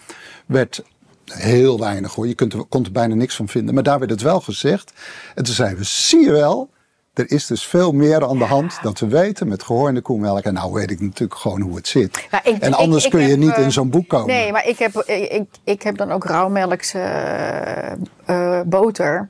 werd 0.46 0.82
heel 1.24 1.78
weinig 1.78 2.14
hoor. 2.14 2.26
Je 2.26 2.34
kunt 2.34 2.52
er, 2.52 2.64
kon 2.64 2.84
er 2.84 2.92
bijna 2.92 3.14
niks 3.14 3.36
van 3.36 3.48
vinden. 3.48 3.74
Maar 3.74 3.82
daar 3.82 3.98
werd 3.98 4.10
het 4.10 4.22
wel 4.22 4.40
gezegd. 4.40 4.92
En 5.34 5.44
toen 5.44 5.54
zeiden 5.54 5.78
we, 5.78 5.84
zie 5.84 6.24
je 6.24 6.32
wel. 6.32 6.70
Er 7.18 7.30
is 7.30 7.46
dus 7.46 7.66
veel 7.66 7.92
meer 7.92 8.28
aan 8.28 8.38
de 8.38 8.44
hand 8.44 8.78
dat 8.82 8.98
we 8.98 9.06
weten 9.06 9.48
met 9.48 9.62
gehoorde 9.62 10.00
koemelk. 10.00 10.44
En 10.44 10.54
nou 10.54 10.72
weet 10.72 10.90
ik 10.90 11.00
natuurlijk 11.00 11.40
gewoon 11.40 11.60
hoe 11.60 11.76
het 11.76 11.88
zit. 11.88 12.28
Ik- 12.42 12.58
en 12.62 12.74
anders 12.74 13.04
ik 13.04 13.10
kun 13.10 13.20
je 13.20 13.28
heb, 13.28 13.38
niet 13.38 13.54
eh, 13.54 13.62
in 13.62 13.72
zo'n 13.72 13.90
boek 13.90 14.08
komen. 14.08 14.26
Nee, 14.26 14.52
maar 14.52 14.66
ik 14.66 14.78
heb, 14.78 14.94
ik, 15.06 15.44
ik, 15.64 15.82
heb 15.82 15.96
dan 15.96 16.12
ook 16.12 16.24
rauwmelkse 16.24 16.98
eh, 16.98 17.92
eh, 18.24 18.66
boter. 18.66 19.28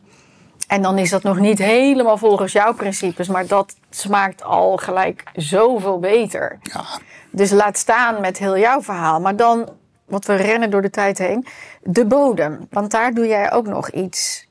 En 0.66 0.82
dan 0.82 0.98
is 0.98 1.10
dat 1.10 1.22
nog 1.22 1.38
niet 1.38 1.58
helemaal 1.58 2.16
volgens 2.18 2.52
jouw 2.52 2.74
principes. 2.74 3.28
Maar 3.28 3.46
dat 3.46 3.74
smaakt 3.90 4.42
al 4.42 4.76
gelijk 4.76 5.22
zoveel 5.34 5.98
beter. 5.98 6.58
Ja, 6.62 6.84
Dus 7.30 7.50
laat 7.50 7.78
staan 7.78 8.20
met 8.20 8.38
heel 8.38 8.58
jouw 8.58 8.82
verhaal. 8.82 9.20
Maar 9.20 9.36
dan, 9.36 9.68
want 10.06 10.26
we 10.26 10.34
rennen 10.34 10.70
door 10.70 10.82
de 10.82 10.90
tijd 10.90 11.18
heen. 11.18 11.46
De 11.82 12.06
bodem. 12.06 12.66
Want 12.70 12.90
daar 12.90 13.14
doe 13.14 13.26
jij 13.26 13.52
ook 13.52 13.66
nog 13.66 13.90
iets 13.90 14.47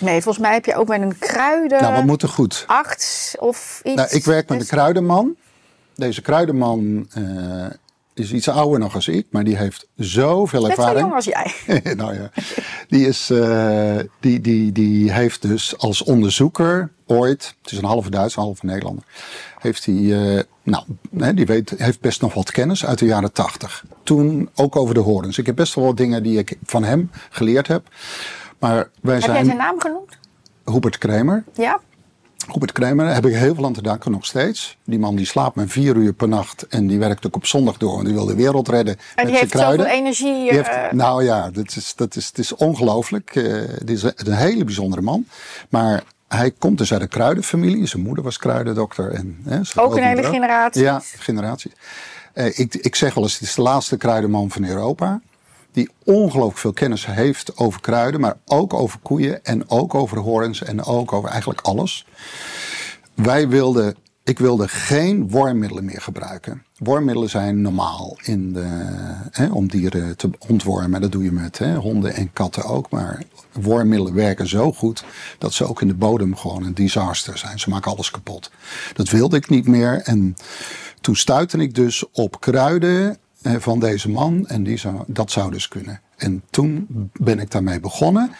mee. 0.00 0.22
Volgens 0.22 0.44
mij 0.44 0.52
heb 0.52 0.64
je 0.64 0.74
ook 0.76 0.88
met 0.88 1.00
een 1.00 1.18
kruiden... 1.18 1.82
nou, 1.82 1.94
wat 1.94 2.04
moet 2.04 2.22
er 2.22 2.28
goed? 2.28 2.64
Arts 2.66 3.34
of 3.38 3.80
iets. 3.84 3.94
Nou, 3.94 4.08
ik 4.10 4.24
werk 4.24 4.48
met 4.48 4.58
Dus- 4.58 4.70
een 4.70 4.76
kruidenman. 4.76 5.36
Deze 5.94 6.22
kruidenman 6.22 7.08
eh, 7.12 7.66
is 8.14 8.32
iets 8.32 8.48
ouder 8.48 8.78
nog 8.78 8.94
als 8.94 9.08
ik, 9.08 9.26
maar 9.30 9.44
die 9.44 9.56
heeft 9.56 9.86
zoveel 9.96 10.62
Net 10.62 10.74
zo 10.74 10.80
ervaring. 10.80 11.00
jong 11.00 11.14
als 11.14 11.24
jij. 11.24 11.52
nou 11.96 12.14
ja, 12.14 12.30
die, 12.88 13.06
is, 13.06 13.30
eh, 13.30 13.96
die, 14.20 14.40
die, 14.40 14.72
die 14.72 15.12
heeft 15.12 15.42
dus 15.42 15.78
als 15.78 16.02
onderzoeker 16.02 16.90
ooit, 17.06 17.54
het 17.62 17.72
is 17.72 17.78
een 17.78 17.84
halve 17.84 18.10
Duits, 18.10 18.36
een 18.36 18.42
halve 18.42 18.66
Nederlander, 18.66 19.04
heeft 19.58 19.84
hij, 19.84 19.94
uh, 19.94 20.40
nou, 20.62 20.84
hè, 21.18 21.34
die 21.34 21.46
weet, 21.46 21.74
heeft 21.76 22.00
best 22.00 22.20
nog 22.20 22.34
wat 22.34 22.50
kennis 22.50 22.86
uit 22.86 22.98
de 22.98 23.06
jaren 23.06 23.32
tachtig. 23.32 23.84
Toen 24.02 24.48
ook 24.54 24.76
over 24.76 24.94
de 24.94 25.00
horens. 25.00 25.38
Ik 25.38 25.46
heb 25.46 25.56
best 25.56 25.74
wel 25.74 25.84
wat 25.84 25.96
dingen 25.96 26.22
die 26.22 26.38
ik 26.38 26.58
van 26.64 26.84
hem 26.84 27.10
geleerd 27.30 27.68
heb. 27.68 27.88
Maar 28.64 28.88
wij 29.00 29.14
heb 29.14 29.22
zijn. 29.22 29.36
jij 29.36 29.44
zijn 29.44 29.56
naam 29.56 29.80
genoemd? 29.80 30.18
Hubert 30.64 30.98
Kramer. 30.98 31.44
Ja. 31.54 31.80
Hubert 32.52 32.72
Kramer 32.72 33.14
heb 33.14 33.26
ik 33.26 33.34
heel 33.34 33.54
veel 33.54 33.64
aan 33.64 33.72
te 33.72 33.82
danken 33.82 34.10
nog 34.10 34.24
steeds. 34.26 34.76
Die 34.84 34.98
man 34.98 35.16
die 35.16 35.26
slaapt 35.26 35.56
maar 35.56 35.68
vier 35.68 35.96
uur 35.96 36.12
per 36.12 36.28
nacht 36.28 36.66
en 36.68 36.86
die 36.86 36.98
werkt 36.98 37.26
ook 37.26 37.36
op 37.36 37.46
zondag 37.46 37.76
door. 37.76 37.98
En 37.98 38.04
die 38.04 38.14
wil 38.14 38.24
de 38.26 38.34
wereld 38.34 38.68
redden 38.68 38.96
En 38.96 39.02
die 39.14 39.24
met 39.24 39.40
heeft 39.40 39.52
zijn 39.52 39.62
kruiden. 39.62 39.86
zoveel 39.86 39.98
energie. 40.00 40.34
Die 40.34 40.52
heeft- 40.52 40.68
eh, 40.68 40.92
nou 40.92 41.24
ja, 41.24 41.50
dat 41.50 41.76
is, 41.76 41.92
dat 41.96 42.16
is, 42.16 42.26
het 42.26 42.38
is 42.38 42.54
ongelooflijk. 42.54 43.36
Eh, 43.36 43.52
Het 43.52 43.90
is 43.90 44.02
een 44.02 44.32
hele 44.32 44.64
bijzondere 44.64 45.02
man. 45.02 45.26
Maar 45.68 46.02
hij 46.28 46.50
komt 46.50 46.78
dus 46.78 46.92
uit 46.92 47.02
een 47.02 47.08
kruidenfamilie. 47.08 47.86
Zijn 47.86 48.02
moeder 48.02 48.24
was 48.24 48.38
kruidendokter. 48.38 49.10
En, 49.10 49.38
hè, 49.44 49.58
Ook 49.74 49.96
een 49.96 50.02
hele 50.02 50.22
generaties. 50.22 50.82
Ja, 50.82 51.00
generaties. 51.18 51.72
Eh, 52.32 52.58
ik, 52.58 52.74
ik 52.74 52.94
zeg 52.94 53.14
wel 53.14 53.24
eens, 53.24 53.32
het 53.38 53.42
is 53.48 53.54
de 53.54 53.62
laatste 53.62 53.96
kruidenman 53.96 54.50
van 54.50 54.64
Europa. 54.64 55.20
Die 55.74 55.90
ongelooflijk 56.04 56.58
veel 56.58 56.72
kennis 56.72 57.06
heeft 57.06 57.56
over 57.56 57.80
kruiden. 57.80 58.20
Maar 58.20 58.36
ook 58.44 58.74
over 58.74 58.98
koeien. 59.02 59.44
En 59.44 59.70
ook 59.70 59.94
over 59.94 60.18
horens. 60.18 60.62
En 60.62 60.84
ook 60.84 61.12
over 61.12 61.30
eigenlijk 61.30 61.60
alles. 61.60 62.06
Wij 63.14 63.48
wilden, 63.48 63.96
ik 64.24 64.38
wilde 64.38 64.68
geen 64.68 65.30
wormmiddelen 65.30 65.84
meer 65.84 66.00
gebruiken. 66.00 66.62
Wormmiddelen 66.78 67.30
zijn 67.30 67.60
normaal 67.60 68.16
in 68.22 68.52
de, 68.52 68.66
hè, 69.30 69.46
om 69.46 69.68
dieren 69.68 70.16
te 70.16 70.30
ontwormen. 70.48 71.00
Dat 71.00 71.12
doe 71.12 71.24
je 71.24 71.32
met 71.32 71.58
hè, 71.58 71.74
honden 71.76 72.14
en 72.14 72.32
katten 72.32 72.64
ook. 72.64 72.90
Maar 72.90 73.22
wormmiddelen 73.52 74.14
werken 74.14 74.48
zo 74.48 74.72
goed 74.72 75.04
dat 75.38 75.52
ze 75.52 75.68
ook 75.68 75.80
in 75.80 75.88
de 75.88 75.94
bodem 75.94 76.36
gewoon 76.36 76.64
een 76.64 76.74
disaster 76.74 77.38
zijn. 77.38 77.58
Ze 77.58 77.70
maken 77.70 77.90
alles 77.90 78.10
kapot. 78.10 78.50
Dat 78.94 79.10
wilde 79.10 79.36
ik 79.36 79.48
niet 79.48 79.66
meer. 79.66 80.00
En 80.04 80.36
toen 81.00 81.16
stuitte 81.16 81.58
ik 81.58 81.74
dus 81.74 82.04
op 82.12 82.40
kruiden 82.40 83.18
van 83.44 83.78
deze 83.78 84.10
man. 84.10 84.46
En 84.46 84.62
die 84.62 84.76
zou, 84.76 85.02
dat 85.06 85.30
zou 85.30 85.50
dus 85.50 85.68
kunnen. 85.68 86.00
En 86.16 86.42
toen 86.50 86.86
ben 87.12 87.38
ik 87.38 87.50
daarmee 87.50 87.80
begonnen 87.80 88.34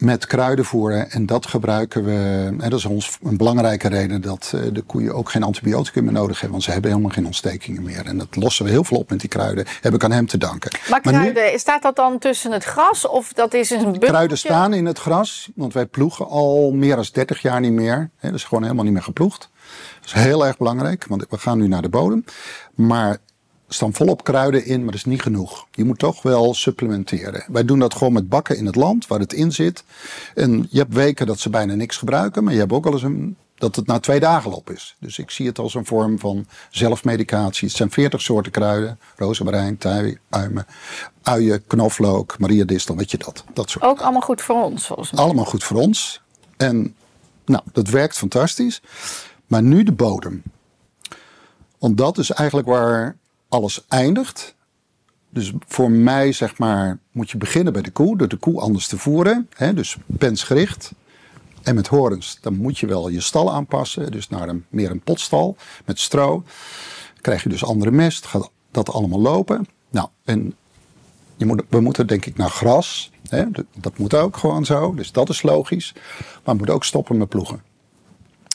met 0.00 0.26
kruiden 0.26 0.64
voeren. 0.64 1.10
En 1.10 1.26
dat 1.26 1.46
gebruiken 1.46 2.04
we. 2.04 2.12
Hè, 2.58 2.68
dat 2.68 2.78
is 2.78 2.84
ons 2.84 3.18
een 3.22 3.36
belangrijke 3.36 3.88
reden 3.88 4.20
dat 4.20 4.52
eh, 4.54 4.60
de 4.72 4.82
koeien 4.82 5.14
ook 5.14 5.30
geen 5.30 5.42
antibioticum 5.42 6.04
meer 6.04 6.12
nodig 6.12 6.32
hebben. 6.32 6.50
Want 6.50 6.62
ze 6.62 6.70
hebben 6.70 6.90
helemaal 6.90 7.12
geen 7.12 7.26
ontstekingen 7.26 7.82
meer. 7.82 8.06
En 8.06 8.18
dat 8.18 8.36
lossen 8.36 8.64
we 8.64 8.70
heel 8.70 8.84
veel 8.84 8.98
op 8.98 9.10
met 9.10 9.20
die 9.20 9.28
kruiden. 9.28 9.64
Heb 9.80 9.94
ik 9.94 10.04
aan 10.04 10.12
hem 10.12 10.26
te 10.26 10.38
danken. 10.38 10.70
maar 10.88 11.00
nu- 11.04 11.10
kruiden, 11.10 11.58
staat 11.60 11.82
dat 11.82 11.96
dan 11.96 12.18
tussen 12.18 12.52
het 12.52 12.64
gras 12.64 13.06
of 13.06 13.32
dat 13.32 13.54
is 13.54 13.70
een 13.70 13.78
bundeltje? 13.78 14.08
Kruiden 14.08 14.38
staan 14.38 14.74
in 14.74 14.86
het 14.86 14.98
gras, 14.98 15.50
want 15.54 15.72
wij 15.72 15.86
ploegen 15.86 16.28
al 16.28 16.72
meer 16.72 16.96
dan 16.96 17.06
30 17.12 17.42
jaar 17.42 17.60
niet 17.60 17.72
meer. 17.72 18.10
Dat 18.20 18.34
is 18.34 18.44
gewoon 18.44 18.62
helemaal 18.62 18.84
niet 18.84 18.92
meer 18.92 19.02
geploegd. 19.02 19.48
Dat 20.00 20.04
is 20.04 20.12
heel 20.12 20.46
erg 20.46 20.56
belangrijk, 20.56 21.04
want 21.08 21.26
we 21.28 21.38
gaan 21.38 21.58
nu 21.58 21.68
naar 21.68 21.82
de 21.82 21.88
bodem. 21.88 22.24
Maar 22.74 23.18
er 23.70 23.76
staan 23.76 23.92
volop 23.94 24.24
kruiden 24.24 24.64
in, 24.64 24.78
maar 24.78 24.86
dat 24.86 24.94
is 24.94 25.04
niet 25.04 25.22
genoeg. 25.22 25.66
Je 25.70 25.84
moet 25.84 25.98
toch 25.98 26.22
wel 26.22 26.54
supplementeren. 26.54 27.44
Wij 27.48 27.64
doen 27.64 27.78
dat 27.78 27.94
gewoon 27.94 28.12
met 28.12 28.28
bakken 28.28 28.56
in 28.56 28.66
het 28.66 28.76
land, 28.76 29.06
waar 29.06 29.18
het 29.20 29.32
in 29.32 29.52
zit. 29.52 29.84
En 30.34 30.66
je 30.70 30.78
hebt 30.78 30.94
weken 30.94 31.26
dat 31.26 31.38
ze 31.38 31.50
bijna 31.50 31.74
niks 31.74 31.96
gebruiken, 31.96 32.44
maar 32.44 32.52
je 32.52 32.58
hebt 32.58 32.72
ook 32.72 32.84
wel 32.84 32.92
eens 32.92 33.02
een, 33.02 33.36
dat 33.54 33.76
het 33.76 33.86
na 33.86 33.98
twee 34.00 34.20
dagen 34.20 34.52
op 34.52 34.70
is. 34.70 34.96
Dus 35.00 35.18
ik 35.18 35.30
zie 35.30 35.46
het 35.46 35.58
als 35.58 35.74
een 35.74 35.86
vorm 35.86 36.18
van 36.18 36.46
zelfmedicatie. 36.70 37.68
Het 37.68 37.76
zijn 37.76 37.90
40 37.90 38.20
soorten 38.20 38.52
kruiden. 38.52 38.98
Rozemarijn, 39.16 39.78
tui, 39.78 40.18
uimen, 40.28 40.66
uien, 41.22 41.66
knoflook, 41.66 42.38
mariadistel, 42.38 42.96
weet 42.96 43.10
je 43.10 43.18
dat. 43.18 43.44
Dat 43.52 43.70
soort 43.70 43.84
Ook 43.84 44.00
allemaal 44.00 44.20
goed 44.20 44.42
voor 44.42 44.62
ons, 44.64 44.86
volgens 44.86 45.10
mij. 45.12 45.24
allemaal 45.24 45.44
goed 45.44 45.64
voor 45.64 45.76
ons. 45.80 46.20
En 46.56 46.94
nou, 47.44 47.62
dat 47.72 47.88
werkt 47.88 48.16
fantastisch. 48.16 48.82
Maar 49.46 49.62
nu 49.62 49.82
de 49.82 49.92
bodem. 49.92 50.42
Want 51.78 51.98
dat 51.98 52.18
is 52.18 52.30
eigenlijk 52.30 52.68
waar 52.68 53.16
alles 53.50 53.84
eindigt. 53.88 54.54
Dus 55.30 55.52
voor 55.66 55.90
mij, 55.90 56.32
zeg 56.32 56.58
maar, 56.58 56.98
moet 57.12 57.30
je 57.30 57.38
beginnen 57.38 57.72
bij 57.72 57.82
de 57.82 57.90
koe. 57.90 58.16
Door 58.16 58.28
de 58.28 58.36
koe 58.36 58.60
anders 58.60 58.86
te 58.86 58.98
voeren. 58.98 59.48
Hè, 59.56 59.74
dus 59.74 59.96
pensgericht. 60.06 60.92
En 61.62 61.74
met 61.74 61.86
horens, 61.86 62.38
dan 62.40 62.56
moet 62.56 62.78
je 62.78 62.86
wel 62.86 63.08
je 63.08 63.20
stal 63.20 63.52
aanpassen. 63.52 64.10
Dus 64.10 64.28
naar 64.28 64.48
een, 64.48 64.64
meer 64.68 64.90
een 64.90 65.00
potstal 65.00 65.56
met 65.84 65.98
stro. 65.98 66.44
Krijg 67.20 67.42
je 67.42 67.48
dus 67.48 67.64
andere 67.64 67.90
mest. 67.90 68.26
Gaat 68.26 68.50
dat 68.70 68.90
allemaal 68.90 69.20
lopen. 69.20 69.66
Nou, 69.90 70.08
en 70.24 70.54
je 71.36 71.46
moet, 71.46 71.62
we 71.68 71.80
moeten 71.80 72.06
denk 72.06 72.26
ik 72.26 72.36
naar 72.36 72.50
gras. 72.50 73.10
Hè? 73.28 73.44
Dat, 73.76 73.98
moet 73.98 74.14
ook 74.14 74.36
gewoon 74.36 74.64
zo. 74.64 74.94
Dus 74.94 75.12
dat 75.12 75.28
is 75.28 75.42
logisch. 75.42 75.92
Maar 75.94 76.42
we 76.44 76.54
moeten 76.54 76.74
ook 76.74 76.84
stoppen 76.84 77.16
met 77.18 77.28
ploegen. 77.28 77.62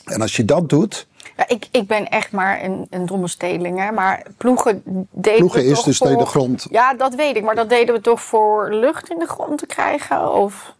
En 0.04 0.20
als 0.20 0.36
je 0.36 0.44
dat 0.44 0.68
doet. 0.68 1.06
Ja, 1.36 1.48
ik, 1.48 1.68
ik 1.70 1.86
ben 1.86 2.08
echt 2.08 2.32
maar 2.32 2.62
een, 2.64 2.86
een 2.90 3.06
domme 3.06 3.28
stedeling, 3.28 3.78
hè. 3.78 3.92
Maar 3.92 4.22
ploegen 4.36 4.82
deden 5.10 5.36
Ploegen 5.38 5.60
we 5.60 5.66
is 5.66 5.74
toch 5.76 5.84
dus 5.84 5.96
voor... 5.98 6.16
de 6.16 6.26
grond- 6.26 6.66
Ja, 6.70 6.94
dat 6.94 7.14
weet 7.14 7.36
ik. 7.36 7.42
Maar 7.42 7.54
dat 7.54 7.68
deden 7.68 7.94
we 7.94 8.00
toch 8.00 8.22
voor 8.22 8.74
lucht 8.74 9.10
in 9.10 9.18
de 9.18 9.26
grond 9.26 9.58
te 9.58 9.66
krijgen? 9.66 10.32
Of 10.32 10.74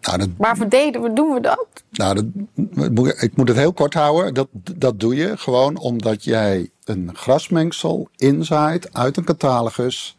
Nou, 0.00 0.18
dat, 0.18 0.28
waarvoor 0.36 0.68
deden 0.68 1.02
we, 1.02 1.12
doen 1.12 1.34
we 1.34 1.40
dat? 1.40 1.66
nou, 1.90 2.14
dat, 2.14 2.24
ik 3.22 3.36
moet 3.36 3.48
het 3.48 3.56
heel 3.56 3.72
kort 3.72 3.94
houden. 3.94 4.34
Dat, 4.34 4.48
dat 4.76 5.00
doe 5.00 5.14
je 5.16 5.36
gewoon 5.36 5.78
omdat 5.78 6.24
jij 6.24 6.70
een 6.84 7.10
grasmengsel 7.12 8.08
inzaait 8.16 8.94
uit 8.94 9.16
een 9.16 9.24
catalogus. 9.24 10.16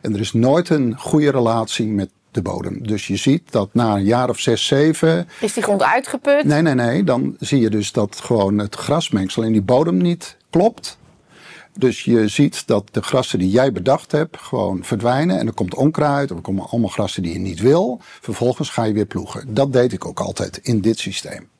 En 0.00 0.14
er 0.14 0.20
is 0.20 0.32
nooit 0.32 0.68
een 0.68 0.98
goede 0.98 1.30
relatie 1.30 1.86
met 1.86 2.10
de 2.32 2.42
bodem. 2.42 2.86
Dus 2.86 3.06
je 3.06 3.16
ziet 3.16 3.52
dat 3.52 3.68
na 3.72 3.94
een 3.94 4.04
jaar 4.04 4.28
of 4.28 4.38
zes, 4.38 4.66
zeven. 4.66 5.28
Is 5.40 5.52
die 5.52 5.62
grond 5.62 5.82
uitgeput? 5.82 6.44
Nee, 6.44 6.62
nee, 6.62 6.74
nee. 6.74 7.04
Dan 7.04 7.36
zie 7.38 7.60
je 7.60 7.70
dus 7.70 7.92
dat 7.92 8.20
gewoon 8.20 8.58
het 8.58 8.74
grasmengsel 8.74 9.42
in 9.42 9.52
die 9.52 9.62
bodem 9.62 9.96
niet 9.96 10.36
klopt. 10.50 10.98
Dus 11.78 12.04
je 12.04 12.28
ziet 12.28 12.66
dat 12.66 12.88
de 12.90 13.02
grassen 13.02 13.38
die 13.38 13.50
jij 13.50 13.72
bedacht 13.72 14.12
hebt 14.12 14.38
gewoon 14.38 14.84
verdwijnen. 14.84 15.38
En 15.38 15.46
er 15.46 15.52
komt 15.52 15.74
onkruid, 15.74 16.30
er 16.30 16.40
komen 16.40 16.68
allemaal 16.68 16.90
grassen 16.90 17.22
die 17.22 17.32
je 17.32 17.38
niet 17.38 17.60
wil. 17.60 18.00
Vervolgens 18.20 18.70
ga 18.70 18.84
je 18.84 18.92
weer 18.92 19.06
ploegen. 19.06 19.54
Dat 19.54 19.72
deed 19.72 19.92
ik 19.92 20.06
ook 20.06 20.20
altijd 20.20 20.58
in 20.58 20.80
dit 20.80 20.98
systeem. 20.98 21.50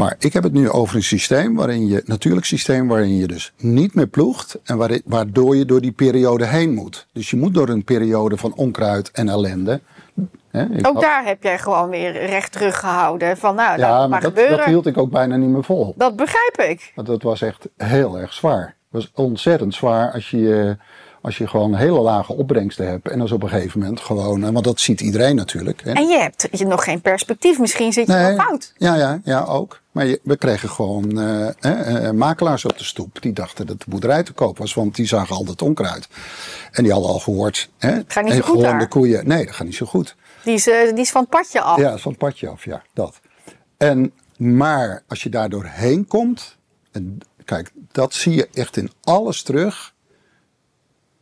Maar 0.00 0.16
ik 0.18 0.32
heb 0.32 0.42
het 0.42 0.52
nu 0.52 0.70
over 0.70 0.96
een 0.96 1.02
systeem 1.02 1.54
waarin 1.54 1.86
je, 1.88 2.02
natuurlijk 2.04 2.46
systeem 2.46 2.88
waarin 2.88 3.16
je 3.16 3.26
dus 3.26 3.52
niet 3.56 3.94
meer 3.94 4.06
ploegt. 4.06 4.58
En 4.64 5.02
waardoor 5.04 5.56
je 5.56 5.64
door 5.64 5.80
die 5.80 5.92
periode 5.92 6.46
heen 6.46 6.74
moet. 6.74 7.06
Dus 7.12 7.30
je 7.30 7.36
moet 7.36 7.54
door 7.54 7.68
een 7.68 7.84
periode 7.84 8.36
van 8.36 8.54
onkruid 8.54 9.10
en 9.10 9.28
ellende. 9.28 9.80
Ook 10.52 10.82
had- 10.82 11.00
daar 11.00 11.24
heb 11.24 11.42
jij 11.42 11.58
gewoon 11.58 11.88
weer 11.88 12.12
recht 12.12 12.52
teruggehouden. 12.52 13.36
Van 13.36 13.54
nou, 13.54 13.70
dat 13.76 13.86
ja, 13.86 13.98
mag 13.98 14.08
maar 14.08 14.20
dat, 14.20 14.28
gebeuren. 14.30 14.56
dat 14.56 14.66
hield 14.66 14.86
ik 14.86 14.98
ook 14.98 15.10
bijna 15.10 15.36
niet 15.36 15.48
meer 15.48 15.64
vol. 15.64 15.94
Dat 15.96 16.16
begrijp 16.16 16.70
ik. 16.70 16.92
Want 16.94 17.06
dat 17.06 17.22
was 17.22 17.42
echt 17.42 17.68
heel 17.76 18.18
erg 18.18 18.32
zwaar. 18.32 18.64
Het 18.90 19.02
was 19.02 19.10
ontzettend 19.14 19.74
zwaar 19.74 20.12
als 20.12 20.30
je, 20.30 20.76
als 21.20 21.38
je 21.38 21.46
gewoon 21.46 21.74
hele 21.74 22.00
lage 22.00 22.32
opbrengsten 22.32 22.86
hebt. 22.88 23.08
En 23.08 23.20
als 23.20 23.32
op 23.32 23.42
een 23.42 23.48
gegeven 23.48 23.80
moment 23.80 24.00
gewoon, 24.00 24.44
eh, 24.44 24.50
want 24.50 24.64
dat 24.64 24.80
ziet 24.80 25.00
iedereen 25.00 25.36
natuurlijk. 25.36 25.80
En 25.80 26.08
je 26.08 26.18
hebt 26.18 26.48
je 26.50 26.66
nog 26.66 26.84
geen 26.84 27.00
perspectief. 27.00 27.58
Misschien 27.58 27.92
zit 27.92 28.06
je 28.06 28.12
wel 28.12 28.34
fout. 28.34 28.72
Ja, 28.76 28.94
ja, 28.94 29.20
ja, 29.24 29.44
ook. 29.44 29.79
Maar 29.90 30.06
je- 30.06 30.20
we 30.22 30.36
kregen 30.36 30.68
gewoon 30.68 31.20
eh, 31.20 31.48
eh, 31.48 32.06
eh, 32.06 32.14
makelaars 32.14 32.64
op 32.64 32.78
de 32.78 32.84
stoep. 32.84 33.22
Die 33.22 33.32
dachten 33.32 33.66
dat 33.66 33.78
de 33.78 33.84
boerderij 33.88 34.22
te 34.22 34.32
koop 34.32 34.58
was, 34.58 34.74
want 34.74 34.94
die 34.94 35.06
zagen 35.06 35.36
al 35.36 35.44
het 35.46 35.62
onkruid. 35.62 36.08
En 36.70 36.82
die 36.82 36.92
hadden 36.92 37.10
al 37.10 37.18
gehoord. 37.18 37.70
Hè, 37.78 38.00
Gaat 38.06 38.24
niet 38.24 38.32
zo 38.34 38.40
goed 38.40 38.60
daar. 38.60 38.88
koeien. 38.88 39.26
Nee, 39.28 39.44
dat 39.46 39.54
gaat 39.54 39.66
niet 39.66 39.76
zo 39.76 39.86
goed. 39.86 40.16
Die 40.44 40.54
is, 40.54 40.64
die 40.64 40.94
is 40.98 41.10
van 41.10 41.20
het 41.20 41.30
padje 41.30 41.60
af. 41.60 41.78
Ja, 41.78 41.84
dat 41.88 41.96
is 41.96 42.02
van 42.02 42.10
het 42.10 42.20
padje 42.20 42.48
af, 42.48 42.64
ja, 42.64 42.82
dat. 42.94 43.20
En, 43.76 44.12
maar 44.36 45.02
als 45.08 45.22
je 45.22 45.28
daar 45.28 45.48
doorheen 45.48 46.06
komt, 46.06 46.56
en 46.92 47.18
kijk, 47.44 47.70
dat 47.92 48.14
zie 48.14 48.34
je 48.34 48.48
echt 48.54 48.76
in 48.76 48.90
alles 49.02 49.42
terug. 49.42 49.94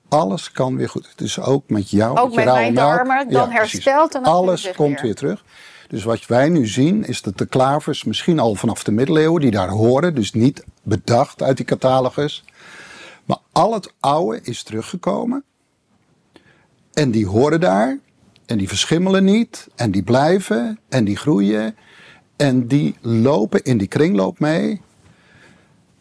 Alles 0.08 0.52
kan 0.52 0.76
weer 0.76 0.88
goed. 0.88 1.12
Dus 1.16 1.40
ook 1.40 1.68
met 1.70 1.90
jou. 1.90 2.18
Ook 2.18 2.34
met 2.34 2.44
rauwe 2.44 2.60
mijn 2.62 2.74
darmen, 2.74 3.30
dan 3.30 3.50
herstelt 3.50 4.14
en 4.14 4.22
dan 4.22 4.32
Alles 4.32 4.70
komt 4.76 4.94
weer. 4.94 5.02
weer 5.02 5.14
terug. 5.14 5.44
Dus 5.88 6.04
wat 6.04 6.26
wij 6.26 6.48
nu 6.48 6.66
zien 6.66 7.04
is 7.04 7.22
dat 7.22 7.38
de 7.38 7.46
klavers 7.46 8.04
misschien 8.04 8.38
al 8.38 8.54
vanaf 8.54 8.84
de 8.84 8.92
middeleeuwen 8.92 9.40
die 9.40 9.50
daar 9.50 9.68
horen, 9.68 10.14
dus 10.14 10.32
niet 10.32 10.64
bedacht 10.82 11.42
uit 11.42 11.56
die 11.56 11.66
catalogus. 11.66 12.44
Maar 13.24 13.38
al 13.52 13.74
het 13.74 13.92
oude 14.00 14.40
is 14.42 14.62
teruggekomen. 14.62 15.44
En 16.92 17.10
die 17.10 17.26
horen 17.26 17.60
daar. 17.60 17.98
En 18.46 18.58
die 18.58 18.68
verschimmelen 18.68 19.24
niet. 19.24 19.68
En 19.74 19.90
die 19.90 20.02
blijven. 20.02 20.78
En 20.88 21.04
die 21.04 21.16
groeien. 21.16 21.76
En 22.36 22.66
die 22.66 22.96
lopen 23.00 23.62
in 23.62 23.78
die 23.78 23.88
kringloop 23.88 24.38
mee. 24.38 24.80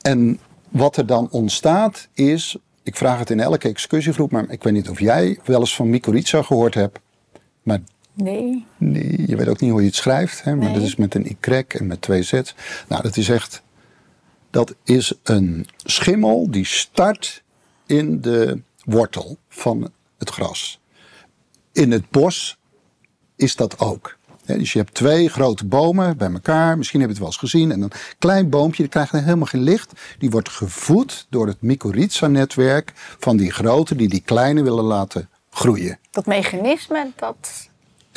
En 0.01 0.39
wat 0.69 0.97
er 0.97 1.05
dan 1.05 1.27
ontstaat 1.31 2.07
is. 2.13 2.57
Ik 2.83 2.95
vraag 2.95 3.19
het 3.19 3.29
in 3.29 3.39
elke 3.39 3.67
excursiegroep. 3.67 4.31
Maar 4.31 4.45
ik 4.49 4.63
weet 4.63 4.73
niet 4.73 4.89
of 4.89 4.99
jij 4.99 5.39
wel 5.45 5.59
eens 5.59 5.75
van 5.75 5.89
mycorrhiza 5.89 6.41
gehoord 6.41 6.73
hebt. 6.73 6.99
Maar 7.63 7.79
Nee. 8.17 8.65
Nee, 8.77 9.23
je 9.27 9.35
weet 9.35 9.47
ook 9.47 9.59
niet 9.59 9.71
hoe 9.71 9.79
je 9.81 9.87
het 9.87 9.95
schrijft. 9.95 10.43
Hè? 10.43 10.55
Maar 10.55 10.65
Nee. 10.65 10.73
dat 10.73 10.83
is 10.83 10.95
met 10.95 11.15
een 11.15 11.25
y 11.25 11.63
en 11.67 11.87
met 11.87 12.01
twee 12.01 12.23
z's. 12.23 12.55
Nou, 12.87 13.01
dat 13.01 13.17
is 13.17 13.29
echt... 13.29 13.61
Dat 14.49 14.75
is 14.83 15.13
een 15.23 15.67
schimmel 15.83 16.51
die 16.51 16.65
start 16.65 17.43
in 17.85 18.21
de 18.21 18.61
wortel 18.85 19.37
van 19.49 19.91
het 20.17 20.29
gras. 20.29 20.79
In 21.71 21.91
het 21.91 22.09
bos 22.09 22.57
is 23.35 23.55
dat 23.55 23.79
ook. 23.79 24.17
dus 24.45 24.73
je 24.73 24.79
hebt 24.79 24.93
twee 24.93 25.29
grote 25.29 25.65
bomen 25.65 26.17
bij 26.17 26.31
elkaar. 26.31 26.77
Misschien 26.77 26.99
heb 26.99 27.09
je 27.09 27.15
het 27.15 27.23
wel 27.23 27.33
eens 27.33 27.51
gezien. 27.51 27.71
En 27.71 27.81
een 27.81 27.91
klein 28.19 28.49
boompje, 28.49 28.81
die 28.81 28.91
krijgt 28.91 29.11
helemaal 29.11 29.45
geen 29.45 29.61
licht. 29.61 29.91
Die 30.19 30.29
wordt 30.29 30.49
gevoed 30.49 31.27
door 31.29 31.47
het 31.47 31.61
mycorrhiza-netwerk 31.61 32.91
van 32.95 33.37
die 33.37 33.51
grote 33.51 33.95
die 33.95 34.09
die 34.09 34.21
kleine 34.25 34.63
willen 34.63 34.83
laten 34.83 35.29
groeien. 35.49 35.99
Dat 36.11 36.25
mechanisme, 36.25 37.11
dat... 37.15 37.69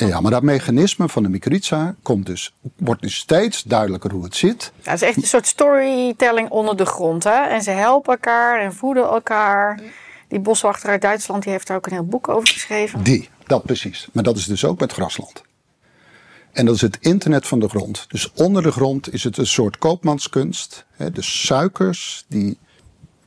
Ja, 0.07 0.21
maar 0.21 0.31
dat 0.31 0.43
mechanisme 0.43 1.09
van 1.09 1.23
de 1.23 1.29
mycorrhiza 1.29 1.95
komt 2.01 2.25
dus, 2.25 2.53
wordt 2.77 3.01
dus 3.01 3.15
steeds 3.15 3.63
duidelijker 3.63 4.11
hoe 4.11 4.23
het 4.23 4.35
zit. 4.35 4.71
Ja, 4.81 4.91
het 4.91 5.01
is 5.01 5.07
echt 5.07 5.17
een 5.17 5.23
soort 5.23 5.47
storytelling 5.47 6.49
onder 6.49 6.77
de 6.77 6.85
grond. 6.85 7.23
Hè? 7.23 7.47
En 7.47 7.61
ze 7.61 7.71
helpen 7.71 8.13
elkaar 8.13 8.61
en 8.61 8.73
voeden 8.73 9.03
elkaar. 9.03 9.79
Die 10.27 10.39
boswachter 10.39 10.89
uit 10.89 11.01
Duitsland 11.01 11.43
die 11.43 11.51
heeft 11.51 11.67
daar 11.67 11.77
ook 11.77 11.85
een 11.85 11.91
heel 11.91 12.05
boek 12.05 12.27
over 12.27 12.47
geschreven. 12.47 13.03
Die, 13.03 13.29
dat 13.45 13.63
precies. 13.63 14.07
Maar 14.13 14.23
dat 14.23 14.37
is 14.37 14.45
dus 14.45 14.65
ook 14.65 14.79
met 14.79 14.93
grasland. 14.93 15.41
En 16.51 16.65
dat 16.65 16.75
is 16.75 16.81
het 16.81 16.97
internet 16.99 17.47
van 17.47 17.59
de 17.59 17.69
grond. 17.69 18.05
Dus 18.07 18.31
onder 18.33 18.63
de 18.63 18.71
grond 18.71 19.13
is 19.13 19.23
het 19.23 19.37
een 19.37 19.47
soort 19.47 19.77
koopmanskunst. 19.77 20.85
De 20.97 21.21
suikers, 21.21 22.25
die, 22.27 22.57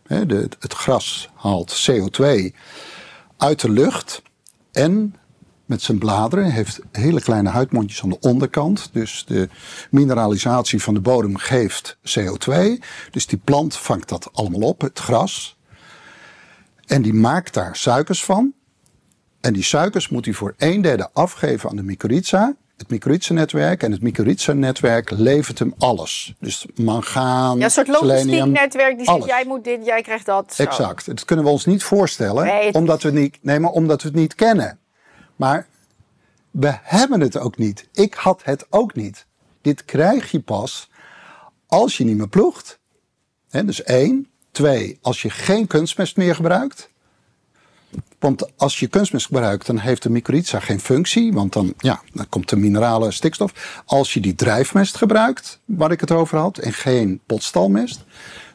de, 0.06 0.48
het 0.58 0.72
gras 0.74 1.30
haalt 1.34 1.90
CO2 1.90 2.24
uit 3.36 3.60
de 3.60 3.70
lucht. 3.70 4.22
En 4.72 5.14
met 5.66 5.82
zijn 5.82 5.98
bladeren 5.98 6.50
heeft 6.50 6.80
hele 6.92 7.20
kleine 7.20 7.48
huidmondjes 7.48 8.02
aan 8.02 8.08
de 8.08 8.20
onderkant. 8.20 8.88
Dus 8.92 9.24
de 9.26 9.48
mineralisatie 9.90 10.82
van 10.82 10.94
de 10.94 11.00
bodem 11.00 11.36
geeft 11.36 11.96
CO2. 11.96 12.54
Dus 13.10 13.26
die 13.26 13.40
plant 13.44 13.76
vangt 13.76 14.08
dat 14.08 14.28
allemaal 14.32 14.68
op, 14.68 14.80
het 14.80 14.98
gras. 14.98 15.58
En 16.86 17.02
die 17.02 17.14
maakt 17.14 17.54
daar 17.54 17.76
suikers 17.76 18.24
van. 18.24 18.52
En 19.40 19.52
die 19.52 19.62
suikers 19.62 20.08
moet 20.08 20.24
hij 20.24 20.34
voor 20.34 20.54
een 20.58 20.82
derde 20.82 21.08
afgeven 21.12 21.70
aan 21.70 21.76
de 21.76 21.82
mycorrhiza 21.82 22.54
het 22.76 22.90
mycorrhiza-netwerk. 22.90 23.82
En 23.82 23.92
het 23.92 24.02
mycorrhiza-netwerk 24.02 25.10
levert 25.10 25.58
hem 25.58 25.74
alles. 25.78 26.34
Dus 26.38 26.66
mangaan, 26.74 27.58
Ja, 27.58 27.64
een 27.64 27.70
soort 27.70 27.88
logistiek 27.88 28.44
netwerk 28.44 28.96
die 28.96 29.06
zegt, 29.06 29.24
jij 29.24 29.44
moet 29.46 29.64
dit, 29.64 29.84
jij 29.84 30.02
krijgt 30.02 30.26
dat. 30.26 30.54
Zo. 30.54 30.62
Exact. 30.62 31.06
Dat 31.06 31.24
kunnen 31.24 31.44
we 31.44 31.50
ons 31.50 31.64
niet 31.64 31.82
voorstellen, 31.82 32.44
nee, 32.44 32.72
omdat, 32.72 33.02
we 33.02 33.10
niet, 33.10 33.38
nee, 33.42 33.60
maar 33.60 33.70
omdat 33.70 34.02
we 34.02 34.08
het 34.08 34.16
niet 34.16 34.34
kennen. 34.34 34.78
Maar 35.36 35.66
we 36.50 36.78
hebben 36.82 37.20
het 37.20 37.38
ook 37.38 37.58
niet. 37.58 37.88
Ik 37.92 38.14
had 38.14 38.44
het 38.44 38.66
ook 38.70 38.94
niet. 38.94 39.26
Dit 39.60 39.84
krijg 39.84 40.30
je 40.30 40.40
pas 40.40 40.90
als 41.66 41.96
je 41.96 42.04
niet 42.04 42.16
meer 42.16 42.28
ploegt. 42.28 42.78
dus 43.50 43.82
één. 43.82 44.28
Twee, 44.50 44.98
als 45.02 45.22
je 45.22 45.30
geen 45.30 45.66
kunstmest 45.66 46.16
meer 46.16 46.34
gebruikt. 46.34 46.90
Want 48.18 48.58
als 48.58 48.78
je 48.78 48.86
kunstmest 48.86 49.26
gebruikt, 49.26 49.66
dan 49.66 49.78
heeft 49.78 50.02
de 50.02 50.10
mycorrhiza 50.10 50.60
geen 50.60 50.80
functie. 50.80 51.32
Want 51.32 51.52
dan, 51.52 51.74
ja, 51.78 52.02
dan 52.12 52.28
komt 52.28 52.48
de 52.48 52.56
minerale 52.56 53.10
stikstof. 53.10 53.82
Als 53.86 54.14
je 54.14 54.20
die 54.20 54.34
drijfmest 54.34 54.96
gebruikt, 54.96 55.60
waar 55.64 55.90
ik 55.90 56.00
het 56.00 56.10
over 56.10 56.38
had, 56.38 56.58
en 56.58 56.72
geen 56.72 57.20
potstalmest, 57.26 58.04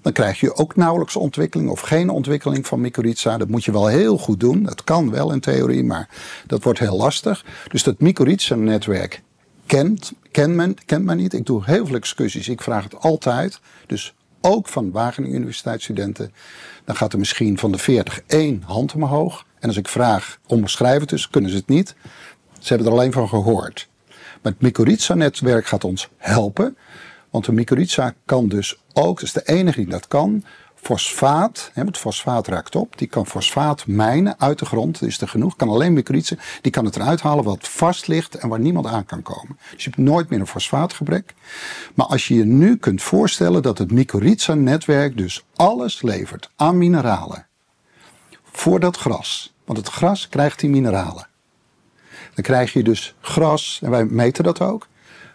dan 0.01 0.11
krijg 0.11 0.39
je 0.39 0.55
ook 0.55 0.75
nauwelijks 0.75 1.15
ontwikkeling 1.15 1.69
of 1.69 1.79
geen 1.79 2.09
ontwikkeling 2.09 2.67
van 2.67 2.81
mycorrhiza. 2.81 3.37
Dat 3.37 3.47
moet 3.47 3.65
je 3.65 3.71
wel 3.71 3.87
heel 3.87 4.17
goed 4.17 4.39
doen. 4.39 4.63
Dat 4.63 4.83
kan 4.83 5.11
wel 5.11 5.31
in 5.31 5.39
theorie, 5.39 5.83
maar 5.83 6.09
dat 6.47 6.63
wordt 6.63 6.79
heel 6.79 6.97
lastig. 6.97 7.45
Dus 7.67 7.83
dat 7.83 7.99
mycorrhiza-netwerk 7.99 9.21
kent, 9.65 10.13
kent, 10.31 10.55
men, 10.55 10.75
kent 10.85 11.05
men 11.05 11.17
niet. 11.17 11.33
Ik 11.33 11.45
doe 11.45 11.63
heel 11.65 11.85
veel 11.85 11.95
excursies. 11.95 12.47
Ik 12.47 12.61
vraag 12.61 12.83
het 12.83 12.99
altijd. 12.99 13.59
Dus 13.85 14.13
ook 14.41 14.67
van 14.67 14.91
Wageningen 14.91 15.35
Universiteitsstudenten. 15.35 16.33
Dan 16.85 16.95
gaat 16.95 17.13
er 17.13 17.19
misschien 17.19 17.57
van 17.57 17.71
de 17.71 17.77
40 17.77 18.21
één 18.27 18.63
hand 18.65 18.93
omhoog. 18.93 19.45
En 19.59 19.67
als 19.67 19.77
ik 19.77 19.87
vraag, 19.87 20.39
omschrijf 20.47 20.99
het 20.99 21.09
dus, 21.09 21.29
kunnen 21.29 21.49
ze 21.49 21.55
het 21.55 21.67
niet. 21.67 21.95
Ze 22.59 22.67
hebben 22.67 22.87
er 22.87 22.93
alleen 22.93 23.11
van 23.11 23.29
gehoord. 23.29 23.89
Maar 24.41 24.51
het 24.51 24.61
mycorrhiza-netwerk 24.61 25.65
gaat 25.65 25.83
ons 25.83 26.09
helpen. 26.17 26.77
Want 27.29 27.45
de 27.45 27.51
mycorrhiza 27.51 28.13
kan 28.25 28.47
dus 28.47 28.77
ook, 28.93 29.15
dat 29.15 29.23
is 29.23 29.33
de 29.33 29.45
enige 29.45 29.79
die 29.79 29.89
dat 29.89 30.07
kan, 30.07 30.43
fosfaat, 30.75 31.71
hè, 31.73 31.83
het 31.83 31.97
fosfaat 31.97 32.47
raakt 32.47 32.75
op, 32.75 32.97
die 32.97 33.07
kan 33.07 33.27
fosfaat 33.27 33.87
mijnen 33.87 34.39
uit 34.39 34.59
de 34.59 34.65
grond, 34.65 35.01
is 35.01 35.21
er 35.21 35.27
genoeg, 35.27 35.55
kan 35.55 35.69
alleen 35.69 35.93
mycorrhiza, 35.93 36.35
die 36.61 36.71
kan 36.71 36.85
het 36.85 36.95
eruit 36.95 37.21
halen 37.21 37.43
wat 37.43 37.67
vast 37.67 38.07
ligt 38.07 38.35
en 38.35 38.49
waar 38.49 38.59
niemand 38.59 38.85
aan 38.85 39.05
kan 39.05 39.21
komen. 39.21 39.57
Dus 39.71 39.83
je 39.83 39.89
hebt 39.89 40.01
nooit 40.01 40.29
meer 40.29 40.39
een 40.39 40.47
fosfaatgebrek. 40.47 41.33
Maar 41.93 42.05
als 42.05 42.27
je 42.27 42.35
je 42.35 42.45
nu 42.45 42.77
kunt 42.77 43.01
voorstellen 43.01 43.61
dat 43.61 43.77
het 43.77 43.91
mycorrhiza-netwerk 43.91 45.17
dus 45.17 45.45
alles 45.55 46.01
levert 46.01 46.49
aan 46.55 46.77
mineralen 46.77 47.47
voor 48.51 48.79
dat 48.79 48.97
gras, 48.97 49.53
want 49.65 49.77
het 49.77 49.87
gras 49.87 50.29
krijgt 50.29 50.59
die 50.59 50.69
mineralen. 50.69 51.27
Dan 52.33 52.43
krijg 52.43 52.73
je 52.73 52.83
dus 52.83 53.15
gras, 53.21 53.79
en 53.83 53.89
wij 53.89 54.05
meten 54.05 54.43
dat 54.43 54.61
ook, 54.61 54.87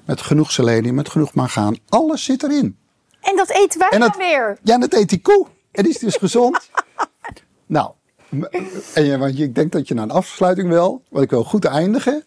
met 0.04 0.20
genoeg 0.20 0.52
selenium, 0.52 0.94
met 0.94 1.08
genoeg 1.08 1.34
mangaan. 1.34 1.76
Alles 1.88 2.24
zit 2.24 2.42
erin. 2.42 2.76
En 3.20 3.36
dat 3.36 3.50
eten 3.50 3.78
wij 3.78 3.98
dan 3.98 4.14
weer. 4.18 4.58
Ja, 4.62 4.78
dat 4.78 4.92
eet 4.92 5.08
die 5.08 5.20
koe. 5.20 5.46
En 5.72 5.82
die 5.82 5.92
is 5.92 5.98
dus 5.98 6.16
gezond. 6.16 6.70
nou, 7.66 7.90
en 8.94 9.18
want 9.18 9.38
ik 9.38 9.54
denk 9.54 9.72
dat 9.72 9.88
je 9.88 9.94
naar 9.94 10.04
een 10.04 10.10
afsluiting 10.10 10.68
wil. 10.68 11.02
Want 11.08 11.24
ik 11.24 11.30
wil 11.30 11.44
goed 11.44 11.64
eindigen. 11.64 12.24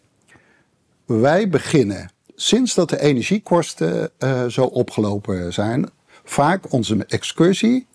Wij 1.06 1.48
beginnen, 1.48 2.10
sinds 2.34 2.74
dat 2.74 2.88
de 2.88 3.00
energiekosten 3.00 4.10
uh, 4.18 4.44
zo 4.46 4.64
opgelopen 4.64 5.52
zijn, 5.52 5.90
vaak 6.24 6.72
onze 6.72 7.04
excursie. 7.06 7.86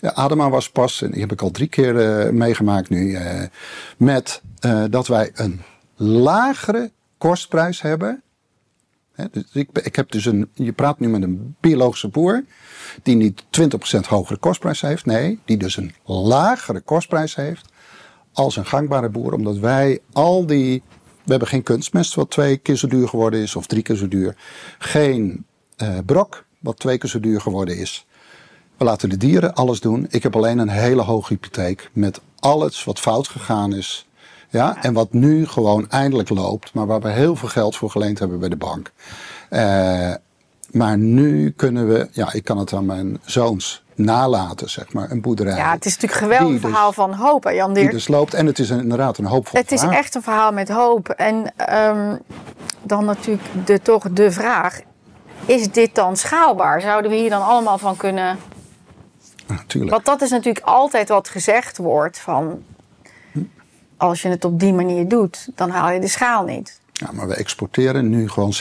Ja, 0.00 0.12
Adema 0.14 0.50
was 0.50 0.70
pas, 0.70 1.02
en 1.02 1.10
die 1.10 1.20
heb 1.20 1.32
ik 1.32 1.42
al 1.42 1.50
drie 1.50 1.68
keer 1.68 2.24
uh, 2.26 2.32
meegemaakt 2.32 2.88
nu, 2.88 3.10
uh, 3.10 3.42
met 3.96 4.42
dat 4.90 5.06
wij 5.06 5.30
een 5.34 5.62
lagere 5.96 6.90
kostprijs 7.18 7.80
hebben 7.80 8.22
dus 9.30 9.44
ik, 9.52 9.68
ik, 9.82 9.96
heb 9.96 10.10
dus 10.10 10.24
een, 10.24 10.48
je 10.54 10.72
praat 10.72 11.00
nu 11.00 11.08
met 11.08 11.22
een 11.22 11.56
biologische 11.60 12.08
boer 12.08 12.44
die 13.02 13.16
niet 13.16 13.42
20% 13.42 13.66
hogere 14.08 14.38
kostprijs 14.38 14.80
heeft. 14.80 15.06
Nee, 15.06 15.38
die 15.44 15.56
dus 15.56 15.76
een 15.76 15.94
lagere 16.04 16.80
kostprijs 16.80 17.34
heeft 17.34 17.68
als 18.32 18.56
een 18.56 18.66
gangbare 18.66 19.08
boer. 19.08 19.32
Omdat 19.32 19.56
wij 19.58 20.00
al 20.12 20.46
die, 20.46 20.82
we 21.24 21.30
hebben 21.30 21.48
geen 21.48 21.62
kunstmest 21.62 22.14
wat 22.14 22.30
twee 22.30 22.56
keer 22.56 22.76
zo 22.76 22.88
duur 22.88 23.08
geworden 23.08 23.40
is 23.40 23.56
of 23.56 23.66
drie 23.66 23.82
keer 23.82 23.96
zo 23.96 24.08
duur. 24.08 24.36
Geen 24.78 25.44
uh, 25.82 25.98
brok 26.06 26.44
wat 26.58 26.78
twee 26.78 26.98
keer 26.98 27.10
zo 27.10 27.20
duur 27.20 27.40
geworden 27.40 27.76
is. 27.76 28.06
We 28.76 28.84
laten 28.84 29.08
de 29.08 29.16
dieren 29.16 29.54
alles 29.54 29.80
doen. 29.80 30.06
Ik 30.10 30.22
heb 30.22 30.36
alleen 30.36 30.58
een 30.58 30.68
hele 30.68 31.02
hoge 31.02 31.32
hypotheek 31.32 31.90
met 31.92 32.20
alles 32.38 32.84
wat 32.84 33.00
fout 33.00 33.28
gegaan 33.28 33.74
is 33.74 34.06
ja, 34.52 34.76
en 34.82 34.92
wat 34.92 35.12
nu 35.12 35.46
gewoon 35.46 35.90
eindelijk 35.90 36.28
loopt, 36.28 36.74
maar 36.74 36.86
waar 36.86 37.00
we 37.00 37.10
heel 37.10 37.36
veel 37.36 37.48
geld 37.48 37.76
voor 37.76 37.90
geleend 37.90 38.18
hebben 38.18 38.38
bij 38.38 38.48
de 38.48 38.56
bank. 38.56 38.92
Uh, 39.50 40.14
maar 40.70 40.98
nu 40.98 41.50
kunnen 41.50 41.88
we, 41.88 42.08
ja, 42.10 42.32
ik 42.32 42.44
kan 42.44 42.58
het 42.58 42.72
aan 42.72 42.86
mijn 42.86 43.20
zoons 43.24 43.84
nalaten, 43.94 44.70
zeg 44.70 44.92
maar, 44.92 45.10
een 45.10 45.20
boerderij. 45.20 45.56
Ja, 45.56 45.72
het 45.72 45.84
is 45.84 45.92
natuurlijk 45.96 46.20
een 46.20 46.28
geweldig 46.28 46.60
dus- 46.60 46.70
verhaal 46.70 46.92
van 46.92 47.14
hoop, 47.14 47.44
hè, 47.44 47.50
Jan 47.50 47.72
Dirk? 47.72 47.86
Die 47.86 47.94
dus 47.94 48.08
loopt 48.08 48.34
en 48.34 48.46
het 48.46 48.58
is 48.58 48.70
inderdaad 48.70 49.18
een 49.18 49.24
hoopvol 49.24 49.60
Het 49.60 49.72
is 49.72 49.82
echt 49.82 50.14
een 50.14 50.22
verhaal 50.22 50.52
met 50.52 50.68
hoop. 50.68 51.08
En 51.08 51.52
um, 51.74 52.18
dan 52.82 53.04
natuurlijk 53.04 53.48
de, 53.64 53.82
toch 53.82 54.10
de 54.10 54.30
vraag, 54.30 54.80
is 55.44 55.70
dit 55.70 55.94
dan 55.94 56.16
schaalbaar? 56.16 56.80
Zouden 56.80 57.10
we 57.10 57.16
hier 57.16 57.30
dan 57.30 57.44
allemaal 57.44 57.78
van 57.78 57.96
kunnen... 57.96 58.38
Natuurlijk. 59.46 59.92
Want 59.92 60.04
dat 60.04 60.22
is 60.22 60.30
natuurlijk 60.30 60.66
altijd 60.66 61.08
wat 61.08 61.28
gezegd 61.28 61.76
wordt 61.76 62.18
van 62.18 62.62
als 64.02 64.22
je 64.22 64.28
het 64.28 64.44
op 64.44 64.60
die 64.60 64.72
manier 64.72 65.08
doet, 65.08 65.48
dan 65.54 65.70
haal 65.70 65.90
je 65.90 66.00
de 66.00 66.08
schaal 66.08 66.44
niet. 66.44 66.80
Ja, 66.92 67.12
maar 67.12 67.28
we 67.28 67.34
exporteren 67.34 68.08
nu 68.08 68.28
gewoon 68.28 68.52
70% 68.54 68.56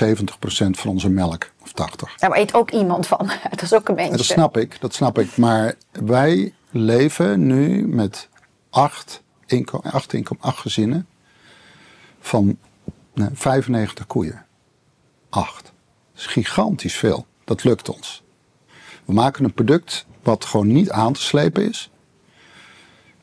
van 0.69 0.89
onze 0.89 1.09
melk, 1.09 1.51
of 1.61 1.69
80%. 1.69 1.73
Ja, 2.15 2.27
maar 2.27 2.37
eet 2.37 2.53
ook 2.53 2.71
iemand 2.71 3.07
van. 3.07 3.31
Dat 3.49 3.61
is 3.61 3.73
ook 3.73 3.89
een 3.89 3.95
beetje. 3.95 4.17
dat 4.17 4.25
snap 4.25 4.57
ik, 4.57 4.81
dat 4.81 4.93
snap 4.93 5.19
ik. 5.19 5.37
Maar 5.37 5.75
wij 5.91 6.53
leven 6.69 7.47
nu 7.47 7.87
met 7.87 8.29
acht, 8.69 9.21
inkom, 9.45 9.81
acht, 9.83 10.13
inkom, 10.13 10.37
acht 10.39 10.57
gezinnen 10.57 11.07
van 12.19 12.57
nee, 13.13 13.29
95 13.33 14.07
koeien. 14.07 14.45
Acht. 15.29 15.63
Dat 15.63 16.21
is 16.21 16.25
gigantisch 16.25 16.95
veel. 16.95 17.25
Dat 17.43 17.63
lukt 17.63 17.89
ons. 17.89 18.23
We 19.05 19.13
maken 19.13 19.43
een 19.43 19.53
product 19.53 20.05
wat 20.23 20.45
gewoon 20.45 20.67
niet 20.67 20.91
aan 20.91 21.13
te 21.13 21.21
slepen 21.21 21.69
is. 21.69 21.89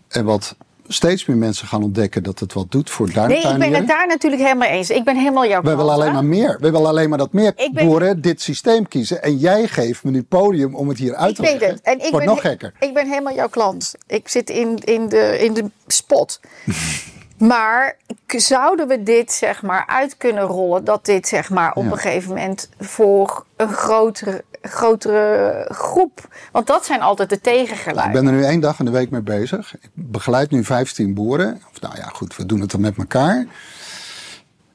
En 0.09 0.25
wat 0.25 0.57
steeds 0.89 1.27
meer 1.27 1.37
mensen 1.37 1.67
gaan 1.67 1.83
ontdekken 1.83 2.23
dat 2.23 2.39
het 2.39 2.53
wat 2.53 2.71
doet 2.71 2.91
voor 2.91 3.13
duintuinieren. 3.13 3.59
Nee, 3.59 3.69
ik 3.69 3.73
ben 3.73 3.81
het 3.81 3.91
daar 3.91 4.07
natuurlijk 4.07 4.43
helemaal 4.43 4.69
eens. 4.69 4.91
Ik 4.91 5.05
ben 5.05 5.17
helemaal 5.17 5.47
jouw 5.47 5.63
We 5.63 5.77
willen 5.77 5.93
alleen 5.93 6.13
maar 6.13 6.25
meer. 6.25 6.57
We 6.61 6.71
willen 6.71 6.89
alleen 6.89 7.09
maar 7.09 7.19
dat 7.19 7.33
meer 7.33 7.53
ben... 7.73 7.87
boeren 7.87 8.21
dit 8.21 8.43
systeem 8.43 8.89
kiezen. 8.89 9.23
En 9.23 9.37
jij 9.37 9.67
geeft 9.67 10.05
me 10.05 10.11
nu 10.11 10.23
podium 10.23 10.75
om 10.75 10.89
het 10.89 10.99
hier 10.99 11.15
uit 11.15 11.35
te 11.35 11.43
leggen. 11.43 11.61
Ik 11.61 11.67
weet 11.67 11.77
het. 11.77 11.87
En 11.87 11.95
ik 11.95 12.11
Wordt 12.11 12.27
ben 12.27 12.35
nog 12.35 12.41
gekker. 12.41 12.73
Ik 12.81 12.95
ben 12.95 13.09
helemaal 13.09 13.35
jouw 13.35 13.49
klant. 13.49 13.95
Ik 14.07 14.29
zit 14.29 14.51
in, 14.51 14.79
in, 14.85 15.09
de, 15.09 15.39
in 15.41 15.55
de 15.55 15.71
spot. 15.87 16.41
Maar 17.39 17.97
zouden 18.27 18.89
we 18.89 19.03
dit 19.03 19.33
zeg 19.33 19.63
maar 19.63 19.87
uit 19.87 20.17
kunnen 20.17 20.45
rollen? 20.45 20.85
Dat 20.85 21.05
dit 21.05 21.29
zeg 21.29 21.51
maar 21.51 21.73
op 21.75 21.85
een 21.85 21.99
gegeven 21.99 22.29
moment 22.29 22.69
voor 22.79 23.45
een 23.57 23.73
grotere, 23.73 24.45
grotere 24.63 25.67
groep. 25.73 26.37
Want 26.53 26.67
dat 26.67 26.85
zijn 26.85 27.01
altijd 27.01 27.29
de 27.29 27.41
tegengeluiden. 27.41 28.17
Ik 28.17 28.25
ben 28.25 28.35
er 28.35 28.41
nu 28.41 28.45
één 28.45 28.61
dag 28.61 28.79
in 28.79 28.85
de 28.85 28.91
week 28.91 29.11
mee 29.11 29.23
bezig. 29.23 29.75
Ik 29.75 29.91
begeleid 29.93 30.51
nu 30.51 30.65
15 30.65 31.15
boeren. 31.15 31.61
Of 31.71 31.81
nou 31.81 31.97
ja, 31.97 32.11
goed, 32.13 32.37
we 32.37 32.47
doen 32.47 32.61
het 32.61 32.71
dan 32.71 32.81
met 32.81 32.97
elkaar. 32.97 33.47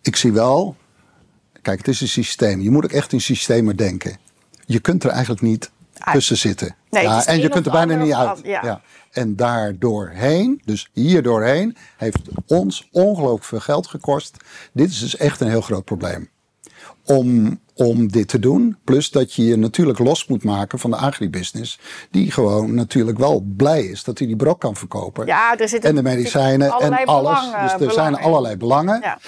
Ik 0.02 0.16
zie 0.16 0.32
wel, 0.32 0.76
Kijk, 1.64 1.78
het 1.78 1.88
is 1.88 2.02
een 2.02 2.08
systeem. 2.08 2.62
Je 2.62 2.72
moet 2.72 2.84
ook 2.84 2.92
echt 2.92 3.14
in 3.14 3.22
systemen 3.22 3.76
denken. 3.76 4.18
Je 4.66 4.80
kunt 4.80 5.04
er 5.04 5.10
eigenlijk 5.10 5.42
niet 5.42 5.72
Uit. 5.98 6.16
tussen 6.16 6.38
zitten. 6.38 6.76
Nee, 6.90 7.18
is 7.18 7.26
en 7.26 7.40
je 7.40 7.50
kunt 7.50 7.66
er 7.66 7.72
bijna 7.72 7.96
niet 7.96 8.14
uit. 8.14 8.40
ja. 8.44 8.82
En 9.12 9.36
daardoorheen, 9.36 10.62
dus 10.66 10.90
hier 10.94 11.24
doorheen, 11.24 11.78
heeft 11.98 12.20
ons 12.48 12.88
ongelooflijk 12.92 13.44
veel 13.44 13.60
geld 13.60 13.88
gekost. 13.88 14.38
Dit 14.72 14.90
is 14.90 15.00
dus 15.00 15.18
echt 15.18 15.42
een 15.42 15.50
heel 15.50 15.62
groot 15.62 15.86
probleem. 15.86 16.30
Om, 17.06 17.60
om 17.74 18.08
dit 18.08 18.28
te 18.28 18.40
doen. 18.40 18.78
Plus 18.84 19.12
dat 19.12 19.34
je 19.34 19.44
je 19.44 19.56
natuurlijk 19.56 20.00
los 20.00 20.28
moet 20.28 20.44
maken 20.44 20.80
van 20.80 20.92
de 20.92 20.98
agribusiness. 20.98 21.80
Die 22.12 22.32
gewoon 22.32 22.74
natuurlijk 22.74 23.18
wel 23.18 23.40
blij 23.58 23.84
is 23.86 24.04
dat 24.04 24.18
hij 24.18 24.28
die 24.28 24.36
brok 24.36 24.60
kan 24.60 24.76
verkopen. 24.76 25.26
Ja, 25.26 25.58
er 25.58 25.70
zitten 25.70 25.90
en 25.90 25.96
de 25.96 26.04
medicijnen 26.04 26.68
en 26.80 27.06
alles. 27.06 27.40
belangen- 27.40 27.62
dus 27.62 27.72
er 27.72 27.78
zijn 27.80 27.88
belangen 27.90 28.20
allerlei 28.20 28.58
belangen. 28.58 29.00
Ja. 29.02 29.20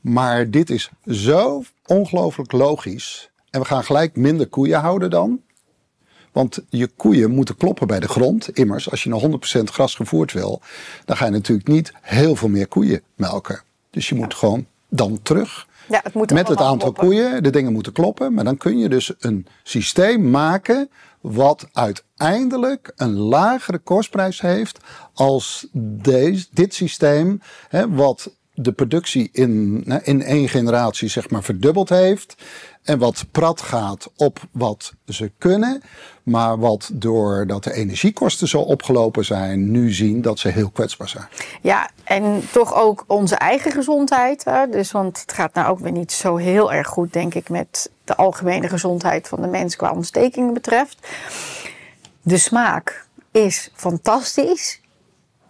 Maar 0.00 0.50
dit 0.50 0.70
is 0.70 0.90
zo 1.06 1.62
ongelooflijk 1.86 2.52
logisch. 2.52 3.30
En 3.50 3.60
we 3.60 3.66
gaan 3.66 3.84
gelijk 3.84 4.16
minder 4.16 4.46
koeien 4.46 4.80
houden 4.80 5.10
dan. 5.10 5.40
Want 6.32 6.58
je 6.68 6.86
koeien 6.86 7.30
moeten 7.30 7.56
kloppen 7.56 7.86
bij 7.86 8.00
de 8.00 8.08
grond. 8.08 8.48
Immers, 8.48 8.90
als 8.90 9.02
je 9.02 9.08
naar 9.08 9.20
100% 9.20 9.70
gras 9.70 9.94
gevoerd 9.94 10.32
wil, 10.32 10.60
dan 11.04 11.16
ga 11.16 11.24
je 11.24 11.30
natuurlijk 11.30 11.68
niet 11.68 11.92
heel 12.00 12.36
veel 12.36 12.48
meer 12.48 12.66
koeien 12.66 13.02
melken. 13.16 13.62
Dus 13.90 14.08
je 14.08 14.14
moet 14.14 14.34
gewoon 14.34 14.66
dan 14.88 15.18
terug. 15.22 15.66
Ja, 15.92 16.00
het 16.02 16.14
moet 16.14 16.30
Met 16.30 16.48
het 16.48 16.60
aantal 16.60 16.92
kloppen. 16.92 17.04
koeien, 17.06 17.42
de 17.42 17.50
dingen 17.50 17.72
moeten 17.72 17.92
kloppen. 17.92 18.34
Maar 18.34 18.44
dan 18.44 18.56
kun 18.56 18.78
je 18.78 18.88
dus 18.88 19.12
een 19.18 19.46
systeem 19.62 20.30
maken 20.30 20.90
wat 21.20 21.68
uiteindelijk 21.72 22.92
een 22.96 23.16
lagere 23.18 23.78
kostprijs 23.78 24.40
heeft 24.40 24.78
als 25.14 25.66
deze, 25.72 26.46
dit 26.52 26.74
systeem, 26.74 27.40
hè, 27.68 27.90
wat 27.90 28.36
de 28.54 28.72
productie 28.72 29.28
in, 29.32 29.84
in 30.02 30.22
één 30.22 30.48
generatie 30.48 31.08
zeg 31.08 31.30
maar 31.30 31.42
verdubbeld 31.42 31.88
heeft. 31.88 32.34
En 32.82 32.98
wat 32.98 33.24
prat 33.30 33.60
gaat 33.60 34.10
op 34.16 34.38
wat 34.50 34.92
ze 35.06 35.32
kunnen. 35.38 35.82
Maar 36.22 36.58
wat 36.58 36.90
doordat 36.92 37.64
de 37.64 37.72
energiekosten 37.72 38.48
zo 38.48 38.60
opgelopen 38.60 39.24
zijn, 39.24 39.70
nu 39.70 39.92
zien 39.92 40.22
dat 40.22 40.38
ze 40.38 40.48
heel 40.48 40.70
kwetsbaar 40.70 41.08
zijn. 41.08 41.28
Ja, 41.60 41.90
en 42.04 42.42
toch 42.52 42.74
ook 42.74 43.04
onze 43.06 43.34
eigen 43.34 43.72
gezondheid. 43.72 44.44
Hè? 44.44 44.68
Dus, 44.68 44.92
want 44.92 45.20
het 45.20 45.32
gaat 45.32 45.54
nou 45.54 45.68
ook 45.68 45.78
weer 45.78 45.92
niet 45.92 46.12
zo 46.12 46.36
heel 46.36 46.72
erg 46.72 46.88
goed, 46.88 47.12
denk 47.12 47.34
ik, 47.34 47.48
met 47.48 47.90
de 48.04 48.16
algemene 48.16 48.68
gezondheid 48.68 49.28
van 49.28 49.40
de 49.40 49.48
mens 49.48 49.76
qua 49.76 49.92
ontstekingen 49.92 50.54
betreft. 50.54 51.06
De 52.22 52.38
smaak 52.38 53.06
is 53.30 53.70
fantastisch. 53.74 54.80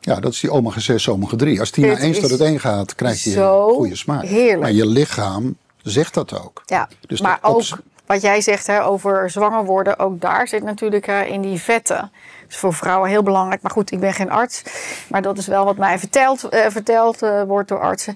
Ja, 0.00 0.20
dat 0.20 0.32
is 0.32 0.40
die 0.40 0.50
omega 0.50 0.80
6, 0.80 1.08
omega 1.08 1.36
3. 1.36 1.60
Als 1.60 1.70
die 1.70 1.86
naar 1.86 1.96
1 1.96 2.20
tot 2.20 2.30
het 2.30 2.40
1 2.40 2.60
gaat, 2.60 2.94
krijg 2.94 3.22
je 3.24 3.30
zo 3.30 3.68
goede 3.74 3.96
smaak. 3.96 4.24
heerlijk. 4.24 4.60
Maar 4.60 4.72
je 4.72 4.86
lichaam 4.86 5.56
zegt 5.82 6.14
dat 6.14 6.40
ook. 6.40 6.62
Ja, 6.66 6.88
Dus 7.06 7.20
maar 7.20 7.38
ook 7.42 7.62
wat 8.06 8.22
jij 8.22 8.40
zegt 8.40 8.66
hè, 8.66 8.84
over 8.84 9.30
zwanger 9.30 9.64
worden, 9.64 9.98
ook 9.98 10.20
daar 10.20 10.48
zit 10.48 10.62
natuurlijk 10.62 11.06
hè, 11.06 11.22
in 11.22 11.40
die 11.40 11.60
vetten. 11.60 12.12
is 12.48 12.56
voor 12.56 12.74
vrouwen 12.74 13.08
heel 13.08 13.22
belangrijk. 13.22 13.62
Maar 13.62 13.70
goed, 13.70 13.90
ik 13.90 14.00
ben 14.00 14.12
geen 14.12 14.30
arts. 14.30 14.62
Maar 15.08 15.22
dat 15.22 15.38
is 15.38 15.46
wel 15.46 15.64
wat 15.64 15.76
mij 15.76 15.98
verteld, 15.98 16.44
eh, 16.44 16.66
verteld 16.68 17.22
eh, 17.22 17.42
wordt 17.42 17.68
door 17.68 17.80
artsen. 17.80 18.14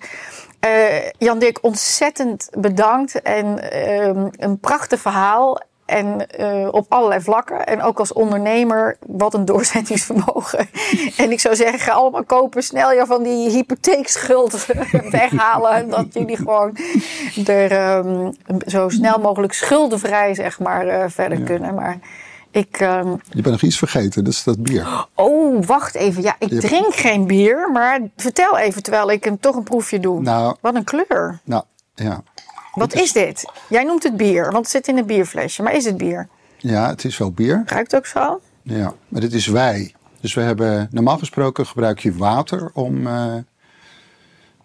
Eh, 0.61 1.11
Jan 1.19 1.39
Dirk, 1.39 1.59
ontzettend 1.62 2.49
bedankt. 2.59 3.23
En 3.23 3.71
ehm, 3.71 4.29
een 4.31 4.59
prachtig 4.59 5.01
verhaal. 5.01 5.61
En 5.87 6.28
eh, 6.30 6.68
op 6.70 6.87
allerlei 6.89 7.20
vlakken. 7.20 7.66
En 7.66 7.82
ook 7.82 7.99
als 7.99 8.12
ondernemer, 8.12 8.97
wat 9.07 9.34
een 9.34 9.45
doorzettingsvermogen. 9.45 10.68
en 11.16 11.30
ik 11.30 11.41
zou 11.41 11.57
zeggen, 11.57 11.78
ga 11.78 11.93
allemaal 11.93 12.24
kopen. 12.24 12.62
Snel 12.62 12.93
je 12.93 13.07
van 13.07 13.22
die 13.22 13.51
hypotheekschuld 13.51 14.66
weghalen. 15.11 15.89
dat 15.89 16.07
jullie 16.11 16.37
gewoon 16.37 16.76
er 17.47 17.72
ehm, 17.72 18.30
zo 18.66 18.89
snel 18.89 19.18
mogelijk 19.18 19.53
schuldenvrij 19.53 20.34
zeg 20.34 20.59
maar, 20.59 20.87
eh, 20.89 21.05
verder 21.09 21.41
kunnen. 21.41 21.74
Maar 21.74 21.99
ik... 22.51 22.76
ehm, 22.80 23.09
Je 23.11 23.43
bent 23.43 23.47
nog 23.47 23.62
iets 23.62 23.78
vergeten, 23.78 24.24
dat 24.24 24.32
is 24.32 24.45
dat 24.45 24.62
bier. 24.62 25.07
oh, 25.14 25.64
wacht 25.64 25.95
even. 25.95 26.22
Ja, 26.22 26.37
ik 26.39 26.61
drink 26.61 26.95
geen 26.95 27.26
bier. 27.26 27.70
Maar 27.72 28.01
vertel 28.16 28.59
even, 28.59 28.82
terwijl 28.82 29.11
ik 29.11 29.24
hem 29.24 29.41
toch 29.41 29.57
een 29.57 29.62
proefje 29.62 30.01
doe. 30.01 30.20
Nou- 30.20 30.57
Wat 30.61 30.74
een 30.74 30.84
kleur. 30.84 31.41
Nou, 31.45 31.62
ja. 31.95 32.22
Wat 32.77 32.95
is 32.95 33.12
dit? 33.12 33.51
Jij 33.68 33.85
noemt 33.85 34.03
het 34.03 34.16
bier, 34.16 34.45
want 34.45 34.57
het 34.57 34.68
zit 34.68 34.89
in 34.89 34.97
een 34.97 35.07
bierflesje. 35.07 35.62
Maar 35.62 35.74
is 35.74 35.85
het 35.85 35.97
bier? 35.97 36.29
Ja, 36.59 36.89
het 36.89 37.05
is 37.05 37.18
wel 37.18 37.33
bier. 37.33 37.62
Ruikt 37.66 37.97
ook 37.97 38.07
zo? 38.07 38.41
Ja, 38.62 38.95
maar 39.09 39.20
dit 39.20 39.33
is 39.33 39.47
wei. 39.47 39.95
Dus 40.20 40.35
we 40.35 40.41
hebben, 40.41 40.89
normaal 40.91 41.18
gesproken 41.18 41.66
gebruik 41.66 41.99
je 41.99 42.16
water 42.16 42.70
om 42.74 43.07
eh, 43.07 43.35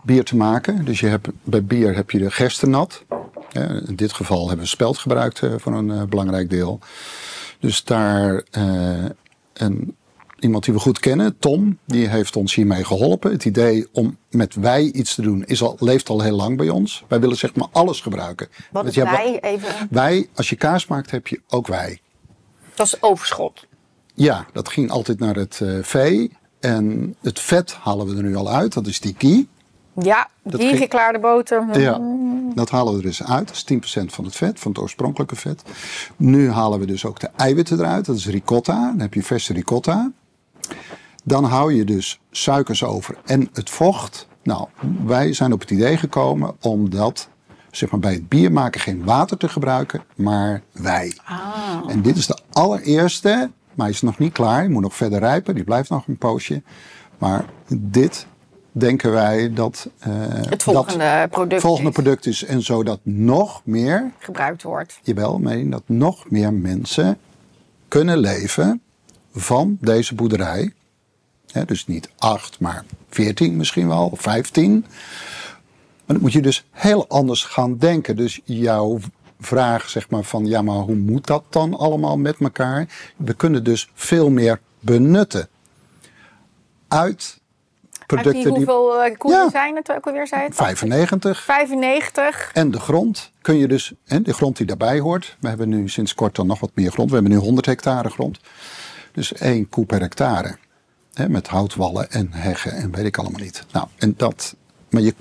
bier 0.01 0.23
te 0.23 0.35
maken. 0.35 0.85
Dus 0.85 0.99
je 0.99 1.07
hebt, 1.07 1.27
bij 1.43 1.63
bier 1.63 1.95
heb 1.95 2.11
je 2.11 2.19
de 2.19 2.31
gerstennat. 2.31 3.03
Ja, 3.49 3.67
in 3.67 3.95
dit 3.95 4.13
geval 4.13 4.47
hebben 4.47 4.65
we 4.65 4.71
spelt 4.71 4.97
gebruikt 4.97 5.41
eh, 5.41 5.53
voor 5.57 5.73
een 5.73 5.91
eh, 5.91 6.03
belangrijk 6.03 6.49
deel. 6.49 6.79
Dus 7.59 7.83
daar 7.83 8.43
een, 9.53 9.95
iemand 10.41 10.63
die 10.65 10.73
we 10.73 10.79
goed 10.79 10.99
kennen, 10.99 11.37
Tom, 11.39 11.77
die 11.85 12.07
heeft 12.07 12.35
ons 12.35 12.55
hiermee 12.55 12.83
geholpen. 12.83 13.31
Het 13.31 13.45
idee 13.45 13.87
om 13.91 14.17
met 14.29 14.55
wei 14.55 14.91
iets 14.91 15.15
te 15.15 15.21
doen 15.21 15.43
is 15.45 15.61
al, 15.63 15.75
leeft 15.79 16.09
al 16.09 16.21
heel 16.21 16.35
lang 16.35 16.57
bij 16.57 16.69
ons. 16.69 17.03
Wij 17.07 17.19
willen 17.19 17.37
zeg 17.37 17.55
maar 17.55 17.67
alles 17.71 18.01
gebruiken. 18.01 18.47
Wat 18.71 18.85
is 18.85 18.95
hebt- 18.95 19.09
wij? 19.11 19.39
Even. 19.41 19.87
Wei, 19.89 20.29
als 20.35 20.49
je 20.49 20.55
kaas 20.55 20.87
maakt, 20.87 21.11
heb 21.11 21.27
je 21.27 21.41
ook 21.49 21.67
wei. 21.67 21.99
Dat 22.73 22.85
is 22.85 23.01
overschot. 23.01 23.65
Ja, 24.13 24.45
dat 24.53 24.69
ging 24.69 24.89
altijd 24.89 25.19
naar 25.19 25.35
het 25.35 25.59
eh, 25.61 25.77
vee. 25.81 26.31
En 26.59 27.15
het 27.21 27.39
vet 27.39 27.73
halen 27.73 28.07
we 28.07 28.15
er 28.15 28.23
nu 28.23 28.35
al 28.35 28.49
uit. 28.49 28.73
Dat 28.73 28.87
is 28.87 28.99
die 28.99 29.15
ghee. 29.17 29.47
Ja, 30.01 30.29
die 30.43 30.59
ging- 30.59 30.77
geklaarde 30.77 31.19
boter. 31.19 31.79
Ja, 31.79 31.99
dat 32.55 32.69
halen 32.69 32.91
we 32.93 32.97
er 32.99 33.05
dus 33.05 33.23
uit. 33.23 33.47
Dat 33.47 33.55
is 33.55 33.63
10% 33.63 34.13
van 34.13 34.25
het 34.25 34.35
vet, 34.35 34.59
van 34.59 34.71
het 34.71 34.81
oorspronkelijke 34.81 35.35
vet. 35.35 35.63
Nu 36.17 36.51
halen 36.51 36.79
we 36.79 36.85
dus 36.85 37.05
ook 37.05 37.19
de 37.19 37.29
eiwitten 37.35 37.79
eruit. 37.79 38.05
Dat 38.05 38.15
is 38.15 38.27
ricotta. 38.27 38.89
Dan 38.89 38.99
heb 38.99 39.13
je 39.13 39.23
verse 39.23 39.53
ricotta. 39.53 40.11
Dan 41.23 41.43
hou 41.43 41.73
je 41.73 41.83
dus 41.83 42.19
suikers 42.31 42.83
over 42.83 43.17
en 43.25 43.49
het 43.53 43.69
vocht. 43.69 44.27
Nou, 44.43 44.67
wij 45.05 45.33
zijn 45.33 45.53
op 45.53 45.59
het 45.59 45.71
idee 45.71 45.97
gekomen 45.97 46.55
om 46.61 46.89
dat 46.89 47.29
zeg 47.71 47.91
maar, 47.91 47.99
bij 47.99 48.13
het 48.13 48.29
bier 48.29 48.51
maken 48.51 48.81
geen 48.81 49.03
water 49.03 49.37
te 49.37 49.49
gebruiken, 49.49 50.03
maar 50.15 50.61
wei. 50.71 51.13
En 51.87 52.01
dit 52.01 52.17
is 52.17 52.27
de 52.27 52.37
allereerste, 52.51 53.51
maar 53.73 53.85
hij 53.85 53.95
is 53.95 54.01
nog 54.01 54.17
niet 54.17 54.33
klaar. 54.33 54.63
Je 54.63 54.69
moet 54.69 54.81
nog 54.81 54.95
verder 54.95 55.19
rijpen, 55.19 55.55
die 55.55 55.63
blijft 55.63 55.89
nog 55.89 56.07
een 56.07 56.17
poosje. 56.17 56.61
Maar 57.17 57.45
dit 57.77 58.25
denken 58.71 59.11
wij 59.11 59.53
dat 59.53 59.89
eh, 59.99 60.11
Het 60.49 60.63
volgende 60.63 61.17
dat 61.19 61.29
product 61.29 61.61
volgende 61.61 61.89
is. 61.89 61.95
product 61.95 62.25
is. 62.25 62.43
En 62.43 62.61
zodat 62.61 62.99
nog 63.03 63.61
meer, 63.65 64.11
gebruikt 64.17 64.63
wordt. 64.63 64.99
jawel, 65.01 65.39
meen 65.39 65.69
dat 65.69 65.83
nog 65.85 66.29
meer 66.29 66.53
mensen 66.53 67.17
kunnen 67.87 68.17
leven 68.17 68.81
van 69.33 69.77
deze 69.81 70.15
boerderij. 70.15 70.73
Dus 71.65 71.87
niet 71.87 72.09
acht, 72.17 72.59
maar 72.59 72.85
veertien 73.09 73.57
misschien 73.57 73.87
wel, 73.87 74.07
of 74.07 74.21
vijftien. 74.21 74.85
Maar 76.05 76.15
dan 76.15 76.21
moet 76.21 76.31
je 76.33 76.41
dus 76.41 76.65
heel 76.71 77.07
anders 77.07 77.43
gaan 77.43 77.77
denken. 77.77 78.15
Dus 78.15 78.39
jouw 78.43 78.99
vraag, 79.39 79.89
zeg 79.89 80.09
maar, 80.09 80.23
van 80.23 80.45
ja, 80.45 80.61
maar 80.61 80.75
hoe 80.75 80.95
moet 80.95 81.27
dat 81.27 81.43
dan 81.49 81.77
allemaal 81.77 82.17
met 82.17 82.35
elkaar? 82.39 82.87
We 83.17 83.33
kunnen 83.33 83.63
dus 83.63 83.89
veel 83.93 84.29
meer 84.29 84.59
benutten 84.79 85.49
uit 86.87 87.09
Uit 87.11 87.39
die 87.93 88.05
producten 88.05 88.43
die. 88.43 88.65
hoeveel 88.65 89.03
eh, 89.03 89.17
koeien 89.17 89.37
Ja. 89.37 89.49
zijn 89.49 89.75
het 89.75 89.91
ook 89.91 90.05
alweer, 90.05 90.27
zei 90.27 90.43
het? 90.43 90.55
95. 90.55 91.43
95. 91.43 92.49
En 92.53 92.71
de 92.71 92.79
grond 92.79 93.31
kun 93.41 93.55
je 93.57 93.67
dus, 93.67 93.93
en 94.05 94.23
de 94.23 94.33
grond 94.33 94.57
die 94.57 94.65
daarbij 94.65 94.99
hoort. 94.99 95.37
We 95.39 95.47
hebben 95.47 95.69
nu 95.69 95.89
sinds 95.89 96.13
kort 96.13 96.35
dan 96.35 96.47
nog 96.47 96.59
wat 96.59 96.71
meer 96.73 96.91
grond. 96.91 97.09
We 97.09 97.15
hebben 97.15 97.33
nu 97.33 97.37
100 97.39 97.65
hectare 97.65 98.09
grond. 98.09 98.39
Dus 99.13 99.33
één 99.33 99.69
koe 99.69 99.85
per 99.85 99.99
hectare. 99.99 100.57
Hè, 101.13 101.29
met 101.29 101.47
houtwallen 101.47 102.11
en 102.11 102.27
heggen 102.31 102.71
en 102.71 102.91
weet 102.91 103.05
ik 103.05 103.17
allemaal 103.17 103.41
niet. 103.41 103.65
Nou, 103.71 103.87
en 103.97 104.13
dat. 104.17 104.55
Maar 104.89 105.01
je, 105.01 105.15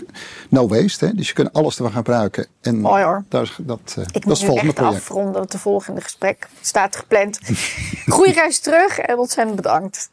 no 0.49 0.69
waste, 0.69 1.07
hè? 1.07 1.15
dus 1.15 1.29
je 1.29 1.35
kunt 1.35 1.53
alles 1.53 1.77
ervan 1.77 1.93
gebruiken. 1.93 2.47
En 2.61 2.81
Mooi 2.81 3.03
hoor. 3.03 3.25
Daar, 3.29 3.57
dat, 3.59 3.81
eh, 3.97 4.03
Ik 4.05 4.13
dat 4.13 4.25
moet 4.25 4.37
is 4.37 4.45
volgende 4.45 4.73
project. 4.73 4.97
afronden, 4.97 5.33
want 5.33 5.51
de 5.53 5.59
volgende 5.59 6.01
gesprek 6.01 6.49
staat 6.61 6.97
gepland. 6.97 7.39
Goeie 8.07 8.33
reis 8.43 8.59
terug 8.59 8.99
en 8.99 9.19
ontzettend 9.19 9.57
bedankt. 9.57 10.11